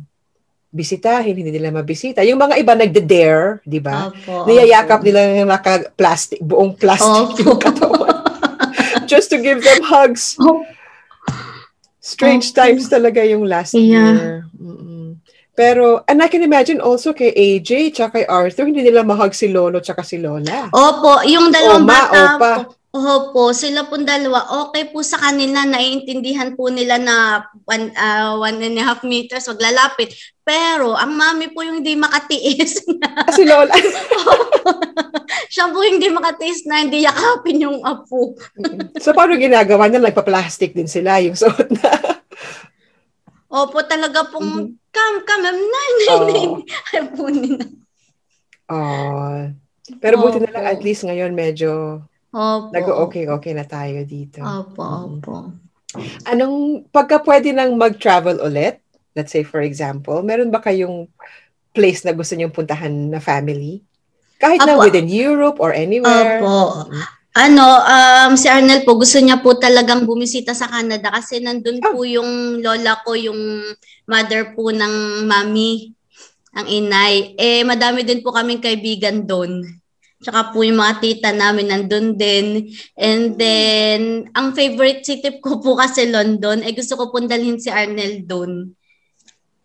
bisitahin, 0.72 1.34
hindi 1.36 1.51
nila 1.51 1.74
mabisita. 1.74 2.22
Yung 2.24 2.39
mga 2.39 2.55
iba 2.55 2.74
nagde-dare, 2.78 3.59
di 3.65 3.82
ba? 3.82 4.07
Niyayakap 4.45 5.01
opo. 5.01 5.05
nila 5.05 5.20
ng 5.43 5.49
naka-plastic, 5.49 6.39
buong 6.39 6.78
plastic 6.78 7.36
Opo. 7.36 7.38
yung 7.43 7.59
katawan. 7.59 8.18
Just 9.10 9.34
to 9.34 9.41
give 9.41 9.66
them 9.66 9.82
hugs. 9.82 10.38
Opo. 10.38 10.62
Strange 11.99 12.53
Opo. 12.53 12.57
times 12.62 12.86
talaga 12.88 13.26
yung 13.26 13.43
last 13.43 13.74
Yeah. 13.74 14.14
year. 14.14 14.45
Mm-mm. 14.55 15.18
Pero, 15.53 16.07
and 16.07 16.24
I 16.24 16.32
can 16.32 16.39
imagine 16.39 16.80
also 16.80 17.12
kay 17.12 17.36
AJ 17.36 17.91
tsaka 17.91 18.24
kay 18.24 18.26
Arthur, 18.32 18.64
hindi 18.72 18.80
nila 18.80 19.03
mahug 19.03 19.36
si 19.36 19.51
Lolo 19.51 19.84
tsaka 19.84 20.07
si 20.07 20.16
Lola. 20.16 20.72
Opo, 20.72 21.20
yung 21.28 21.51
dalawang 21.51 21.84
Oma, 21.84 21.91
bata 21.91 22.20
opa. 22.39 22.51
po. 22.64 22.80
Opo, 22.89 23.53
sila 23.53 23.86
pong 23.86 24.01
dalawa, 24.01 24.49
okay 24.66 24.89
po 24.89 25.03
sa 25.05 25.20
kanila, 25.20 25.62
naiintindihan 25.62 26.57
po 26.57 26.74
nila 26.74 26.97
na 26.97 27.43
one, 27.68 27.91
uh, 27.93 28.34
one 28.39 28.57
and 28.64 28.80
a 28.80 28.84
half 28.88 29.03
meters, 29.05 29.45
maglalapit. 29.45 30.10
Pero, 30.41 30.97
ang 30.97 31.14
mami 31.14 31.53
po 31.53 31.62
yung 31.62 31.84
hindi 31.84 31.93
makatiis. 31.93 32.82
Ah, 33.05 33.30
si 33.30 33.45
Lola. 33.45 33.70
Siya 35.50 35.74
po 35.74 35.82
hindi 35.82 36.08
makatiis 36.14 36.70
na 36.70 36.86
hindi 36.86 37.02
yakapin 37.04 37.66
yung 37.66 37.82
apo. 37.82 38.38
so, 39.04 39.18
paano 39.18 39.34
ginagawa 39.34 39.89
niya? 39.89 39.97
Nagpa-plastic 39.97 40.78
din 40.78 40.86
sila 40.86 41.18
yung 41.26 41.34
suot 41.34 41.74
na. 41.74 41.89
Opo, 43.60 43.82
talaga 43.82 44.30
pong, 44.30 44.45
mm-hmm. 44.45 44.93
come, 44.93 45.18
come, 45.26 45.50
nay, 45.50 45.89
nay, 46.06 46.18
nay. 46.30 46.47
Ay 46.93 47.02
po 47.10 47.26
nila. 47.34 47.66
Oh. 48.70 49.50
Pero 49.97 50.22
buti 50.22 50.38
na 50.38 50.54
lang, 50.54 50.66
at 50.70 50.86
least 50.86 51.02
ngayon 51.02 51.34
medyo 51.34 52.06
Opo. 52.30 52.70
Nag-okay-okay 52.70 53.58
na 53.58 53.66
tayo 53.66 54.06
dito. 54.06 54.45
Opo, 54.45 54.86
opo. 54.86 55.50
Anong, 56.30 56.86
pagka 56.93 57.18
pwede 57.26 57.50
nang 57.50 57.74
mag-travel 57.74 58.38
ulit, 58.45 58.78
let's 59.18 59.34
say 59.34 59.41
for 59.41 59.66
example, 59.66 60.22
meron 60.22 60.54
ba 60.54 60.62
kayong 60.62 61.10
place 61.74 62.06
na 62.06 62.14
gusto 62.14 62.38
niyong 62.38 62.54
puntahan 62.54 62.93
na 63.10 63.18
family? 63.18 63.82
Kahit 64.39 64.63
na 64.63 64.79
within 64.79 65.11
Europe 65.11 65.59
or 65.59 65.75
anywhere? 65.75 66.39
Opo. 66.39 66.87
Ano, 67.35 67.67
um, 67.85 68.33
si 68.33 68.49
Arnel 68.49 68.87
po, 68.87 68.97
gusto 68.97 69.19
niya 69.21 69.43
po 69.43 69.53
talagang 69.59 70.07
bumisita 70.07 70.55
sa 70.55 70.65
Canada 70.65 71.13
kasi 71.13 71.43
nandun 71.43 71.83
oh. 71.83 71.93
po 71.93 72.07
yung 72.07 72.59
lola 72.63 72.99
ko, 73.05 73.13
yung 73.13 73.63
mother 74.09 74.57
po 74.57 74.73
ng 74.73 75.27
mami, 75.29 75.93
ang 76.55 76.65
inay. 76.65 77.37
Eh, 77.37 77.61
madami 77.61 78.01
din 78.01 78.25
po 78.25 78.33
kaming 78.33 78.63
kaibigan 78.63 79.27
doon. 79.27 79.61
Tsaka 80.19 80.51
po 80.51 80.67
yung 80.67 80.83
mga 80.83 80.99
tita 80.99 81.29
namin 81.31 81.71
nandun 81.71 82.19
din. 82.19 82.67
And 82.99 83.39
then, 83.39 84.27
ang 84.35 84.51
favorite 84.51 85.07
city 85.07 85.39
ko 85.39 85.63
po 85.63 85.79
kasi 85.79 86.11
London. 86.11 86.59
Eh 86.59 86.75
gusto 86.75 86.99
ko 86.99 87.07
pong 87.07 87.31
dalhin 87.31 87.55
si 87.55 87.71
Arnel 87.71 88.27
doon. 88.27 88.75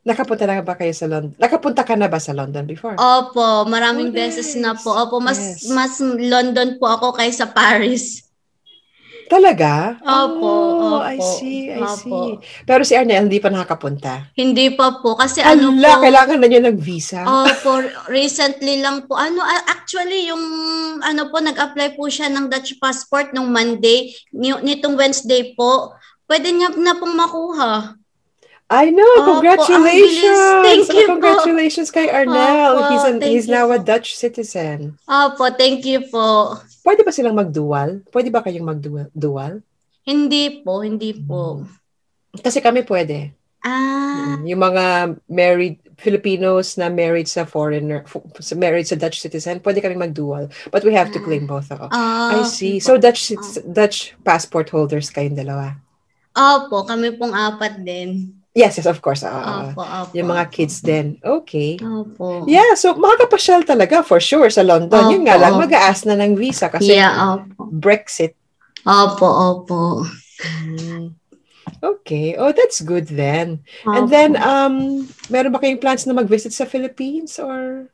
Nakapunta 0.04 0.44
na 0.44 0.60
ba 0.60 0.76
kayo 0.76 0.92
sa 0.92 1.08
London? 1.08 1.32
Nakapunta 1.40 1.80
ka 1.80 1.96
na 1.96 2.12
ba 2.12 2.20
sa 2.20 2.36
London 2.36 2.68
before? 2.68 2.92
Opo, 3.00 3.64
maraming 3.64 4.12
oh, 4.12 4.14
beses 4.14 4.52
na 4.60 4.76
po. 4.76 4.92
Opo, 4.92 5.16
mas 5.16 5.40
yes. 5.40 5.72
mas 5.72 5.96
London 6.04 6.76
po 6.76 6.92
ako 6.92 7.16
kaysa 7.16 7.48
Paris. 7.48 8.20
Talaga? 9.24 9.96
Opo, 10.04 10.44
oh, 10.44 11.00
opo. 11.00 11.08
I 11.08 11.16
see, 11.16 11.72
I 11.72 11.80
opo. 11.80 11.96
see. 11.96 12.36
Pero 12.68 12.84
si 12.84 12.92
Arnel, 12.92 13.24
hindi 13.24 13.40
pa 13.40 13.48
nakakapunta? 13.48 14.28
Hindi 14.36 14.76
pa 14.76 15.00
po. 15.00 15.16
Kasi 15.16 15.40
Ala, 15.40 15.56
ano 15.56 15.72
po. 15.72 16.04
kailangan 16.04 16.36
na 16.36 16.48
niya 16.52 16.62
ng 16.68 16.76
visa. 16.76 17.24
Opo, 17.24 17.80
recently 18.12 18.84
lang 18.84 19.08
po. 19.08 19.16
Ano, 19.16 19.40
actually, 19.72 20.28
yung 20.28 20.44
ano 21.00 21.32
po, 21.32 21.40
nag-apply 21.40 21.96
po 21.96 22.12
siya 22.12 22.28
ng 22.28 22.52
Dutch 22.52 22.76
passport 22.76 23.32
nung 23.32 23.48
Monday. 23.48 24.12
Nitong 24.36 25.00
Wednesday 25.00 25.56
po. 25.56 25.96
Pwede 26.28 26.52
niya 26.52 26.76
na 26.76 26.92
pong 26.92 27.16
makuha. 27.16 28.03
I 28.72 28.88
know. 28.88 29.36
Congratulations. 29.36 30.40
thank 30.64 30.88
you 30.88 31.06
congratulations 31.06 31.88
po. 31.92 32.00
kay 32.00 32.08
Arnel. 32.08 32.80
Opo, 32.80 32.90
he's 32.90 33.04
an, 33.04 33.16
he's 33.20 33.48
now 33.48 33.68
po. 33.68 33.76
a 33.76 33.78
Dutch 33.78 34.16
citizen. 34.16 34.96
Opo, 35.04 35.52
thank 35.52 35.84
you 35.84 36.08
po. 36.08 36.56
Pwede 36.80 37.04
ba 37.04 37.12
silang 37.12 37.36
mag-dual? 37.36 38.00
Pwede 38.08 38.32
ba 38.32 38.40
kayong 38.40 38.76
mag-dual? 38.76 39.60
Hindi 40.04 40.64
po, 40.64 40.80
hindi 40.80 41.12
po. 41.12 41.64
Kasi 42.40 42.64
kami 42.64 42.84
pwede. 42.88 43.36
Ah. 43.64 44.36
Yung 44.44 44.60
mga 44.60 45.16
married 45.28 45.80
Filipinos 45.96 46.76
na 46.76 46.92
married 46.92 47.24
sa 47.24 47.48
foreigner, 47.48 48.04
married 48.60 48.84
sa 48.84 48.96
Dutch 48.96 49.24
citizen, 49.24 49.60
pwede 49.64 49.80
kami 49.80 49.96
mag-dual. 49.96 50.52
But 50.68 50.84
we 50.84 50.92
have 50.92 51.12
to 51.16 51.20
claim 51.20 51.48
both. 51.48 51.72
Ako. 51.72 51.88
Uh, 51.88 52.40
I 52.40 52.44
see. 52.44 52.80
So 52.80 53.00
Dutch 53.00 53.32
oh. 53.32 53.40
Dutch 53.64 54.12
passport 54.20 54.68
holders 54.68 55.08
kayong 55.08 55.36
dalawa? 55.36 55.80
Opo, 56.36 56.84
kami 56.84 57.16
pong 57.16 57.32
apat 57.32 57.80
din. 57.80 58.43
Yes, 58.54 58.78
yes, 58.78 58.86
of 58.86 59.02
course. 59.02 59.26
Uh, 59.26 59.74
opo, 59.74 59.82
opo, 59.82 60.14
yung 60.14 60.30
mga 60.30 60.46
kids 60.54 60.78
din. 60.78 61.18
Okay. 61.18 61.74
Opo. 61.82 62.46
Yeah, 62.46 62.78
so 62.78 62.94
makakapasyal 62.94 63.66
talaga 63.66 64.06
for 64.06 64.22
sure 64.22 64.46
sa 64.46 64.62
London. 64.62 64.94
Opo, 64.94 65.10
Yun 65.10 65.26
nga 65.26 65.34
lang, 65.34 65.58
mag-aas 65.58 66.06
na 66.06 66.14
ng 66.14 66.38
visa 66.38 66.70
kasi 66.70 66.94
yeah, 66.94 67.34
opo. 67.34 67.66
Brexit. 67.66 68.38
Opo, 68.86 69.26
opo. 69.26 70.06
Hmm. 70.38 71.18
Okay. 71.82 72.38
Oh, 72.38 72.54
that's 72.54 72.78
good 72.78 73.10
then. 73.10 73.66
Opo. 73.82 73.90
And 73.90 74.06
then, 74.06 74.30
um, 74.38 75.04
meron 75.26 75.50
ba 75.50 75.58
kayong 75.58 75.82
plans 75.82 76.06
na 76.06 76.14
mag-visit 76.14 76.54
sa 76.54 76.62
Philippines 76.62 77.42
or? 77.42 77.90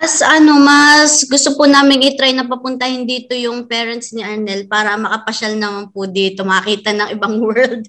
Mas 0.00 0.24
ano, 0.24 0.56
mas 0.64 1.28
gusto 1.28 1.60
po 1.60 1.68
namin 1.68 2.00
i-try 2.08 2.32
na 2.32 2.48
papuntahin 2.48 3.04
dito 3.04 3.36
yung 3.36 3.68
parents 3.68 4.16
ni 4.16 4.24
Arnel 4.24 4.64
para 4.64 4.96
makapasyal 4.96 5.60
naman 5.60 5.92
po 5.92 6.08
dito, 6.08 6.40
makita 6.40 6.96
ng 6.96 7.20
ibang 7.20 7.36
world. 7.44 7.84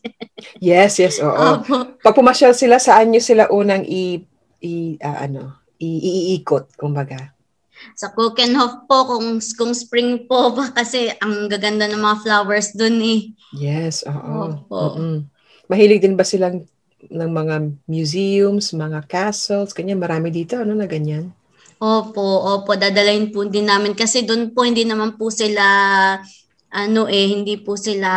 yes, 0.60 1.00
yes, 1.00 1.24
oo. 1.24 1.64
Opo. 1.64 1.96
Pag 2.04 2.12
pumasyal 2.12 2.52
sila, 2.52 2.84
saan 2.84 3.16
nyo 3.16 3.24
sila 3.24 3.48
unang 3.48 3.88
i, 3.88 4.20
i 4.60 5.00
uh, 5.00 5.18
ano, 5.24 5.64
iikot, 5.80 6.76
kumbaga? 6.76 7.32
Sa 7.96 8.12
Kokenhof 8.12 8.92
po, 8.92 9.08
kung, 9.08 9.40
kung 9.40 9.72
spring 9.72 10.28
po 10.28 10.52
ba, 10.60 10.68
kasi 10.76 11.16
ang 11.24 11.48
gaganda 11.48 11.88
ng 11.88 12.04
mga 12.04 12.28
flowers 12.28 12.76
dun 12.76 13.00
eh. 13.00 13.32
Yes, 13.56 14.04
oo. 14.04 14.52
Opo. 14.68 15.00
Mm-mm. 15.00 15.32
Mahilig 15.72 16.04
din 16.04 16.20
ba 16.20 16.28
silang 16.28 16.68
ng 17.08 17.32
mga 17.32 17.56
museums, 17.88 18.76
mga 18.76 19.08
castles, 19.08 19.72
ganyan, 19.72 19.98
marami 19.98 20.28
dito, 20.30 20.60
ano 20.60 20.76
na 20.76 20.86
ganyan? 20.86 21.32
Opo, 21.82 22.22
opo, 22.62 22.78
dadalhin 22.78 23.34
po 23.34 23.42
din 23.50 23.66
namin 23.66 23.98
kasi 23.98 24.22
doon 24.22 24.54
po 24.54 24.62
hindi 24.62 24.86
naman 24.86 25.18
po 25.18 25.34
sila 25.34 25.66
ano 26.70 27.10
eh, 27.10 27.26
hindi 27.34 27.58
po 27.58 27.74
sila 27.74 28.10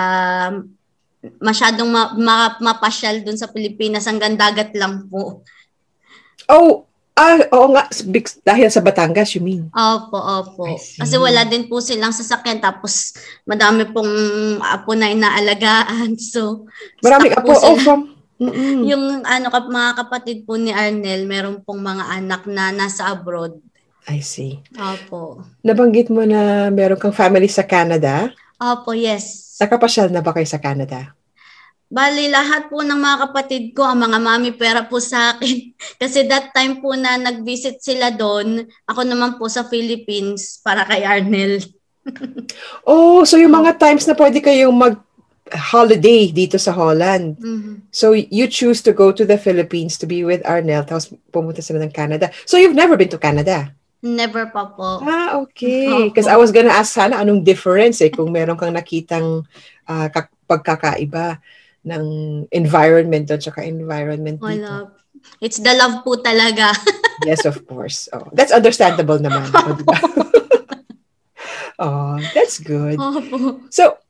masyadong 1.40 1.88
ma- 1.88 2.12
ma- 2.16 2.58
mapasyal 2.60 3.24
doon 3.24 3.38
sa 3.38 3.48
Pilipinas, 3.48 4.04
hanggang 4.04 4.36
dagat 4.36 4.76
lang 4.76 5.08
po. 5.08 5.40
Oh, 6.44 6.84
ah, 7.16 7.40
oo 7.56 7.72
nga, 7.72 7.88
dahil 8.44 8.68
sa 8.68 8.84
Batangas, 8.84 9.32
you 9.32 9.40
mean? 9.40 9.72
Opo, 9.72 10.18
opo. 10.18 10.76
Kasi 10.76 11.16
wala 11.16 11.48
din 11.48 11.64
po 11.70 11.80
silang 11.80 12.12
sasakyan, 12.12 12.60
tapos 12.60 13.16
madami 13.48 13.88
pong 13.88 14.12
apo 14.60 14.92
na 14.92 15.08
inaalagaan. 15.08 16.16
So, 16.34 16.68
Marami 17.00 17.32
apo, 17.32 17.52
oh, 17.56 17.76
from, 17.80 18.13
Mm-mm. 18.44 18.84
Yung 18.84 19.24
ano 19.24 19.46
mga 19.48 19.90
kapatid 20.04 20.44
po 20.44 20.60
ni 20.60 20.68
Arnel, 20.68 21.24
meron 21.24 21.64
pong 21.64 21.80
mga 21.80 22.04
anak 22.20 22.44
na 22.44 22.68
nasa 22.76 23.08
abroad. 23.08 23.56
I 24.04 24.20
see. 24.20 24.60
Opo. 24.76 25.40
Nabanggit 25.64 26.12
mo 26.12 26.28
na 26.28 26.68
meron 26.68 27.00
kang 27.00 27.16
family 27.16 27.48
sa 27.48 27.64
Canada? 27.64 28.28
Opo, 28.60 28.92
yes. 28.92 29.56
Nakapasyal 29.56 30.12
na 30.12 30.20
ba 30.20 30.36
kayo 30.36 30.44
sa 30.44 30.60
Canada? 30.60 31.16
Bali, 31.88 32.26
lahat 32.26 32.68
po 32.68 32.82
ng 32.82 32.96
mga 32.96 33.18
kapatid 33.28 33.64
ko, 33.72 33.86
ang 33.86 34.02
mga 34.02 34.18
mami 34.18 34.50
pera 34.52 34.84
po 34.84 35.00
sa 35.00 35.36
akin. 35.36 35.72
Kasi 36.02 36.26
that 36.28 36.52
time 36.52 36.84
po 36.84 36.92
na 36.92 37.16
nag-visit 37.16 37.80
sila 37.80 38.12
doon, 38.12 38.68
ako 38.84 39.00
naman 39.08 39.40
po 39.40 39.48
sa 39.48 39.64
Philippines 39.64 40.60
para 40.60 40.84
kay 40.84 41.06
Arnel. 41.06 41.64
oh, 42.88 43.24
so 43.24 43.40
yung 43.40 43.56
mga 43.56 43.80
times 43.80 44.04
na 44.04 44.12
pwede 44.18 44.44
kayong 44.44 44.76
mag 44.76 45.00
holiday 45.54 46.28
dito 46.34 46.58
sa 46.58 46.74
Holland. 46.74 47.38
Mm-hmm. 47.38 47.88
So 47.94 48.12
you 48.12 48.50
choose 48.50 48.82
to 48.82 48.92
go 48.92 49.14
to 49.14 49.24
the 49.24 49.38
Philippines 49.38 49.96
to 50.02 50.06
be 50.06 50.26
with 50.26 50.42
Arnel 50.42 50.82
tapos 50.84 51.14
pumunta 51.30 51.62
sila 51.62 51.80
ng 51.86 51.94
Canada. 51.94 52.34
So 52.44 52.58
you've 52.58 52.76
never 52.76 52.98
been 52.98 53.10
to 53.14 53.22
Canada? 53.22 53.70
Never 54.04 54.52
pa 54.52 54.68
po. 54.68 55.00
Ah, 55.00 55.40
okay. 55.40 56.12
Because 56.12 56.28
I 56.28 56.36
was 56.36 56.52
gonna 56.52 56.74
ask 56.74 56.92
sana 56.92 57.24
anong 57.24 57.40
difference 57.40 58.04
eh 58.04 58.12
kung 58.12 58.28
meron 58.28 58.60
kang 58.60 58.76
nakitang 58.76 59.48
uh, 59.88 60.06
pagkakaiba 60.44 61.40
ng 61.84 62.04
environment 62.52 63.24
doon 63.24 63.40
tsaka 63.40 63.64
environment 63.64 64.36
dito. 64.40 64.68
Wala. 64.68 64.92
It's 65.40 65.56
the 65.60 65.72
love 65.72 66.04
po 66.04 66.20
talaga. 66.20 66.72
yes, 67.28 67.44
of 67.48 67.64
course. 67.64 68.08
Oh, 68.12 68.28
that's 68.32 68.52
understandable 68.52 69.16
naman. 69.16 69.48
oh, 71.80 72.18
that's 72.36 72.60
good. 72.60 72.98
Opo. 72.98 73.64
So, 73.72 74.03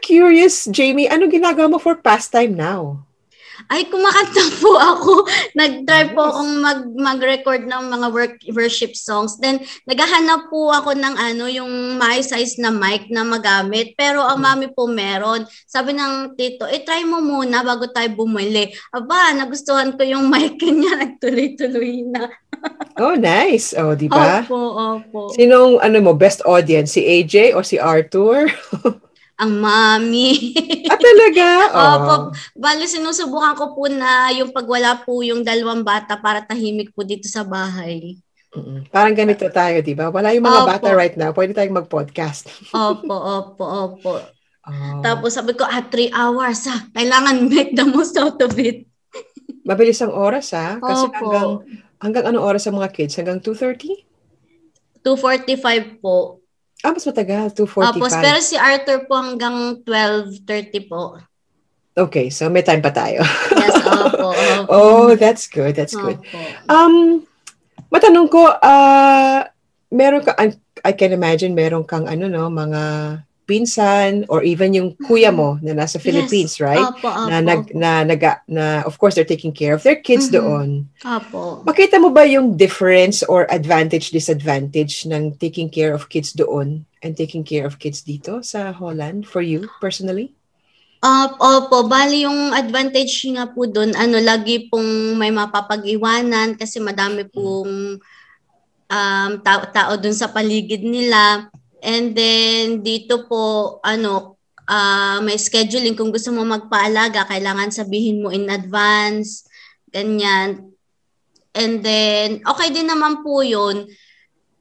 curious, 0.00 0.66
Jamie, 0.66 1.06
ano 1.06 1.28
ginagawa 1.28 1.76
mo 1.76 1.78
for 1.78 1.94
pastime 2.00 2.56
now? 2.56 3.04
Ay, 3.68 3.84
kumakanta 3.92 4.40
po 4.62 4.72
ako. 4.78 5.12
Nag-try 5.52 6.16
po 6.16 6.24
akong 6.24 6.52
mag, 6.62 6.80
mag-record 6.96 7.68
ng 7.68 7.84
mga 7.92 8.06
work, 8.14 8.34
worship 8.56 8.96
songs. 8.96 9.36
Then, 9.36 9.60
naghahanap 9.84 10.48
po 10.48 10.72
ako 10.72 10.96
ng 10.96 11.14
ano, 11.18 11.44
yung 11.50 12.00
my 12.00 12.24
size 12.24 12.56
na 12.56 12.72
mic 12.72 13.12
na 13.12 13.26
magamit. 13.26 13.92
Pero 13.98 14.24
ang 14.24 14.40
mami 14.40 14.72
po 14.72 14.88
meron. 14.88 15.44
Sabi 15.68 15.92
ng 15.92 16.38
tito, 16.38 16.64
eh, 16.64 16.80
try 16.80 17.04
mo 17.04 17.20
muna 17.20 17.60
bago 17.60 17.90
tayo 17.90 18.08
bumili. 18.16 18.72
Aba, 18.94 19.36
nagustuhan 19.36 19.92
ko 19.98 20.06
yung 20.06 20.30
mic 20.32 20.56
niya. 20.62 20.96
Nagtuloy-tuloy 20.96 22.08
na. 22.08 22.32
oh, 23.02 23.16
nice. 23.16 23.76
Oh, 23.76 23.92
di 23.92 24.08
ba? 24.08 24.44
Opo, 24.44 24.60
opo. 24.76 25.20
Sinong, 25.36 25.80
ano 25.84 25.96
mo, 26.00 26.12
best 26.16 26.40
audience? 26.48 26.96
Si 26.96 27.04
AJ 27.04 27.56
o 27.56 27.64
si 27.64 27.76
Arthur? 27.76 28.48
Ang 29.40 29.52
mami. 29.56 30.52
ah, 30.92 31.00
talaga? 31.00 31.46
Oh. 31.72 31.80
Opo. 31.96 32.14
Bali, 32.52 32.84
sinusubukan 32.84 33.56
ko 33.56 33.72
po 33.72 33.88
na 33.88 34.28
yung 34.36 34.52
pagwala 34.52 35.00
po 35.00 35.24
yung 35.24 35.40
dalawang 35.40 35.80
bata 35.80 36.20
para 36.20 36.44
tahimik 36.44 36.92
po 36.92 37.00
dito 37.00 37.24
sa 37.24 37.40
bahay. 37.40 38.20
Mm-mm. 38.52 38.90
Parang 38.92 39.16
ganito 39.16 39.46
tayo, 39.48 39.80
di 39.80 39.96
ba? 39.96 40.12
Wala 40.12 40.36
yung 40.36 40.44
mga 40.44 40.60
Opo. 40.66 40.70
bata 40.76 40.88
right 40.92 41.16
now. 41.16 41.32
Pwede 41.32 41.56
tayong 41.56 41.80
mag-podcast. 41.80 42.52
Opo, 42.76 43.14
opo, 43.16 43.64
opo. 43.64 44.14
Oh. 44.60 45.00
Tapos 45.00 45.32
sabi 45.32 45.56
ko, 45.56 45.64
ah, 45.64 45.80
three 45.88 46.12
hours 46.12 46.68
ah. 46.68 46.84
Kailangan 46.92 47.48
make 47.48 47.72
the 47.72 47.86
most 47.88 48.18
out 48.20 48.36
of 48.44 48.52
it. 48.60 48.84
Mabilis 49.68 50.02
ang 50.04 50.12
oras, 50.12 50.52
ha? 50.52 50.76
Kasi 50.76 51.08
Opo. 51.08 51.16
hanggang, 51.16 51.50
hanggang 51.96 52.24
anong 52.28 52.44
oras 52.44 52.68
ang 52.68 52.76
mga 52.76 52.92
kids? 52.92 53.16
Hanggang 53.16 53.40
2.30? 53.40 54.10
2.45 55.00 56.02
po. 56.04 56.39
Ah, 56.80 56.92
mas 56.96 57.04
matagal. 57.04 57.52
2.45. 57.52 57.92
Tapos, 57.92 58.12
pero 58.16 58.38
si 58.40 58.56
Arthur 58.56 59.04
po 59.04 59.14
hanggang 59.20 59.76
12.30 59.84 60.88
po. 60.88 61.20
Okay, 61.92 62.32
so 62.32 62.48
may 62.48 62.64
time 62.64 62.80
pa 62.80 62.94
tayo. 62.94 63.20
Yes, 63.52 63.76
opo, 63.84 64.32
opo. 64.32 64.70
oh, 64.72 65.10
that's 65.18 65.44
good. 65.50 65.76
That's 65.76 65.92
good. 65.92 66.16
Opo. 66.16 66.38
Um, 66.70 67.26
matanong 67.92 68.32
ko, 68.32 68.48
ah, 68.48 69.44
meron 69.92 70.24
ka, 70.24 70.32
I, 70.40 70.56
I 70.80 70.92
can 70.96 71.12
imagine 71.12 71.52
meron 71.52 71.84
kang 71.84 72.08
ano 72.08 72.30
no, 72.30 72.48
mga 72.48 72.82
pinsan 73.50 74.30
or 74.30 74.46
even 74.46 74.70
yung 74.70 74.94
kuya 74.94 75.34
mo 75.34 75.58
na 75.58 75.74
nasa 75.74 75.98
Philippines, 75.98 76.62
right? 76.62 76.86
Opo, 76.86 77.10
opo. 77.10 77.26
Na 77.26 77.42
nag 77.42 77.74
na 77.74 78.06
naga 78.06 78.38
na 78.46 78.86
of 78.86 78.94
course 78.94 79.18
they're 79.18 79.26
taking 79.26 79.50
care 79.50 79.74
of 79.74 79.82
their 79.82 79.98
kids 79.98 80.30
Mhm. 80.30 80.34
doon. 80.38 80.68
Opo. 81.02 81.66
Makita 81.66 81.98
mo 81.98 82.14
ba 82.14 82.22
yung 82.22 82.54
difference 82.54 83.26
or 83.26 83.50
advantage 83.50 84.14
disadvantage 84.14 85.02
ng 85.10 85.34
taking 85.42 85.66
care 85.66 85.90
of 85.90 86.06
kids 86.06 86.30
doon 86.30 86.86
and 87.02 87.18
taking 87.18 87.42
care 87.42 87.66
of 87.66 87.82
kids 87.82 88.06
dito 88.06 88.38
sa 88.46 88.70
Holland 88.70 89.26
for 89.26 89.42
you 89.42 89.66
personally? 89.82 90.30
Op, 91.00 91.40
opo, 91.40 91.88
bali 91.88 92.28
yung 92.28 92.52
advantage 92.52 93.24
nga 93.32 93.48
po 93.48 93.64
doon, 93.64 93.96
ano, 93.96 94.20
lagi 94.20 94.68
pong 94.68 95.16
may 95.16 95.32
mapapag-iwanan 95.32 96.60
kasi 96.60 96.76
madami 96.76 97.24
pong 97.24 97.96
um, 98.90 99.30
tao, 99.40 99.60
tao 99.72 99.92
doon 99.96 100.12
sa 100.12 100.28
paligid 100.28 100.84
nila. 100.84 101.48
And 101.80 102.12
then 102.12 102.84
dito 102.84 103.24
po, 103.26 103.78
ano, 103.82 104.36
ah, 104.68 105.18
may 105.24 105.40
scheduling. 105.40 105.96
Kung 105.96 106.12
gusto 106.12 106.30
mo 106.30 106.44
magpaalaga, 106.44 107.26
kailangan 107.26 107.74
sabihin 107.74 108.22
mo 108.22 108.30
in 108.30 108.48
advance. 108.48 109.48
Ganyan. 109.90 110.70
And 111.50 111.82
then, 111.82 112.46
okay 112.46 112.70
din 112.70 112.86
naman 112.86 113.26
po 113.26 113.42
yun 113.42 113.90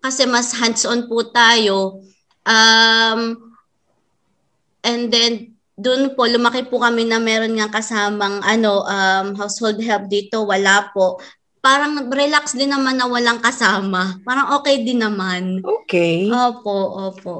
kasi 0.02 0.26
mas 0.26 0.56
hands-on 0.56 1.06
po 1.06 1.22
tayo. 1.30 2.02
Um, 2.48 3.54
and 4.82 5.12
then, 5.14 5.54
doon 5.80 6.12
po, 6.18 6.28
lumaki 6.28 6.68
po 6.68 6.82
kami 6.82 7.08
na 7.08 7.22
meron 7.22 7.56
nga 7.56 7.72
kasamang 7.72 8.44
ano, 8.44 8.84
um, 8.84 9.38
household 9.38 9.80
help 9.80 10.12
dito, 10.12 10.44
wala 10.44 10.92
po. 10.92 11.22
Parang 11.60 12.08
relax 12.08 12.56
din 12.56 12.72
naman 12.72 12.96
na 12.96 13.08
walang 13.08 13.44
kasama. 13.44 14.20
Parang 14.24 14.56
okay 14.60 14.84
din 14.84 15.04
naman. 15.04 15.60
Okay. 15.84 16.32
Opo, 16.32 16.76
opo. 17.12 17.36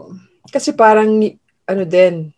Kasi 0.52 0.76
parang, 0.76 1.24
ano 1.66 1.84
din, 1.88 2.36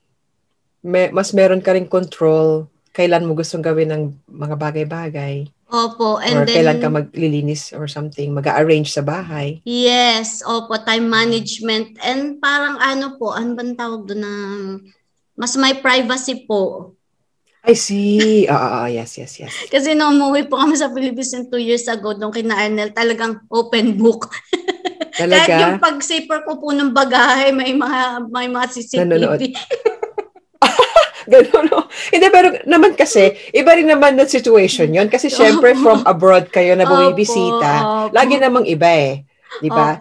may, 0.81 1.09
mas 1.09 1.33
meron 1.33 1.61
ka 1.61 1.73
rin 1.73 1.89
control 1.89 2.71
kailan 2.91 3.23
mo 3.23 3.33
gustong 3.35 3.63
gawin 3.63 3.87
ng 3.87 4.03
mga 4.27 4.55
bagay-bagay. 4.59 5.47
Opo, 5.71 6.19
and 6.19 6.35
or 6.35 6.43
then... 6.43 6.55
kailan 6.59 6.79
ka 6.83 6.89
maglilinis 6.91 7.71
or 7.71 7.87
something, 7.87 8.35
mag-arrange 8.35 8.91
sa 8.91 8.99
bahay. 8.99 9.63
Yes, 9.63 10.43
opo, 10.43 10.75
time 10.83 11.07
management. 11.07 11.95
And 12.03 12.43
parang 12.43 12.75
ano 12.83 13.15
po, 13.15 13.31
ano 13.31 13.55
bang 13.55 13.79
tawag 13.79 14.03
doon 14.03 14.21
na 14.21 14.33
mas 15.39 15.55
may 15.55 15.79
privacy 15.79 16.43
po. 16.43 16.91
I 17.61 17.77
see. 17.77 18.49
Oo, 18.49 18.57
oo, 18.57 18.87
yes, 18.89 19.21
yes, 19.21 19.37
yes. 19.37 19.53
Kasi 19.69 19.93
nung 19.93 20.17
umuwi 20.17 20.49
po 20.49 20.57
kami 20.57 20.73
sa 20.73 20.89
Philippines 20.89 21.29
yung 21.37 21.45
two 21.45 21.61
years 21.61 21.85
ago, 21.85 22.17
nung 22.17 22.33
kina 22.33 22.57
Arnel, 22.57 22.89
talagang 22.89 23.45
open 23.53 24.01
book. 24.01 24.33
Kahit 25.11 25.45
Talaga? 25.45 25.55
yung 25.61 25.77
pag-zipper 25.77 26.41
ko 26.47 26.57
po 26.57 26.73
ng 26.73 26.95
bagahe, 26.95 27.53
may 27.53 27.75
mga, 27.75 28.31
may 28.31 28.47
mga 28.49 28.67
Nanonood. 29.05 29.37
CCTV. 29.43 29.53
Ganun, 31.31 31.65
no? 31.69 31.85
Hindi, 32.09 32.27
pero 32.33 32.47
naman 32.65 32.97
kasi, 32.97 33.37
iba 33.53 33.77
rin 33.77 33.85
naman 33.85 34.17
na 34.17 34.25
situation 34.25 34.89
yon 34.89 35.05
Kasi 35.11 35.29
syempre, 35.29 35.77
from 35.77 36.01
abroad 36.09 36.49
kayo 36.49 36.73
na 36.73 36.87
bumibisita, 36.87 37.71
opo. 38.09 38.15
lagi 38.15 38.41
namang 38.41 38.65
iba 38.65 38.89
eh. 38.89 39.21
Di 39.59 39.67
ba? 39.67 39.99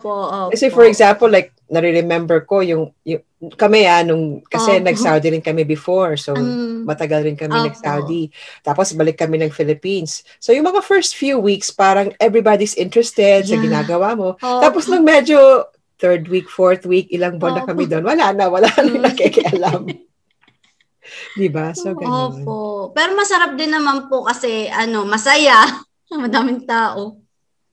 Kasi 0.53 0.71
for 0.71 0.87
example, 0.87 1.27
like, 1.27 1.51
nare-remember 1.67 2.47
ko 2.47 2.63
yung, 2.63 2.95
yung 3.03 3.23
kami 3.57 3.87
ah, 3.87 4.03
nung, 4.03 4.43
kasi 4.47 4.79
Opo. 4.79 4.87
nag-Saudi 4.87 5.35
rin 5.35 5.43
kami 5.43 5.67
before. 5.67 6.15
So, 6.15 6.35
Ang- 6.39 6.83
matagal 6.87 7.27
rin 7.27 7.39
kami 7.39 7.57
Opo. 7.57 7.67
nag-Saudi. 7.71 8.31
Tapos 8.61 8.93
balik 8.93 9.19
kami 9.19 9.39
ng 9.39 9.55
Philippines. 9.55 10.23
So 10.43 10.51
yung 10.51 10.67
mga 10.67 10.83
first 10.83 11.15
few 11.15 11.39
weeks, 11.39 11.71
parang 11.71 12.11
everybody's 12.19 12.75
interested 12.75 13.47
sa 13.47 13.55
Yeah. 13.57 13.65
ginagawa 13.65 14.15
mo. 14.19 14.29
Opo. 14.37 14.61
Tapos 14.61 14.87
nung 14.91 15.07
medyo 15.07 15.67
third 15.99 16.27
week, 16.29 16.51
fourth 16.51 16.85
week, 16.85 17.07
ilang 17.13 17.39
buwan 17.39 17.61
na 17.61 17.69
kami 17.69 17.85
doon, 17.87 18.03
wala 18.03 18.33
na, 18.35 18.51
wala 18.51 18.67
na 18.67 18.83
Mm. 18.91 19.03
nakikialam. 19.07 19.83
diba? 21.41 21.73
So, 21.75 21.95
ganun. 21.95 22.43
Opo. 22.45 22.57
Pero 22.93 23.15
masarap 23.15 23.55
din 23.55 23.71
naman 23.73 24.11
po 24.11 24.27
kasi 24.27 24.67
ano, 24.69 25.07
masaya. 25.07 25.65
Madaming 26.11 26.67
tao. 26.67 27.21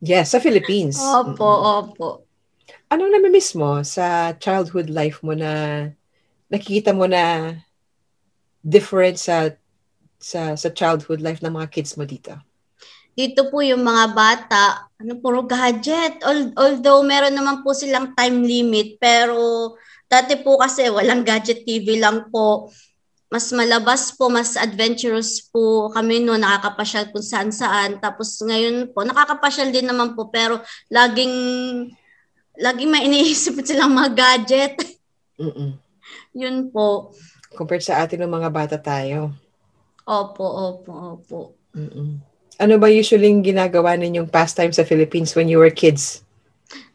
Yes, 0.02 0.32
sa 0.34 0.40
Philippines. 0.40 0.98
Opo, 0.98 1.50
Mm-mm. 1.50 1.64
opo. 1.74 2.08
Anong 2.92 3.12
namimiss 3.16 3.56
mo 3.56 3.80
sa 3.84 4.36
childhood 4.44 4.92
life 4.92 5.20
mo 5.24 5.32
na 5.36 5.52
nakikita 6.52 6.92
mo 6.96 7.06
na 7.08 7.56
different 8.64 9.18
sa 9.18 9.50
sa 10.20 10.54
sa 10.58 10.70
childhood 10.74 11.22
life 11.22 11.42
ng 11.42 11.54
mga 11.54 11.70
kids 11.74 11.94
mo 11.98 12.06
dito? 12.06 12.34
Dito 13.18 13.50
po 13.50 13.66
yung 13.66 13.82
mga 13.82 14.06
bata, 14.14 14.64
ano 15.02 15.18
puro 15.18 15.42
gadget. 15.50 16.22
Al- 16.22 16.54
although 16.54 17.02
meron 17.02 17.34
naman 17.34 17.66
po 17.66 17.74
silang 17.74 18.14
time 18.14 18.46
limit, 18.46 19.02
pero 19.02 19.74
dati 20.06 20.38
po 20.46 20.62
kasi 20.62 20.86
walang 20.94 21.26
gadget 21.26 21.66
TV 21.66 21.98
lang 21.98 22.30
po. 22.30 22.70
Mas 23.28 23.52
malabas 23.52 24.16
po, 24.16 24.32
mas 24.32 24.56
adventurous 24.56 25.44
po 25.52 25.92
kami 25.92 26.24
no, 26.24 26.40
nakakapasyal 26.40 27.12
kung 27.12 27.24
saan 27.24 27.52
saan. 27.52 28.00
Tapos 28.00 28.40
ngayon 28.40 28.96
po, 28.96 29.04
nakakapasyal 29.04 29.68
din 29.68 29.84
naman 29.84 30.16
po, 30.16 30.32
pero 30.32 30.64
laging 30.88 31.36
laging 32.56 32.90
may 32.90 33.04
iniisip 33.06 33.60
silang 33.68 33.92
mga 33.92 34.12
gadget. 34.16 34.76
Mm-mm. 35.36 35.76
Yun 36.42 36.72
po. 36.72 37.12
Compared 37.52 37.84
sa 37.84 38.04
atin 38.04 38.24
ng 38.24 38.32
mga 38.32 38.50
bata 38.52 38.78
tayo. 38.80 39.36
Opo, 40.08 40.46
opo, 40.48 40.92
opo. 41.20 41.40
Mm-mm. 41.76 42.24
Ano 42.58 42.74
ba 42.82 42.90
usually 42.90 43.30
ginagawa 43.44 43.94
ninyong 44.00 44.32
pastime 44.32 44.72
sa 44.74 44.88
Philippines 44.88 45.36
when 45.36 45.52
you 45.52 45.60
were 45.60 45.70
kids? 45.70 46.26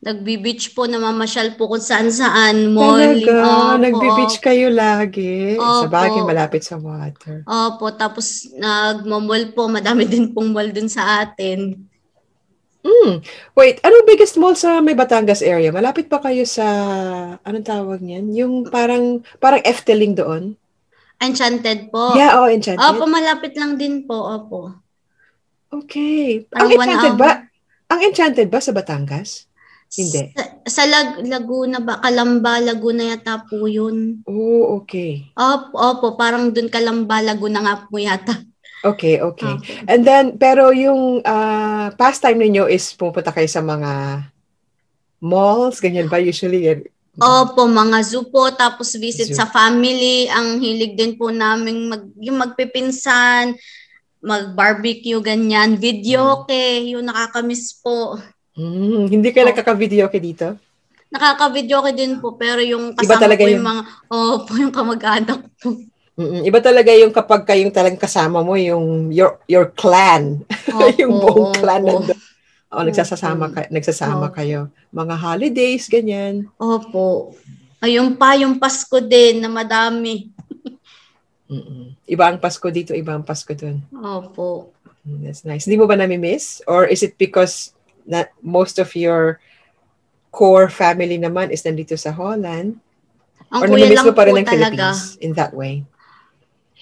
Nagbi-beach 0.03 0.74
po, 0.74 0.90
namamasyal 0.90 1.55
po 1.55 1.70
kung 1.70 1.78
saan-saan. 1.78 2.74
Mall. 2.74 3.22
Talaga? 3.22 3.34
Opo, 3.38 3.78
Nagbe-beach 3.86 4.36
kayo 4.42 4.66
lagi? 4.66 5.55
Sa 5.55 5.86
Opo. 5.86 5.94
bagay, 5.94 6.20
malapit 6.26 6.66
sa 6.66 6.74
water. 6.74 7.46
Opo, 7.46 7.86
tapos 7.94 8.50
nagmamall 8.50 9.55
po. 9.55 9.70
Madami 9.70 10.03
din 10.11 10.34
pong 10.34 10.50
mall 10.50 10.74
dun 10.74 10.90
sa 10.90 11.22
atin. 11.22 11.86
Mm. 12.82 13.22
Wait, 13.55 13.78
ano 13.86 14.03
biggest 14.03 14.34
mall 14.42 14.59
sa 14.59 14.82
may 14.82 14.98
Batangas 14.98 15.38
area? 15.38 15.70
Malapit 15.70 16.11
pa 16.11 16.18
kayo 16.18 16.42
sa, 16.50 16.66
anong 17.46 17.62
tawag 17.62 18.03
niyan? 18.03 18.26
Yung 18.34 18.55
parang, 18.66 19.22
parang 19.38 19.62
Efteling 19.62 20.18
doon? 20.18 20.59
Enchanted 21.22 21.94
po. 21.94 22.18
Yeah, 22.18 22.42
oh, 22.42 22.50
Enchanted. 22.50 22.82
Opo, 22.82 23.07
malapit 23.07 23.55
lang 23.55 23.78
din 23.78 24.03
po. 24.03 24.18
Opo. 24.18 24.74
Okay. 25.70 26.42
Parang 26.50 26.66
Ang 26.66 26.70
Enchanted 26.74 27.14
ba? 27.14 27.30
Ang 27.86 28.00
Enchanted 28.03 28.48
ba 28.50 28.59
sa 28.59 28.74
Batangas? 28.74 29.46
Hindi. 29.93 30.32
Sa, 30.32 30.45
sa 30.64 30.82
Lag- 30.88 31.20
Laguna 31.28 31.76
ba? 31.84 32.01
Kalamba, 32.01 32.57
Laguna 32.64 33.12
yata 33.12 33.45
po 33.45 33.68
yun. 33.68 34.24
Oh, 34.24 34.80
okay. 34.80 35.28
Opo, 35.36 35.76
opo 35.76 36.07
parang 36.16 36.49
dun 36.49 36.72
Kalamba, 36.72 37.20
Laguna 37.20 37.61
nga 37.61 37.74
po 37.84 38.01
yata. 38.01 38.40
Okay, 38.82 39.20
okay. 39.20 39.53
Opo. 39.53 39.84
And 39.84 40.03
then, 40.03 40.40
pero 40.40 40.72
yung 40.72 41.20
ah, 41.28 41.93
pastime 41.95 42.40
ninyo 42.40 42.72
is 42.72 42.97
pupunta 42.97 43.30
kayo 43.30 43.47
sa 43.47 43.61
mga 43.61 44.24
malls, 45.20 45.78
ganyan 45.78 46.09
ba 46.09 46.18
usually? 46.18 46.88
Opo, 47.20 47.68
mga 47.68 48.01
zoo 48.09 48.32
po, 48.32 48.49
tapos 48.49 48.97
visit 48.97 49.28
Zoo. 49.28 49.45
sa 49.45 49.47
family. 49.47 50.32
Ang 50.32 50.57
hilig 50.64 50.97
din 50.97 51.20
po 51.20 51.28
namin 51.28 51.93
mag, 51.93 52.09
yung 52.16 52.40
magpipinsan, 52.40 53.53
mag-barbecue, 54.24 55.20
ganyan. 55.20 55.76
Video, 55.76 56.43
okay. 56.43 56.97
Yung 56.97 57.05
nakakamiss 57.05 57.76
po. 57.76 58.16
Mm, 58.53 59.09
hindi 59.09 59.28
kayo 59.32 59.48
Oh. 59.48 59.50
nagkaka-video 59.50 60.07
kayo 60.07 60.22
dito? 60.22 60.46
Nakaka-video 61.09 61.80
okay 61.80 61.92
din 61.92 62.16
po, 62.18 62.32
pero 62.32 62.61
yung 62.61 62.92
Iba 62.92 63.16
kasama 63.16 63.20
talaga 63.20 63.40
po 63.40 63.48
yung 63.48 63.55
yung- 63.55 63.68
mga, 63.68 63.82
opo, 64.09 64.50
yung 64.57 64.72
kamag-anak 64.72 65.40
po. 65.61 65.68
Mm-mm. 66.12 66.44
Iba 66.44 66.61
talaga 66.61 66.92
yung 66.92 67.09
kapag 67.11 67.42
kayong 67.42 67.72
talagang 67.72 68.00
kasama 68.00 68.40
mo, 68.40 68.53
yung 68.53 69.09
your 69.09 69.40
your 69.46 69.72
clan. 69.72 70.44
yung 71.00 71.16
buong 71.16 71.53
clan 71.55 71.80
opo. 71.82 72.05
nandun. 72.05 72.20
O, 72.68 72.80
nagsasama, 72.80 73.44
Opo. 73.46 73.55
ka, 73.55 73.61
nagsasama 73.68 74.26
Opo. 74.28 74.34
kayo. 74.34 74.72
Mga 74.88 75.14
holidays, 75.14 75.84
ganyan. 75.86 76.48
Opo. 76.57 77.36
Ayun 77.78 78.16
pa, 78.16 78.32
yung 78.32 78.57
Pasko 78.57 78.96
din 78.96 79.40
na 79.40 79.48
madami. 79.48 80.32
Mm-mm. 81.48 81.92
Iba 82.07 82.32
ang 82.32 82.40
Pasko 82.40 82.64
dito, 82.68 82.92
iba 82.92 83.12
ang 83.12 83.24
Pasko 83.24 83.53
dun. 83.53 83.84
Opo. 83.92 84.72
Mm, 85.05 85.20
That's 85.22 85.44
nice. 85.44 85.64
Hindi 85.64 85.76
mo 85.76 85.84
ba 85.84 85.96
nami-miss? 85.96 86.64
Or 86.64 86.84
is 86.84 87.03
it 87.03 87.16
because 87.16 87.76
na 88.07 88.26
most 88.42 88.78
of 88.78 88.90
your 88.94 89.38
core 90.32 90.72
family 90.72 91.20
naman 91.20 91.53
is 91.53 91.62
nandito 91.62 91.94
sa 91.94 92.11
Holland? 92.11 92.80
Ang 93.53 93.61
Or 93.61 93.68
kuya 93.68 93.92
lang 93.92 94.16
pa 94.16 94.24
rin 94.24 94.34
po 94.34 94.40
ang 94.40 94.48
talaga. 94.48 94.96
Philippines 94.96 95.20
in 95.20 95.32
that 95.36 95.53
way? 95.53 95.84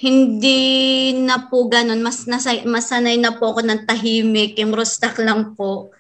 Hindi 0.00 1.12
na 1.20 1.50
po 1.50 1.68
ganun. 1.68 2.00
Mas 2.00 2.24
nasay, 2.24 2.64
masanay 2.64 3.20
na 3.20 3.36
po 3.36 3.52
ako 3.52 3.60
ng 3.66 3.84
tahimik. 3.84 4.56
Yung 4.56 4.72
rustak 4.72 5.18
lang 5.20 5.52
po. 5.58 5.92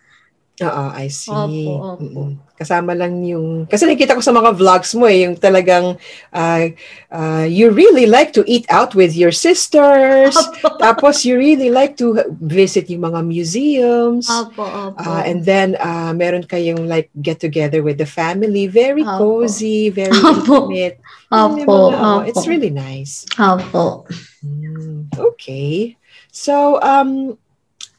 Oo, 0.60 0.84
I 0.92 1.08
see. 1.08 1.32
Opo, 1.32 1.72
opo. 1.96 2.04
Mm-mm. 2.04 2.30
Kasama 2.60 2.92
lang 2.92 3.24
yung... 3.24 3.64
Kasi 3.64 3.88
nakita 3.88 4.12
ko 4.12 4.20
sa 4.20 4.36
mga 4.36 4.52
vlogs 4.52 4.92
mo 4.92 5.08
eh, 5.08 5.24
yung 5.24 5.32
talagang 5.32 5.96
uh, 6.28 6.64
uh, 7.08 7.48
you 7.48 7.72
really 7.72 8.04
like 8.04 8.36
to 8.36 8.44
eat 8.44 8.68
out 8.68 8.92
with 8.92 9.16
your 9.16 9.32
sisters. 9.32 10.36
Opo. 10.36 10.76
Tapos 10.84 11.24
you 11.24 11.40
really 11.40 11.72
like 11.72 11.96
to 11.96 12.20
visit 12.44 12.92
yung 12.92 13.08
mga 13.08 13.24
museums. 13.24 14.28
Opo, 14.28 14.60
opo. 14.60 15.00
Uh, 15.00 15.24
and 15.24 15.48
then 15.48 15.72
uh, 15.80 16.12
meron 16.12 16.44
kayong 16.44 16.84
like 16.84 17.08
get 17.24 17.40
together 17.40 17.80
with 17.80 17.96
the 17.96 18.04
family. 18.04 18.68
Very 18.68 19.08
Opo. 19.08 19.40
cozy, 19.48 19.88
very 19.88 20.12
Opo. 20.20 20.68
intimate. 20.68 21.00
Opo, 21.32 21.96
mga- 21.96 21.96
oh, 21.96 22.20
It's 22.28 22.44
opo. 22.44 22.52
really 22.52 22.68
nice. 22.68 23.24
Opo. 23.40 24.04
Mm, 24.44 25.08
okay. 25.16 25.96
So, 26.28 26.76
um, 26.84 27.39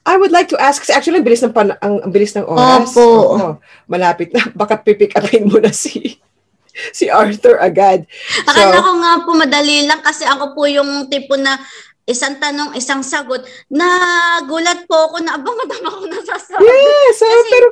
I 0.02 0.18
would 0.18 0.34
like 0.34 0.50
to 0.50 0.58
ask, 0.58 0.82
kasi 0.82 0.98
actually, 0.98 1.22
ang 1.22 1.28
bilis 1.28 1.46
ng, 1.46 1.54
pan, 1.54 1.78
ang, 1.78 2.02
ang 2.02 2.12
bilis 2.12 2.34
ng 2.34 2.46
oras. 2.50 2.90
Opo. 2.98 3.06
Oo, 3.06 3.48
malapit 3.86 4.34
na. 4.34 4.42
Baka 4.60 4.82
pipick 4.82 5.14
upin 5.14 5.46
mo 5.46 5.62
na 5.62 5.70
si, 5.70 6.18
si 6.98 7.06
Arthur 7.06 7.62
agad. 7.62 8.10
Akala 8.50 8.82
ko 8.82 8.92
nga 8.98 9.12
po 9.22 9.32
madali 9.38 9.86
lang 9.86 10.02
kasi 10.02 10.26
ako 10.26 10.58
po 10.58 10.66
yung 10.66 11.06
tipo 11.06 11.38
na 11.38 11.62
isang 12.10 12.42
tanong, 12.42 12.74
isang 12.74 13.06
sagot. 13.06 13.46
Nagulat 13.70 14.90
po 14.90 15.14
ako 15.14 15.22
na 15.22 15.38
abang 15.38 15.54
madama 15.54 15.88
ako 15.94 16.06
nasasagot. 16.18 16.66
Yes, 16.66 17.22
so, 17.22 17.26
Kasi- 17.30 17.52
pero, 17.54 17.68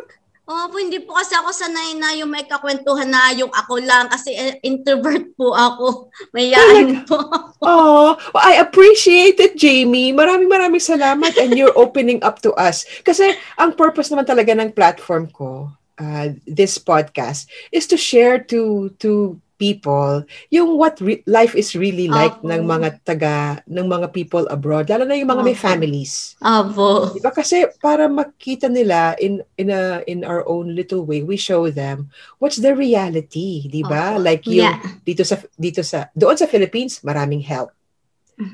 Oo 0.49 0.65
po, 0.73 0.81
hindi 0.81 0.97
po 1.05 1.13
kasi 1.13 1.37
ako 1.37 1.53
sanay 1.53 1.93
na 1.93 2.17
yung 2.17 2.33
may 2.33 2.41
kakwentuhan 2.41 3.05
na 3.05 3.29
yung 3.37 3.53
ako 3.53 3.77
lang 3.85 4.09
kasi 4.09 4.33
eh, 4.33 4.57
introvert 4.65 5.29
po 5.37 5.53
ako. 5.53 6.09
Mayayain 6.33 7.05
po. 7.05 7.21
oh, 7.61 8.17
I 8.33 8.57
appreciate 8.57 9.37
it, 9.37 9.53
Jamie. 9.53 10.09
Maraming 10.09 10.49
maraming 10.49 10.81
salamat 10.81 11.37
and 11.37 11.53
you're 11.53 11.77
opening 11.85 12.17
up 12.25 12.41
to 12.41 12.49
us. 12.57 12.81
Kasi 13.05 13.37
ang 13.61 13.77
purpose 13.77 14.09
naman 14.09 14.25
talaga 14.25 14.57
ng 14.57 14.73
platform 14.73 15.29
ko, 15.29 15.69
uh, 16.01 16.27
this 16.49 16.81
podcast, 16.81 17.45
is 17.69 17.85
to 17.85 17.93
share 17.93 18.41
to 18.49 18.89
to 18.97 19.37
people 19.59 20.23
yung 20.47 20.79
what 20.79 20.95
re- 21.03 21.19
life 21.27 21.51
is 21.53 21.75
really 21.75 22.07
like 22.07 22.39
Opo. 22.39 22.47
ng 22.47 22.63
mga 22.63 22.89
taga 23.03 23.35
ng 23.67 23.85
mga 23.85 24.07
people 24.09 24.47
abroad 24.47 24.87
lalo 24.87 25.03
na 25.03 25.19
yung 25.19 25.27
mga 25.27 25.43
may 25.43 25.53
Opo. 25.53 25.67
families 25.67 26.39
Opo. 26.39 27.11
Diba? 27.11 27.35
Kasi 27.35 27.67
para 27.83 28.07
makita 28.07 28.71
nila 28.71 29.19
in 29.19 29.43
in 29.59 29.67
a 29.67 29.99
in 30.07 30.23
our 30.23 30.47
own 30.47 30.71
little 30.71 31.03
way, 31.03 31.19
we 31.19 31.35
show 31.35 31.67
them 31.67 32.07
what's 32.39 32.55
the 32.55 32.71
reality, 32.71 33.67
'di 33.67 33.83
ba? 33.83 34.15
Like 34.15 34.47
yung 34.47 34.71
Yeah. 34.71 34.79
dito 35.03 35.27
sa 35.27 35.35
dito 35.59 35.83
sa 35.83 36.07
doon 36.15 36.39
sa 36.39 36.47
Philippines, 36.47 37.03
maraming 37.03 37.43
help. 37.43 37.75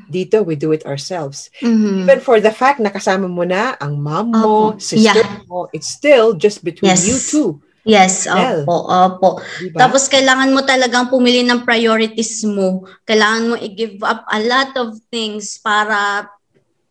Dito 0.10 0.41
we 0.41 0.58
do 0.58 0.74
it 0.74 0.82
ourselves. 0.82 1.53
Mhm. 1.62 2.10
Even 2.10 2.18
for 2.18 2.41
the 2.41 2.49
fact 2.49 2.82
na 2.82 2.89
kasama 2.89 3.30
mo 3.30 3.45
na 3.45 3.78
ang 3.78 4.01
mom 4.01 4.34
mo, 4.34 4.74
Opo. 4.74 4.82
sister 4.82 5.22
Yeah. 5.22 5.45
mo, 5.45 5.70
it's 5.70 5.86
still 5.86 6.34
just 6.34 6.66
between 6.66 6.97
Yes. 6.97 7.06
you 7.06 7.18
two, 7.22 7.62
Yes, 7.86 8.25
Well. 8.25 8.65
opo, 8.65 8.75
opo. 8.89 9.29
'di 9.61 9.69
ba? 9.69 9.86
Tapos 9.86 10.09
kailangan 10.09 10.49
mo 10.49 10.65
talagang 10.65 11.05
pumili 11.05 11.45
ng 11.45 11.61
priorities 11.61 12.41
mo. 12.49 12.81
Kailangan 13.05 13.43
mo 13.45 13.55
i-give 13.61 14.01
up 14.01 14.25
a 14.25 14.41
lot 14.41 14.73
of 14.73 14.97
things 15.13 15.61
para 15.61 16.25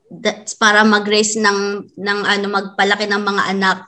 that's 0.07 0.55
para 0.55 0.87
mag-raise 0.87 1.35
ng 1.35 1.91
ng 1.99 2.19
ano 2.23 2.47
magpalaki 2.47 3.11
ng 3.11 3.23
mga 3.27 3.43
anak. 3.51 3.81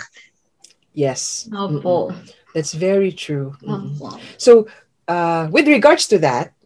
yes. 0.96 1.46
Opo. 1.54 2.10
Mm-mm. 2.10 2.26
That's 2.50 2.74
very 2.74 3.14
true. 3.14 3.54
Mm-mm. 3.62 3.94
Opo. 4.00 4.18
So, 4.34 4.66
uh, 5.06 5.46
with 5.52 5.70
regards 5.70 6.10
to 6.10 6.18
that, 6.26 6.56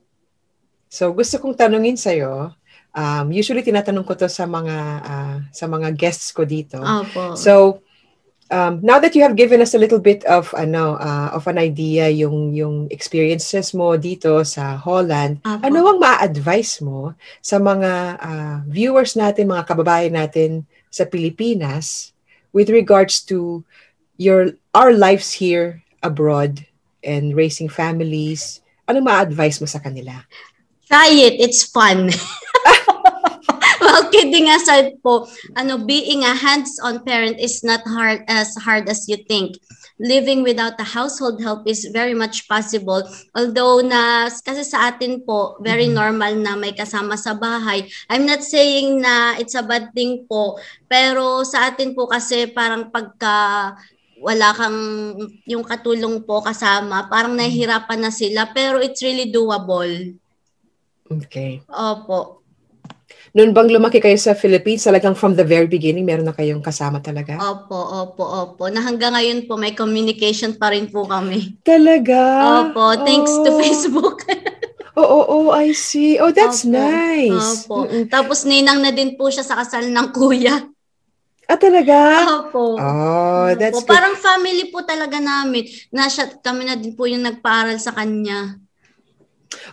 so 0.88 1.12
gusto 1.12 1.36
kong 1.36 1.58
tanungin 1.58 2.00
sa'yo, 2.00 2.54
um, 2.96 3.26
usually 3.28 3.60
tinatanong 3.60 4.06
ko 4.08 4.16
to 4.16 4.30
sa 4.30 4.48
mga 4.48 4.76
uh, 5.04 5.36
sa 5.52 5.68
mga 5.68 5.92
guests 5.98 6.32
ko 6.32 6.48
dito. 6.48 6.80
Opo. 6.80 7.36
So, 7.36 7.84
um, 8.50 8.82
now 8.82 8.98
that 8.98 9.14
you 9.14 9.22
have 9.22 9.38
given 9.38 9.62
us 9.62 9.74
a 9.74 9.80
little 9.80 9.98
bit 9.98 10.26
of 10.26 10.52
ano 10.58 10.98
uh, 10.98 11.30
of 11.32 11.46
an 11.46 11.56
idea 11.56 12.10
yung 12.10 12.52
yung 12.52 12.90
experiences 12.90 13.72
mo 13.72 13.96
dito 13.96 14.42
sa 14.44 14.76
Holland, 14.76 15.40
Opo. 15.46 15.62
ano 15.64 15.78
ang 15.86 15.98
ma-advise 16.02 16.82
mo 16.82 17.14
sa 17.40 17.56
mga 17.62 17.92
uh, 18.20 18.56
viewers 18.66 19.14
natin, 19.14 19.48
mga 19.48 19.66
kababayan 19.66 20.14
natin 20.18 20.66
sa 20.90 21.06
Pilipinas 21.06 22.12
with 22.52 22.68
regards 22.68 23.22
to 23.22 23.62
your 24.18 24.58
our 24.74 24.92
lives 24.92 25.32
here 25.38 25.80
abroad 26.02 26.66
and 27.06 27.32
raising 27.38 27.70
families? 27.70 28.60
Ano 28.90 29.00
ma-advise 29.00 29.62
mo 29.62 29.70
sa 29.70 29.78
kanila? 29.78 30.26
Try 30.90 31.14
it. 31.14 31.38
It's 31.38 31.62
fun. 31.62 32.10
well, 33.90 34.06
kidding 34.14 34.46
aside 34.46 34.94
po, 35.02 35.26
ano, 35.58 35.82
being 35.82 36.22
a 36.22 36.34
hands-on 36.34 37.02
parent 37.02 37.42
is 37.42 37.66
not 37.66 37.82
hard 37.82 38.22
as 38.30 38.54
hard 38.62 38.86
as 38.86 39.10
you 39.10 39.18
think. 39.26 39.58
Living 40.00 40.40
without 40.40 40.80
a 40.80 40.86
household 40.86 41.42
help 41.44 41.68
is 41.68 41.84
very 41.92 42.14
much 42.14 42.48
possible. 42.48 43.04
Although 43.36 43.84
na 43.84 44.30
kasi 44.30 44.64
sa 44.64 44.88
atin 44.88 45.26
po, 45.26 45.60
very 45.60 45.90
Mhm. 45.90 45.96
normal 45.98 46.32
na 46.40 46.56
may 46.56 46.72
kasama 46.72 47.20
sa 47.20 47.36
bahay. 47.36 47.84
I'm 48.08 48.24
not 48.24 48.40
saying 48.40 49.02
na 49.02 49.36
it's 49.36 49.58
a 49.58 49.66
bad 49.66 49.92
thing 49.92 50.24
po, 50.24 50.56
pero 50.88 51.44
sa 51.44 51.68
atin 51.68 51.92
po 51.92 52.08
kasi 52.08 52.48
parang 52.48 52.88
pagka 52.88 53.76
wala 54.20 54.52
kang 54.52 54.80
yung 55.48 55.64
katulong 55.64 56.24
po 56.24 56.44
kasama, 56.44 57.08
parang 57.08 57.36
nahihirapan 57.36 58.00
na 58.00 58.12
sila, 58.12 58.48
pero 58.52 58.76
it's 58.80 59.00
really 59.00 59.28
doable. 59.32 60.16
Okay. 61.10 61.60
Opo. 61.66 62.39
Noon 63.30 63.54
bang 63.54 63.70
lumaki 63.70 64.02
kayo 64.02 64.18
sa 64.18 64.34
Philippines, 64.34 64.82
talagang 64.82 65.14
from 65.14 65.38
the 65.38 65.46
very 65.46 65.70
beginning, 65.70 66.02
meron 66.02 66.26
na 66.26 66.34
kayong 66.34 66.58
kasama 66.58 66.98
talaga? 66.98 67.38
Opo, 67.38 67.78
opo, 67.78 68.24
opo. 68.26 68.66
Na 68.66 68.82
hanggang 68.82 69.14
ngayon 69.14 69.46
po 69.46 69.54
may 69.54 69.70
communication 69.70 70.58
pa 70.58 70.74
rin 70.74 70.90
po 70.90 71.06
kami. 71.06 71.54
Talaga? 71.62 72.18
Opo, 72.66 73.06
thanks 73.06 73.30
to 73.46 73.54
Oh. 73.54 73.58
Facebook. 73.62 74.26
Oo, 75.00 75.06
oh, 75.06 75.24
oh, 75.46 75.48
I 75.54 75.70
see. 75.70 76.18
Oh, 76.18 76.34
that's 76.34 76.66
Opo. 76.66 76.74
nice. 76.74 77.70
Opo. 77.70 77.86
Mm-mm. 77.86 78.10
Tapos 78.10 78.42
ninang 78.42 78.82
na 78.82 78.90
din 78.90 79.14
po 79.14 79.30
siya 79.30 79.46
sa 79.46 79.54
kasal 79.62 79.86
ng 79.86 80.08
kuya. 80.10 80.66
Ah, 81.46 81.54
talaga? 81.58 81.98
Opo. 82.42 82.74
Oh, 82.78 83.48
that's 83.54 83.78
Opo. 83.78 83.86
good. 83.86 83.94
Parang 83.94 84.18
family 84.18 84.74
po 84.74 84.82
talaga 84.82 85.22
namin. 85.22 85.70
Na 85.94 86.10
siya, 86.10 86.34
kami 86.42 86.66
na 86.66 86.74
din 86.74 86.98
po 86.98 87.06
yung 87.06 87.22
nagpaaral 87.22 87.78
sa 87.78 87.94
kanya. 87.94 88.58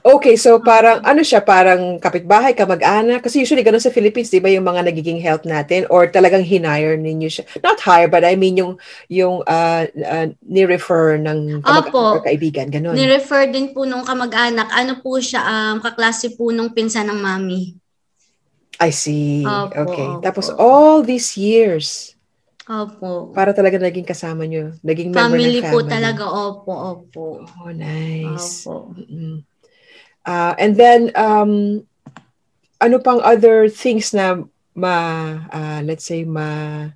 Okay, 0.03 0.35
so 0.35 0.59
parang 0.61 1.01
ano 1.03 1.21
siya, 1.23 1.41
parang 1.41 1.97
kapitbahay, 1.97 2.53
kamag-anak. 2.53 3.23
Kasi 3.23 3.43
usually 3.43 3.63
ganun 3.63 3.83
sa 3.83 3.93
Philippines, 3.93 4.29
di 4.29 4.43
ba 4.43 4.51
yung 4.51 4.67
mga 4.67 4.87
nagiging 4.87 5.19
help 5.19 5.43
natin 5.47 5.87
or 5.89 6.07
talagang 6.07 6.43
hinire 6.43 6.99
ninyo 6.99 7.29
siya. 7.29 7.45
Not 7.63 7.81
hire, 7.81 8.11
but 8.11 8.27
I 8.27 8.35
mean 8.35 8.59
yung, 8.59 8.73
yung 9.07 9.41
uh, 9.47 9.83
uh, 9.87 10.27
ni-refer 10.45 11.17
ng 11.21 11.63
kamag-anak 11.63 11.93
Opo. 11.93 12.19
or 12.19 12.23
kaibigan, 12.23 12.67
ganun. 12.69 12.95
Ni-refer 12.95 13.49
din 13.49 13.71
po 13.71 13.87
nung 13.87 14.03
kamag-anak. 14.03 14.69
Ano 14.75 14.99
po 14.99 15.17
siya, 15.17 15.41
um, 15.43 15.79
kaklase 15.79 16.35
po 16.35 16.51
nung 16.51 16.71
pinsan 16.75 17.07
ng 17.07 17.19
mami. 17.19 17.77
I 18.77 18.93
see. 18.93 19.41
Opo, 19.41 19.73
okay. 19.73 20.07
opo. 20.07 20.21
Tapos 20.21 20.53
all 20.53 21.01
these 21.01 21.33
years, 21.33 22.13
Opo. 22.67 23.31
para 23.33 23.55
talaga 23.55 23.79
naging 23.79 24.05
kasama 24.05 24.45
nyo, 24.45 24.75
naging 24.83 25.09
member 25.09 25.39
Family, 25.39 25.63
ng 25.63 25.65
family. 25.65 25.73
po 25.73 25.77
talaga. 25.87 26.23
Opo, 26.27 26.71
opo. 26.75 27.25
Oh, 27.47 27.71
nice. 27.73 28.67
Opo. 28.67 28.93
Mm-mm. 28.93 29.41
Uh, 30.27 30.53
and 30.59 30.75
then, 30.75 31.15
um, 31.15 31.87
ano 32.83 32.99
pang 32.99 33.23
other 33.23 33.71
things 33.71 34.11
na 34.11 34.43
ma, 34.75 34.93
uh, 35.49 35.79
let's 35.87 36.03
say, 36.03 36.27
ma, 36.27 36.91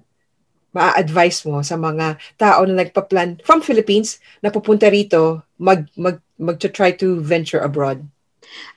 ma-advise 0.76 1.44
mo 1.48 1.64
sa 1.64 1.80
mga 1.80 2.20
tao 2.36 2.64
na 2.68 2.84
nagpa-plan 2.84 3.40
from 3.48 3.64
Philippines 3.64 4.20
na 4.44 4.52
pupunta 4.52 4.92
rito, 4.92 5.42
mag, 5.56 5.88
mag, 5.96 6.20
mag-try 6.36 6.92
to 6.92 7.24
venture 7.24 7.64
abroad? 7.64 8.04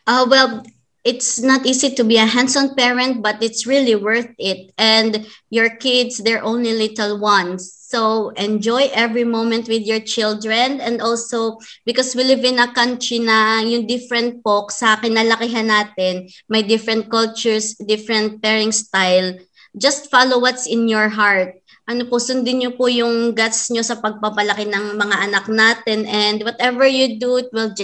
Uh, 0.06 0.26
well, 0.30 0.62
it's 1.04 1.40
not 1.40 1.66
easy 1.68 1.92
to 1.94 2.02
be 2.02 2.16
a 2.16 2.24
hands-on 2.24 2.74
parent, 2.74 3.22
but 3.22 3.36
it's 3.44 3.68
really 3.68 3.94
worth 3.94 4.32
it. 4.38 4.72
And 4.78 5.28
your 5.50 5.76
kids, 5.76 6.18
they're 6.18 6.42
only 6.42 6.72
little 6.72 7.20
ones. 7.20 7.68
So 7.94 8.30
enjoy 8.40 8.90
every 8.90 9.22
moment 9.22 9.68
with 9.68 9.86
your 9.86 10.00
children. 10.00 10.80
And 10.80 11.04
also, 11.04 11.60
because 11.84 12.16
we 12.16 12.24
live 12.24 12.42
in 12.42 12.58
a 12.58 12.72
country 12.72 13.20
na 13.20 13.60
yung 13.60 13.86
different 13.86 14.42
po 14.42 14.66
sa 14.72 14.96
kinalakihan 14.96 15.68
natin, 15.68 16.26
may 16.48 16.64
different 16.64 17.12
cultures, 17.12 17.76
different 17.78 18.40
parenting 18.40 18.74
style. 18.74 19.38
Just 19.76 20.10
follow 20.10 20.40
what's 20.40 20.66
in 20.66 20.88
your 20.88 21.12
heart. 21.12 21.60
Ano 21.84 22.08
po, 22.08 22.16
sundin 22.16 22.64
nyo 22.64 22.72
po 22.72 22.88
yung 22.88 23.36
guts 23.36 23.68
nyo 23.68 23.84
sa 23.84 24.00
pagpapalaki 24.00 24.64
ng 24.72 24.96
mga 24.96 25.16
anak 25.30 25.46
natin. 25.52 26.08
And 26.08 26.40
whatever 26.40 26.88
you 26.88 27.20
do, 27.20 27.36
it 27.36 27.52
will 27.52 27.76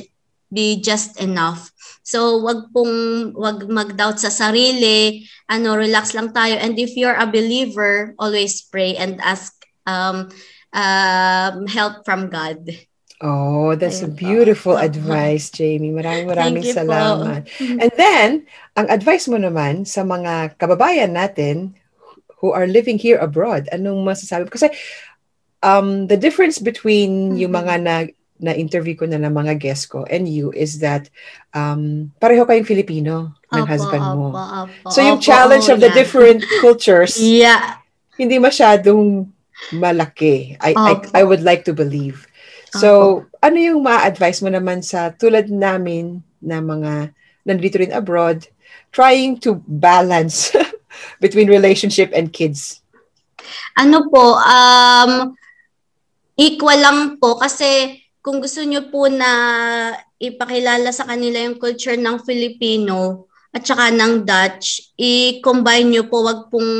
be 0.49 0.81
just 0.81 1.21
enough. 1.21 1.71
So, 2.11 2.43
wag 2.43 2.75
pong 2.75 3.31
wag 3.39 3.63
mag-doubt 3.71 4.19
sa 4.19 4.35
sarili, 4.35 5.23
ano, 5.47 5.79
relax 5.79 6.11
lang 6.19 6.35
tayo. 6.35 6.59
And 6.59 6.75
if 6.75 6.99
you're 6.99 7.15
a 7.15 7.31
believer, 7.31 8.19
always 8.19 8.59
pray 8.67 8.99
and 8.99 9.23
ask 9.23 9.55
um, 9.87 10.27
um, 10.75 11.57
help 11.71 12.03
from 12.03 12.27
God. 12.29 12.67
Oh, 13.21 13.77
that's 13.77 14.01
a 14.01 14.09
Ayun 14.09 14.17
po. 14.17 14.19
beautiful 14.19 14.75
Opo. 14.75 14.83
advice, 14.83 15.53
Jamie. 15.53 15.93
Maraming 15.93 16.27
maraming 16.27 16.65
you 16.65 16.73
po. 16.73 16.81
salamat. 16.83 17.41
And 17.83 17.93
then, 17.95 18.29
ang 18.75 18.89
advice 18.89 19.29
mo 19.29 19.37
naman 19.37 19.85
sa 19.85 20.03
mga 20.03 20.57
kababayan 20.57 21.13
natin 21.13 21.77
who 22.41 22.51
are 22.51 22.65
living 22.65 22.97
here 22.97 23.21
abroad, 23.21 23.69
anong 23.71 24.01
masasabi? 24.03 24.49
Kasi 24.49 24.73
um, 25.63 26.07
the 26.09 26.17
difference 26.17 26.59
between 26.59 27.37
yung 27.37 27.53
Mhm. 27.53 27.61
mga 27.61 27.75
na, 27.85 27.95
na-interview 28.41 28.97
ko 28.97 29.05
na 29.05 29.21
ng 29.21 29.31
mga 29.31 29.61
guests 29.61 29.85
ko 29.85 30.09
and 30.09 30.25
you 30.27 30.49
is 30.57 30.81
that 30.81 31.07
um, 31.53 32.09
pareho 32.17 32.49
kayong 32.49 32.67
Filipino 32.67 33.37
ng 33.53 33.65
Opo, 33.65 33.71
husband 33.71 34.05
mo. 34.17 34.33
opo, 34.33 34.43
opo, 34.65 34.89
So 34.89 35.05
yung 35.05 35.21
opo, 35.21 35.29
challenge 35.29 35.69
oh, 35.69 35.77
of 35.77 35.81
the 35.85 35.93
yeah. 35.93 35.99
different 36.01 36.41
cultures, 36.65 37.21
Yeah. 37.21 37.79
hindi 38.17 38.41
masyadong 38.41 39.29
malaki. 39.77 40.57
I, 40.57 40.73
I, 40.73 40.93
Opo. 40.97 41.07
I 41.13 41.23
would 41.23 41.45
like 41.45 41.69
to 41.69 41.77
believe. 41.77 42.25
So, 42.71 43.27
ano 43.43 43.59
yung 43.59 43.83
ma-advise 43.83 44.39
mo 44.47 44.49
naman 44.49 44.79
sa 44.87 45.11
tulad 45.11 45.51
namin 45.51 46.23
na 46.39 46.63
mga 46.63 47.11
nandito 47.43 47.83
rin 47.83 47.91
abroad, 47.91 48.47
trying 48.95 49.43
to 49.43 49.59
balance 49.67 50.55
between 51.25 51.51
relationship 51.51 52.15
and 52.15 52.31
kids? 52.31 52.79
Ano 53.75 54.07
po, 54.07 54.39
um, 54.39 55.35
equal 56.39 56.79
lang 56.79 56.99
po 57.19 57.43
kasi 57.43 57.99
kung 58.21 58.39
gusto 58.41 58.61
nyo 58.61 58.89
po 58.93 59.09
na 59.09 59.31
ipakilala 60.21 60.93
sa 60.93 61.09
kanila 61.09 61.41
yung 61.41 61.57
culture 61.57 61.97
ng 61.97 62.21
Filipino 62.21 63.25
at 63.51 63.65
saka 63.65 63.91
ng 63.91 64.23
Dutch, 64.23 64.95
i-combine 64.95 65.89
nyo 65.91 66.05
po, 66.07 66.23
wag 66.23 66.53
pong 66.53 66.73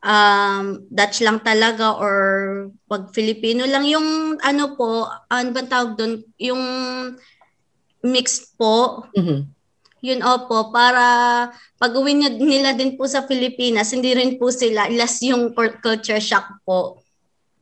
um, 0.00 0.64
Dutch 0.88 1.20
lang 1.20 1.42
talaga 1.42 1.98
or 1.98 2.14
wag 2.88 3.10
Filipino 3.12 3.66
lang. 3.66 3.84
Yung 3.90 4.38
ano 4.40 4.78
po, 4.78 5.04
ano 5.28 5.48
ba 5.50 5.62
tawag 5.66 5.98
doon? 5.98 6.22
Yung 6.38 6.62
mixed 8.02 8.54
po, 8.54 9.06
Mhm. 9.14 9.50
yun 10.02 10.20
opo, 10.22 10.70
para 10.74 11.04
pag 11.78 11.92
uwi 11.94 12.14
nyo- 12.18 12.38
nila 12.42 12.74
din 12.74 12.94
po 12.98 13.06
sa 13.06 13.26
Pilipinas, 13.26 13.94
hindi 13.94 14.14
rin 14.14 14.38
po 14.38 14.50
sila, 14.50 14.90
less 14.90 15.22
yung 15.22 15.54
cul- 15.54 15.78
culture 15.78 16.22
shock 16.22 16.62
po. 16.66 17.01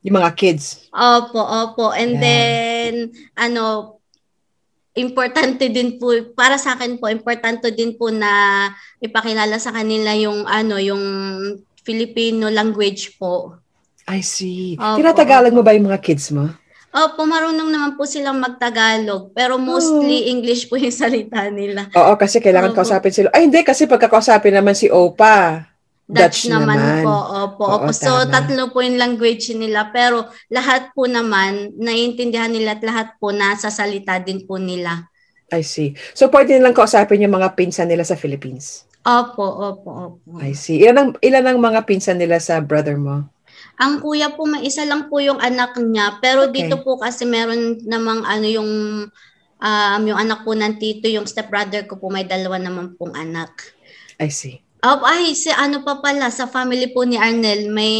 Yung 0.01 0.17
mga 0.17 0.33
kids. 0.33 0.89
Opo, 0.89 1.37
opo. 1.37 1.93
And 1.93 2.17
Yeah. 2.17 2.21
then, 2.21 2.93
ano, 3.37 3.97
importante 4.93 5.69
din 5.69 5.95
po, 5.95 6.11
para 6.33 6.57
sa 6.57 6.73
akin 6.75 6.97
po, 6.97 7.07
importante 7.07 7.69
din 7.71 7.95
po 7.95 8.09
na 8.09 8.67
ipakilala 8.97 9.55
sa 9.55 9.71
kanila 9.71 10.11
yung, 10.17 10.43
ano, 10.43 10.81
yung 10.81 11.03
Filipino 11.81 12.49
language 12.49 13.15
po. 13.15 13.55
I 14.09 14.19
see. 14.19 14.75
Opo, 14.75 14.97
Tinatagalan 14.97 15.53
mo 15.53 15.61
ba 15.61 15.71
yung 15.71 15.87
mga 15.87 16.01
kids 16.01 16.33
mo? 16.33 16.49
Opo, 16.91 17.23
marunong 17.23 17.71
naman 17.71 17.95
po 17.95 18.03
silang 18.03 18.43
magtagalog, 18.43 19.31
pero 19.31 19.55
mostly 19.55 20.27
English 20.27 20.67
po 20.67 20.75
yung 20.75 20.91
salita 21.07 21.47
nila. 21.47 21.87
Oo, 21.95 22.19
kasi 22.19 22.43
kailangan 22.43 22.75
Opo. 22.75 22.83
kausapin 22.83 23.15
sila. 23.15 23.29
Ay, 23.31 23.47
hindi, 23.47 23.63
kasi 23.63 23.87
pagkakausapin 23.87 24.51
naman 24.51 24.75
si 24.75 24.91
Opa, 24.91 25.70
Dutch, 26.11 26.51
naman. 26.51 27.07
po. 27.07 27.15
Opo, 27.15 27.63
Oo, 27.63 27.77
opo. 27.87 27.95
So, 27.95 28.11
tama. 28.27 28.31
tatlo 28.43 28.69
po 28.75 28.83
yung 28.83 28.99
language 28.99 29.55
nila. 29.55 29.89
Pero 29.95 30.27
lahat 30.51 30.91
po 30.91 31.07
naman, 31.07 31.71
naiintindihan 31.79 32.51
nila 32.51 32.75
at 32.75 32.83
lahat 32.83 33.07
po 33.15 33.31
nasa 33.31 33.71
salita 33.71 34.19
din 34.19 34.43
po 34.43 34.59
nila. 34.59 35.07
I 35.51 35.63
see. 35.63 35.95
So, 36.11 36.27
pwede 36.27 36.55
nilang 36.55 36.75
kausapin 36.75 37.23
yung 37.23 37.35
mga 37.35 37.55
pinsan 37.55 37.87
nila 37.87 38.03
sa 38.03 38.19
Philippines. 38.19 38.87
Opo, 39.01 39.43
opo, 39.43 39.89
opo. 39.89 40.29
I 40.39 40.51
see. 40.53 40.83
Ilan 40.83 40.95
ang, 40.95 41.09
ilan 41.19 41.45
ang 41.47 41.59
mga 41.59 41.83
pinsan 41.87 42.19
nila 42.19 42.37
sa 42.37 42.59
brother 42.61 42.95
mo? 42.99 43.25
Ang 43.81 43.97
kuya 43.99 44.31
po, 44.35 44.45
may 44.45 44.61
isa 44.63 44.85
lang 44.85 45.09
po 45.09 45.17
yung 45.19 45.41
anak 45.41 45.73
niya. 45.79 46.21
Pero 46.21 46.47
Okay. 46.47 46.67
dito 46.67 46.83
po 46.85 47.01
kasi 47.01 47.25
meron 47.25 47.81
namang 47.83 48.21
ano 48.23 48.45
yung, 48.45 48.69
um, 49.57 50.01
yung 50.05 50.19
anak 50.19 50.45
po 50.45 50.53
ng 50.53 50.77
tito, 50.77 51.09
yung 51.09 51.25
stepbrother 51.25 51.83
ko 51.89 51.97
po, 51.97 52.13
may 52.13 52.23
dalawa 52.23 52.61
naman 52.61 52.93
pong 52.95 53.15
anak. 53.17 53.73
I 54.21 54.29
see. 54.29 54.61
Oh, 54.81 54.97
ay, 55.05 55.37
si 55.37 55.53
ano 55.53 55.85
pa 55.85 56.01
pala, 56.01 56.33
sa 56.33 56.49
family 56.49 56.89
po 56.89 57.05
ni 57.05 57.13
Arnel, 57.13 57.69
may 57.69 57.93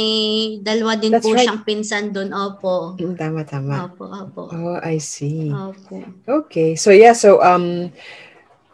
dalawa 0.65 0.97
din 0.97 1.13
That's 1.13 1.21
po 1.21 1.37
right. 1.37 1.45
siyang 1.45 1.61
pinsan 1.61 2.09
doon. 2.09 2.33
Opo. 2.33 2.97
Mm, 2.97 3.13
Tama, 3.21 3.45
tama. 3.45 3.85
Opo, 3.85 4.09
opo. 4.09 4.49
Oh, 4.49 4.81
I 4.81 4.97
see. 4.97 5.53
Opo. 5.53 6.01
Okay. 6.25 6.73
So, 6.73 6.89
yeah. 6.89 7.13
So, 7.13 7.37
um, 7.45 7.93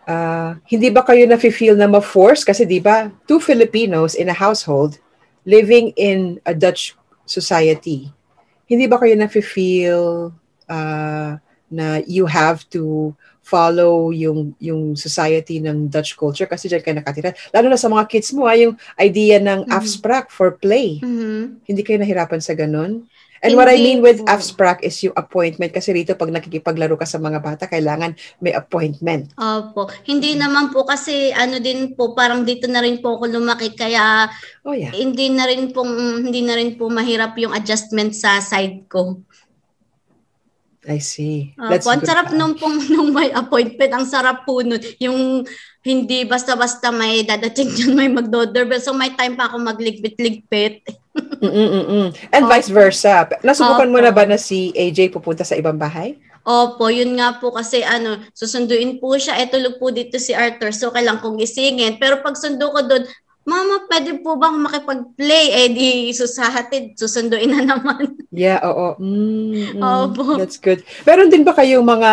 uh, 0.07 0.55
hindi 0.71 0.87
ba 0.87 1.03
kayo 1.03 1.27
na-feel 1.27 1.75
na 1.75 1.91
ma-force? 1.91 2.47
Kasi 2.47 2.63
di 2.63 2.79
ba, 2.79 3.11
two 3.27 3.43
Filipinos 3.43 4.15
in 4.15 4.31
a 4.31 4.37
household 4.39 5.03
living 5.43 5.91
in 5.99 6.39
a 6.47 6.55
Dutch 6.55 6.95
society, 7.27 8.07
hindi 8.71 8.87
ba 8.87 8.99
kayo 9.03 9.19
na-feel 9.19 10.31
uh, 10.71 11.35
na 11.67 11.85
you 12.07 12.23
have 12.23 12.63
to 12.71 13.11
follow 13.47 14.11
yung 14.11 14.51
yung 14.59 14.99
society 14.99 15.63
ng 15.63 15.87
Dutch 15.87 16.19
culture 16.19 16.45
kasi 16.45 16.67
diyan 16.67 16.83
kayo 16.83 16.95
nakatira. 16.99 17.31
Lalo 17.55 17.71
na 17.71 17.79
sa 17.79 17.87
mga 17.87 18.03
kids 18.11 18.35
mo, 18.35 18.43
ah, 18.43 18.59
yung 18.59 18.75
idea 18.99 19.39
ng 19.39 19.63
Mhm. 19.63 19.71
abstract 19.71 20.35
for 20.35 20.51
play. 20.51 20.99
Mhm. 20.99 21.63
Hindi 21.63 21.81
kayo 21.81 21.95
nahirapan 21.97 22.43
sa 22.43 22.51
ganun? 22.51 23.07
And 23.37 23.53
what 23.53 23.69
I 23.69 23.77
mean 23.77 24.01
with 24.01 24.25
po. 24.25 24.33
abstract 24.33 24.81
is 24.81 24.97
yung 25.05 25.13
appointment 25.13 25.69
kasi 25.69 25.93
rito 25.93 26.17
pag 26.17 26.33
nakikipaglaro 26.33 26.97
ka 26.97 27.05
sa 27.05 27.21
mga 27.21 27.37
bata, 27.37 27.69
kailangan 27.69 28.17
may 28.41 28.49
appointment. 28.49 29.29
Opo. 29.37 29.93
Hindi 30.03 30.33
naman 30.33 30.73
po 30.73 30.81
kasi 30.81 31.29
ano 31.31 31.61
din 31.61 31.93
po, 31.93 32.17
parang 32.17 32.41
dito 32.41 32.65
na 32.65 32.81
rin 32.81 32.97
po 32.97 33.13
ako 33.13 33.29
lumaki 33.29 33.77
kaya 33.77 34.25
Oh 34.65 34.73
yeah. 34.73 34.89
hindi 34.89 35.29
na 35.29 35.45
rin 35.45 35.69
po 35.69 35.85
hindi 35.85 36.41
na 36.41 36.57
rin 36.57 36.81
po 36.81 36.89
mahirap 36.89 37.37
yung 37.37 37.53
adjustment 37.53 38.17
sa 38.17 38.41
side 38.41 38.89
ko. 38.89 39.21
I 40.87 41.03
see. 41.03 41.51
Opo, 41.59 41.91
ang 41.91 41.99
good. 41.99 42.07
sarap 42.07 42.27
nung 42.31 42.55
pong 42.55 42.79
nung 42.95 43.11
may 43.11 43.27
appointment, 43.35 43.91
ang 43.91 44.07
sarap 44.07 44.47
po 44.47 44.63
nun. 44.63 44.79
Yung 45.03 45.43
hindi 45.83 46.23
basta-basta 46.23 46.95
may 46.95 47.27
dadating 47.27 47.75
dyan, 47.75 47.91
may 47.93 48.07
magdo-doorbell. 48.07 48.79
So 48.79 48.95
may 48.95 49.11
time 49.11 49.35
pa 49.35 49.51
ako 49.51 49.59
magligpit-ligpit. 49.67 50.87
Mm-mm-mm. 51.43 52.15
And 52.35 52.43
Opo. 52.47 52.51
vice 52.55 52.71
versa. 52.71 53.27
Nasubukan 53.43 53.91
mo 53.91 53.99
Opo. 53.99 54.05
na 54.07 54.15
ba 54.15 54.23
na 54.23 54.39
si 54.39 54.71
AJ 54.71 55.11
pupunta 55.11 55.43
sa 55.43 55.59
ibang 55.59 55.75
bahay? 55.75 56.15
Opo, 56.47 56.87
yun 56.87 57.19
nga 57.19 57.35
po 57.35 57.51
kasi 57.51 57.83
ano, 57.83 58.23
susunduin 58.31 59.03
po 59.03 59.19
siya. 59.19 59.35
Eh, 59.43 59.51
tulog 59.51 59.83
po 59.83 59.91
dito 59.91 60.15
si 60.15 60.31
Arthur. 60.31 60.71
So, 60.71 60.95
kailangan 60.95 61.19
kong 61.19 61.43
gisingin. 61.43 61.99
Pero 61.99 62.23
pag 62.23 62.39
sundo 62.39 62.71
ko 62.71 62.87
doon, 62.87 63.03
Mama, 63.47 63.87
pwede 63.87 64.19
po 64.19 64.35
bang 64.35 64.59
makipag-play? 64.59 65.45
Eh, 65.55 65.67
di 65.71 65.87
susahatid. 66.11 66.99
Susunduin 66.99 67.47
na 67.47 67.63
naman. 67.63 68.11
Yeah, 68.37 68.59
oo. 68.61 68.99
Mm, 69.01 69.79
mm, 69.79 69.81
Opo. 69.81 70.35
That's 70.37 70.59
good. 70.61 70.83
Meron 71.07 71.31
din 71.31 71.41
ba 71.41 71.55
kayong 71.55 71.81
mga 71.81 72.11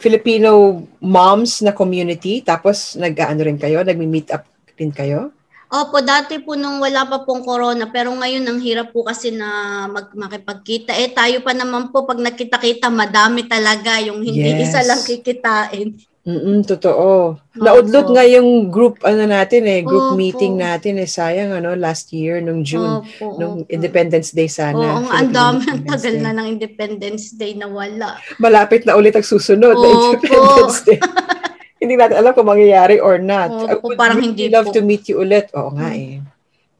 Filipino 0.00 0.80
moms 1.02 1.60
na 1.60 1.74
community? 1.74 2.40
Tapos 2.40 2.94
nag-ano 2.96 3.44
rin 3.44 3.58
kayo? 3.60 3.82
Nagmi-meet 3.84 4.30
up 4.32 4.46
rin 4.78 4.88
kayo? 4.88 5.34
Opo, 5.66 5.98
dati 6.00 6.38
po 6.40 6.54
nung 6.54 6.78
wala 6.78 7.04
pa 7.04 7.26
pong 7.26 7.42
corona, 7.42 7.90
pero 7.90 8.14
ngayon 8.14 8.46
ang 8.46 8.62
hirap 8.62 8.94
po 8.94 9.02
kasi 9.02 9.34
na 9.34 9.84
mag 9.90 10.14
makipagkita. 10.14 10.94
Eh 10.94 11.10
tayo 11.10 11.42
pa 11.42 11.50
naman 11.52 11.90
po 11.90 12.06
pag 12.06 12.22
nakita-kita, 12.22 12.86
madami 12.88 13.44
talaga 13.44 13.98
yung 14.00 14.22
hindi 14.22 14.56
Yes. 14.56 14.70
isa 14.70 14.80
lang 14.86 15.02
kikitain. 15.02 15.98
Mm 16.26 16.66
totoo. 16.66 17.38
Naudlot 17.54 18.10
Opo. 18.10 18.12
nga 18.12 18.26
yung 18.26 18.66
group 18.66 18.98
ano 19.00 19.22
natin 19.24 19.62
eh, 19.64 19.78
group 19.80 20.10
Opo. 20.10 20.18
meeting 20.18 20.58
natin 20.58 20.98
eh. 20.98 21.06
Sayang 21.06 21.54
ano, 21.54 21.72
last 21.72 22.10
year 22.10 22.42
nung 22.42 22.60
June, 22.60 22.98
Opo, 22.98 23.38
nung 23.38 23.62
opo. 23.62 23.70
Independence 23.70 24.34
Day 24.34 24.50
sana. 24.50 24.74
Oo, 24.74 25.00
nga, 25.06 25.12
ang 25.16 25.30
dami, 25.30 25.62
ang 25.64 25.86
tagal 25.86 26.12
Day. 26.12 26.24
na 26.26 26.34
ng 26.34 26.46
Independence 26.50 27.30
Day 27.30 27.54
na 27.54 27.70
wala. 27.70 28.18
Malapit 28.36 28.82
na 28.82 28.98
ulit 28.98 29.14
ang 29.14 29.22
susunod 29.22 29.70
na 29.72 29.86
Opo. 29.86 30.18
Independence 30.18 30.78
Day. 30.82 30.98
hindi 31.80 31.94
natin 31.94 32.18
alam 32.18 32.34
kung 32.34 32.48
mangyayari 32.48 32.98
or 32.98 33.16
not. 33.16 33.46
I 33.62 33.78
would 33.78 33.94
parang 33.94 34.18
really 34.18 34.34
hindi 34.34 34.44
love 34.50 34.66
po. 34.66 34.74
to 34.74 34.82
meet 34.82 35.06
you 35.06 35.22
ulit. 35.22 35.54
Oo 35.54 35.70
nga 35.72 35.88
Hmm. 35.88 36.02
eh. 36.02 36.18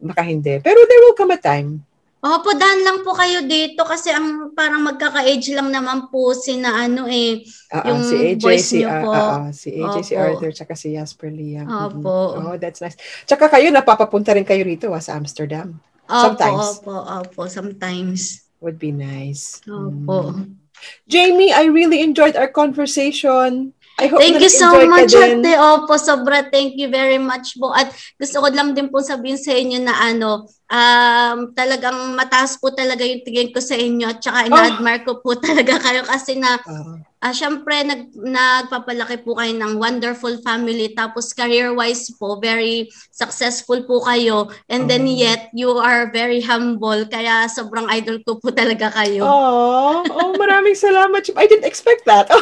Baka 0.03 0.27
hindi. 0.27 0.59
Pero 0.59 0.83
there 0.83 1.01
will 1.01 1.15
come 1.15 1.31
a 1.31 1.39
time. 1.39 1.87
Opo, 2.27 2.51
dahan 2.59 2.83
lang 2.83 2.99
po 3.07 3.15
kayo 3.15 3.47
dito 3.47 3.87
kasi 3.87 4.11
ang 4.11 4.51
parang 4.51 4.83
magkaka-age 4.83 5.55
lang 5.55 5.71
naman 5.71 6.11
po 6.11 6.35
sina 6.35 6.75
ano 6.83 7.07
eh. 7.07 7.47
Ah, 7.71 7.87
Yung 7.87 8.03
si 8.03 8.17
AJ, 8.35 8.43
voice 8.43 8.67
si, 8.67 8.77
niyo 8.83 8.89
ah, 8.91 9.01
po. 9.03 9.11
ah, 9.15 9.49
si 9.55 9.69
AJ, 9.79 9.95
si 10.03 10.15
Opo. 10.19 10.23
Arthur, 10.27 10.51
tsaka 10.51 10.73
si 10.75 10.87
Jasper 10.99 11.31
Liam. 11.31 11.67
Mhm. 11.71 12.03
Opo. 12.03 12.15
Oh, 12.43 12.57
that's 12.59 12.83
nice. 12.83 12.99
Tsaka 13.23 13.47
kayo, 13.47 13.71
napapapunta 13.71 14.35
rin 14.35 14.43
kayo 14.43 14.67
rito 14.67 14.91
ah, 14.91 14.99
sa 14.99 15.15
Amsterdam. 15.15 15.79
Opo, 16.07 16.19
Sometimes. 16.19 16.67
opo, 16.83 16.95
opo, 16.99 17.41
sometimes. 17.47 18.43
Would 18.59 18.83
be 18.83 18.91
nice. 18.91 19.63
Opo. 19.71 20.35
Mm. 20.35 20.59
Jamie, 21.07 21.55
I 21.55 21.71
really 21.71 22.03
enjoyed 22.03 22.35
our 22.35 22.51
conversation. 22.51 23.73
I 23.97 24.13
hope 24.13 24.21
Thank 24.21 24.45
you 24.45 24.53
so 24.53 24.77
much, 24.85 25.17
ate. 25.17 25.57
Opo, 25.57 25.97
sobra 25.97 26.45
thank 26.53 26.77
you 26.77 26.93
very 26.93 27.17
much 27.17 27.57
po. 27.57 27.73
At 27.73 27.89
gusto 28.21 28.45
ko 28.45 28.53
lang 28.53 28.77
din 28.77 28.93
po 28.93 29.01
sabihin 29.01 29.41
sa 29.41 29.57
inyo 29.57 29.81
na 29.81 29.97
ano, 29.97 30.45
um, 30.69 31.39
talagang 31.57 32.13
mataas 32.13 32.61
po 32.61 32.77
talaga 32.77 33.01
yung 33.09 33.25
tingin 33.25 33.49
ko 33.57 33.61
sa 33.65 33.73
inyo 33.73 34.05
at 34.05 34.21
saka 34.21 34.53
ina-admire 34.53 35.01
ko 35.01 35.25
po 35.25 35.33
talaga 35.41 35.81
kayo 35.81 36.05
kasi 36.05 36.37
na 36.37 36.61
Ah, 36.61 37.01
Ah, 37.17 37.33
syempre 37.33 37.81
nag 37.81 38.13
nagpapalaki 38.13 39.25
po 39.25 39.41
kayo 39.41 39.57
ng 39.57 39.81
wonderful 39.81 40.37
family 40.45 40.93
tapos 40.93 41.33
career-wise 41.33 42.13
po 42.21 42.37
very 42.37 42.93
successful 43.09 43.81
po 43.89 44.05
kayo 44.05 44.53
and 44.69 44.85
then 44.87 45.09
Oh. 45.09 45.17
yet 45.17 45.49
you 45.57 45.73
are 45.81 46.13
very 46.13 46.45
humble 46.45 47.09
kaya 47.09 47.49
sobrang 47.49 47.89
idol 47.89 48.21
ko 48.21 48.37
po 48.37 48.53
talaga 48.53 48.93
kayo. 48.93 49.25
Oh, 49.25 50.05
oh, 50.07 50.31
maraming 50.37 50.77
salamat. 50.77 51.33
I 51.35 51.49
didn't 51.49 51.65
expect 51.67 52.05
that. 52.05 52.29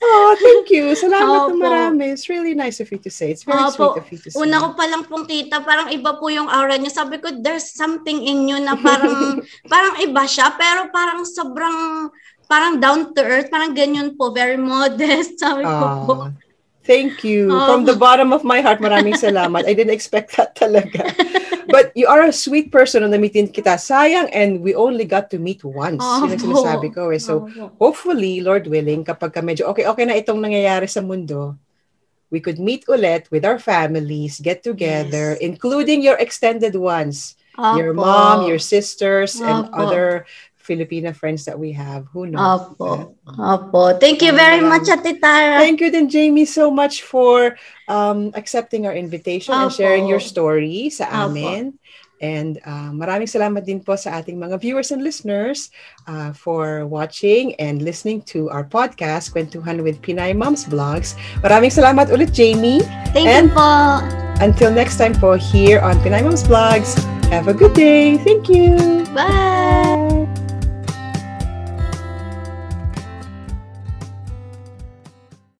oh, 0.00 0.30
thank 0.40 0.72
you. 0.72 0.92
Salamat 0.96 1.52
na 1.52 1.52
Opo. 1.52 1.60
marami. 1.60 2.12
It's 2.12 2.28
really 2.28 2.56
nice 2.56 2.80
of 2.80 2.88
you 2.88 2.98
to 3.00 3.12
say. 3.12 3.30
It's 3.30 3.44
very 3.44 3.60
Opo. 3.60 3.76
sweet 3.76 4.00
of 4.00 4.06
you 4.08 4.18
to 4.24 4.28
say. 4.32 4.38
Una 4.40 4.56
ko 4.60 4.68
pa 4.74 4.84
lang 4.88 5.04
pong 5.04 5.28
kita, 5.28 5.62
parang 5.62 5.92
iba 5.92 6.16
po 6.16 6.32
yung 6.32 6.48
aura 6.48 6.76
niya. 6.80 6.92
Sabi 6.92 7.20
ko, 7.20 7.30
there's 7.40 7.70
something 7.72 8.20
in 8.24 8.48
you 8.48 8.58
na 8.58 8.76
parang, 8.76 9.40
parang 9.72 9.94
iba 10.00 10.24
siya, 10.24 10.52
pero 10.56 10.88
parang 10.90 11.22
sobrang, 11.24 12.08
parang 12.48 12.80
down 12.80 13.12
to 13.14 13.20
earth, 13.22 13.52
parang 13.52 13.76
ganyan 13.76 14.16
po, 14.16 14.32
very 14.32 14.58
modest. 14.58 15.38
Sabi 15.42 15.62
ko 15.64 15.86
po. 16.08 16.14
Thank 16.80 17.22
you. 17.22 17.52
Oh. 17.52 17.66
From 17.68 17.84
the 17.84 17.94
bottom 17.94 18.32
of 18.32 18.42
my 18.42 18.60
heart, 18.64 18.80
maraming 18.80 19.14
salamat. 19.20 19.68
I 19.68 19.74
didn't 19.76 19.92
expect 19.92 20.36
that 20.36 20.56
talaga. 20.56 21.12
But 21.70 21.94
you 21.94 22.08
are 22.10 22.26
a 22.26 22.34
sweet 22.34 22.72
person 22.72 23.04
nung 23.06 23.14
namitin 23.14 23.52
kita. 23.52 23.78
Sayang, 23.78 24.26
and 24.34 24.58
we 24.64 24.74
only 24.74 25.04
got 25.06 25.30
to 25.30 25.38
meet 25.38 25.62
once. 25.62 26.02
Yun 26.02 26.34
ang 26.34 26.40
sinasabi 26.40 26.90
ko 26.90 27.14
eh. 27.14 27.22
So, 27.22 27.46
Opo. 27.46 27.70
hopefully, 27.78 28.40
Lord 28.42 28.66
willing, 28.66 29.04
kapag 29.06 29.38
ka 29.38 29.40
medyo 29.44 29.70
okay-okay 29.70 30.02
na 30.08 30.18
itong 30.18 30.42
nangyayari 30.42 30.90
sa 30.90 30.98
mundo, 30.98 31.54
we 32.32 32.40
could 32.42 32.58
meet 32.58 32.82
ulit 32.90 33.30
with 33.30 33.44
our 33.46 33.58
families, 33.62 34.40
get 34.42 34.64
together, 34.66 35.38
Yes. 35.38 35.42
including 35.44 36.02
your 36.02 36.18
extended 36.18 36.74
ones, 36.74 37.38
your 37.76 37.92
Opo. 37.94 38.02
mom, 38.02 38.36
your 38.50 38.58
sisters, 38.58 39.38
and 39.38 39.68
Opo. 39.70 39.78
other 39.78 40.06
Filipina 40.60 41.16
friends 41.16 41.44
that 41.44 41.58
we 41.58 41.72
have. 41.72 42.06
Who 42.12 42.26
knows? 42.28 42.76
Opo. 42.76 43.16
Opo. 43.26 43.98
Thank 43.98 44.22
you 44.22 44.32
very 44.32 44.60
much, 44.60 44.86
Ate 44.88 45.16
Tara. 45.18 45.58
Thank 45.58 45.80
you 45.80 45.90
then, 45.90 46.08
Jamie, 46.08 46.44
so 46.44 46.70
much 46.70 47.02
for 47.02 47.56
um, 47.88 48.30
accepting 48.36 48.86
our 48.86 48.94
invitation 48.94 49.54
and 49.56 49.70
Opo. 49.70 49.76
sharing 49.76 50.06
your 50.06 50.20
story 50.20 50.90
sa 50.92 51.08
Opo. 51.08 51.32
amin. 51.32 51.74
And 52.20 52.60
uh, 52.68 52.92
maraming 52.92 53.32
salamat 53.32 53.64
din 53.64 53.80
po 53.80 53.96
sa 53.96 54.20
ating 54.20 54.36
mga 54.36 54.60
viewers 54.60 54.92
and 54.92 55.00
listeners 55.00 55.72
uh, 56.04 56.36
for 56.36 56.84
watching 56.84 57.56
and 57.56 57.80
listening 57.80 58.20
to 58.28 58.52
our 58.52 58.60
podcast, 58.60 59.32
Kwentuhan 59.32 59.80
with 59.80 60.04
Pinay 60.04 60.36
Moms 60.36 60.68
Vlogs. 60.68 61.16
Maraming 61.40 61.72
salamat 61.72 62.12
ulit, 62.12 62.28
Jamie. 62.36 62.84
Thank 63.16 63.24
And- 63.24 63.48
you 63.48 63.56
po. 63.56 64.04
Until 64.40 64.72
next 64.72 64.96
time 64.96 65.12
po 65.16 65.36
here 65.36 65.80
on 65.80 65.96
Pinay 66.00 66.24
Moms 66.24 66.44
Vlogs, 66.44 66.96
have 67.28 67.48
a 67.48 67.52
good 67.56 67.72
day. 67.76 68.16
Thank 68.20 68.48
you. 68.48 68.76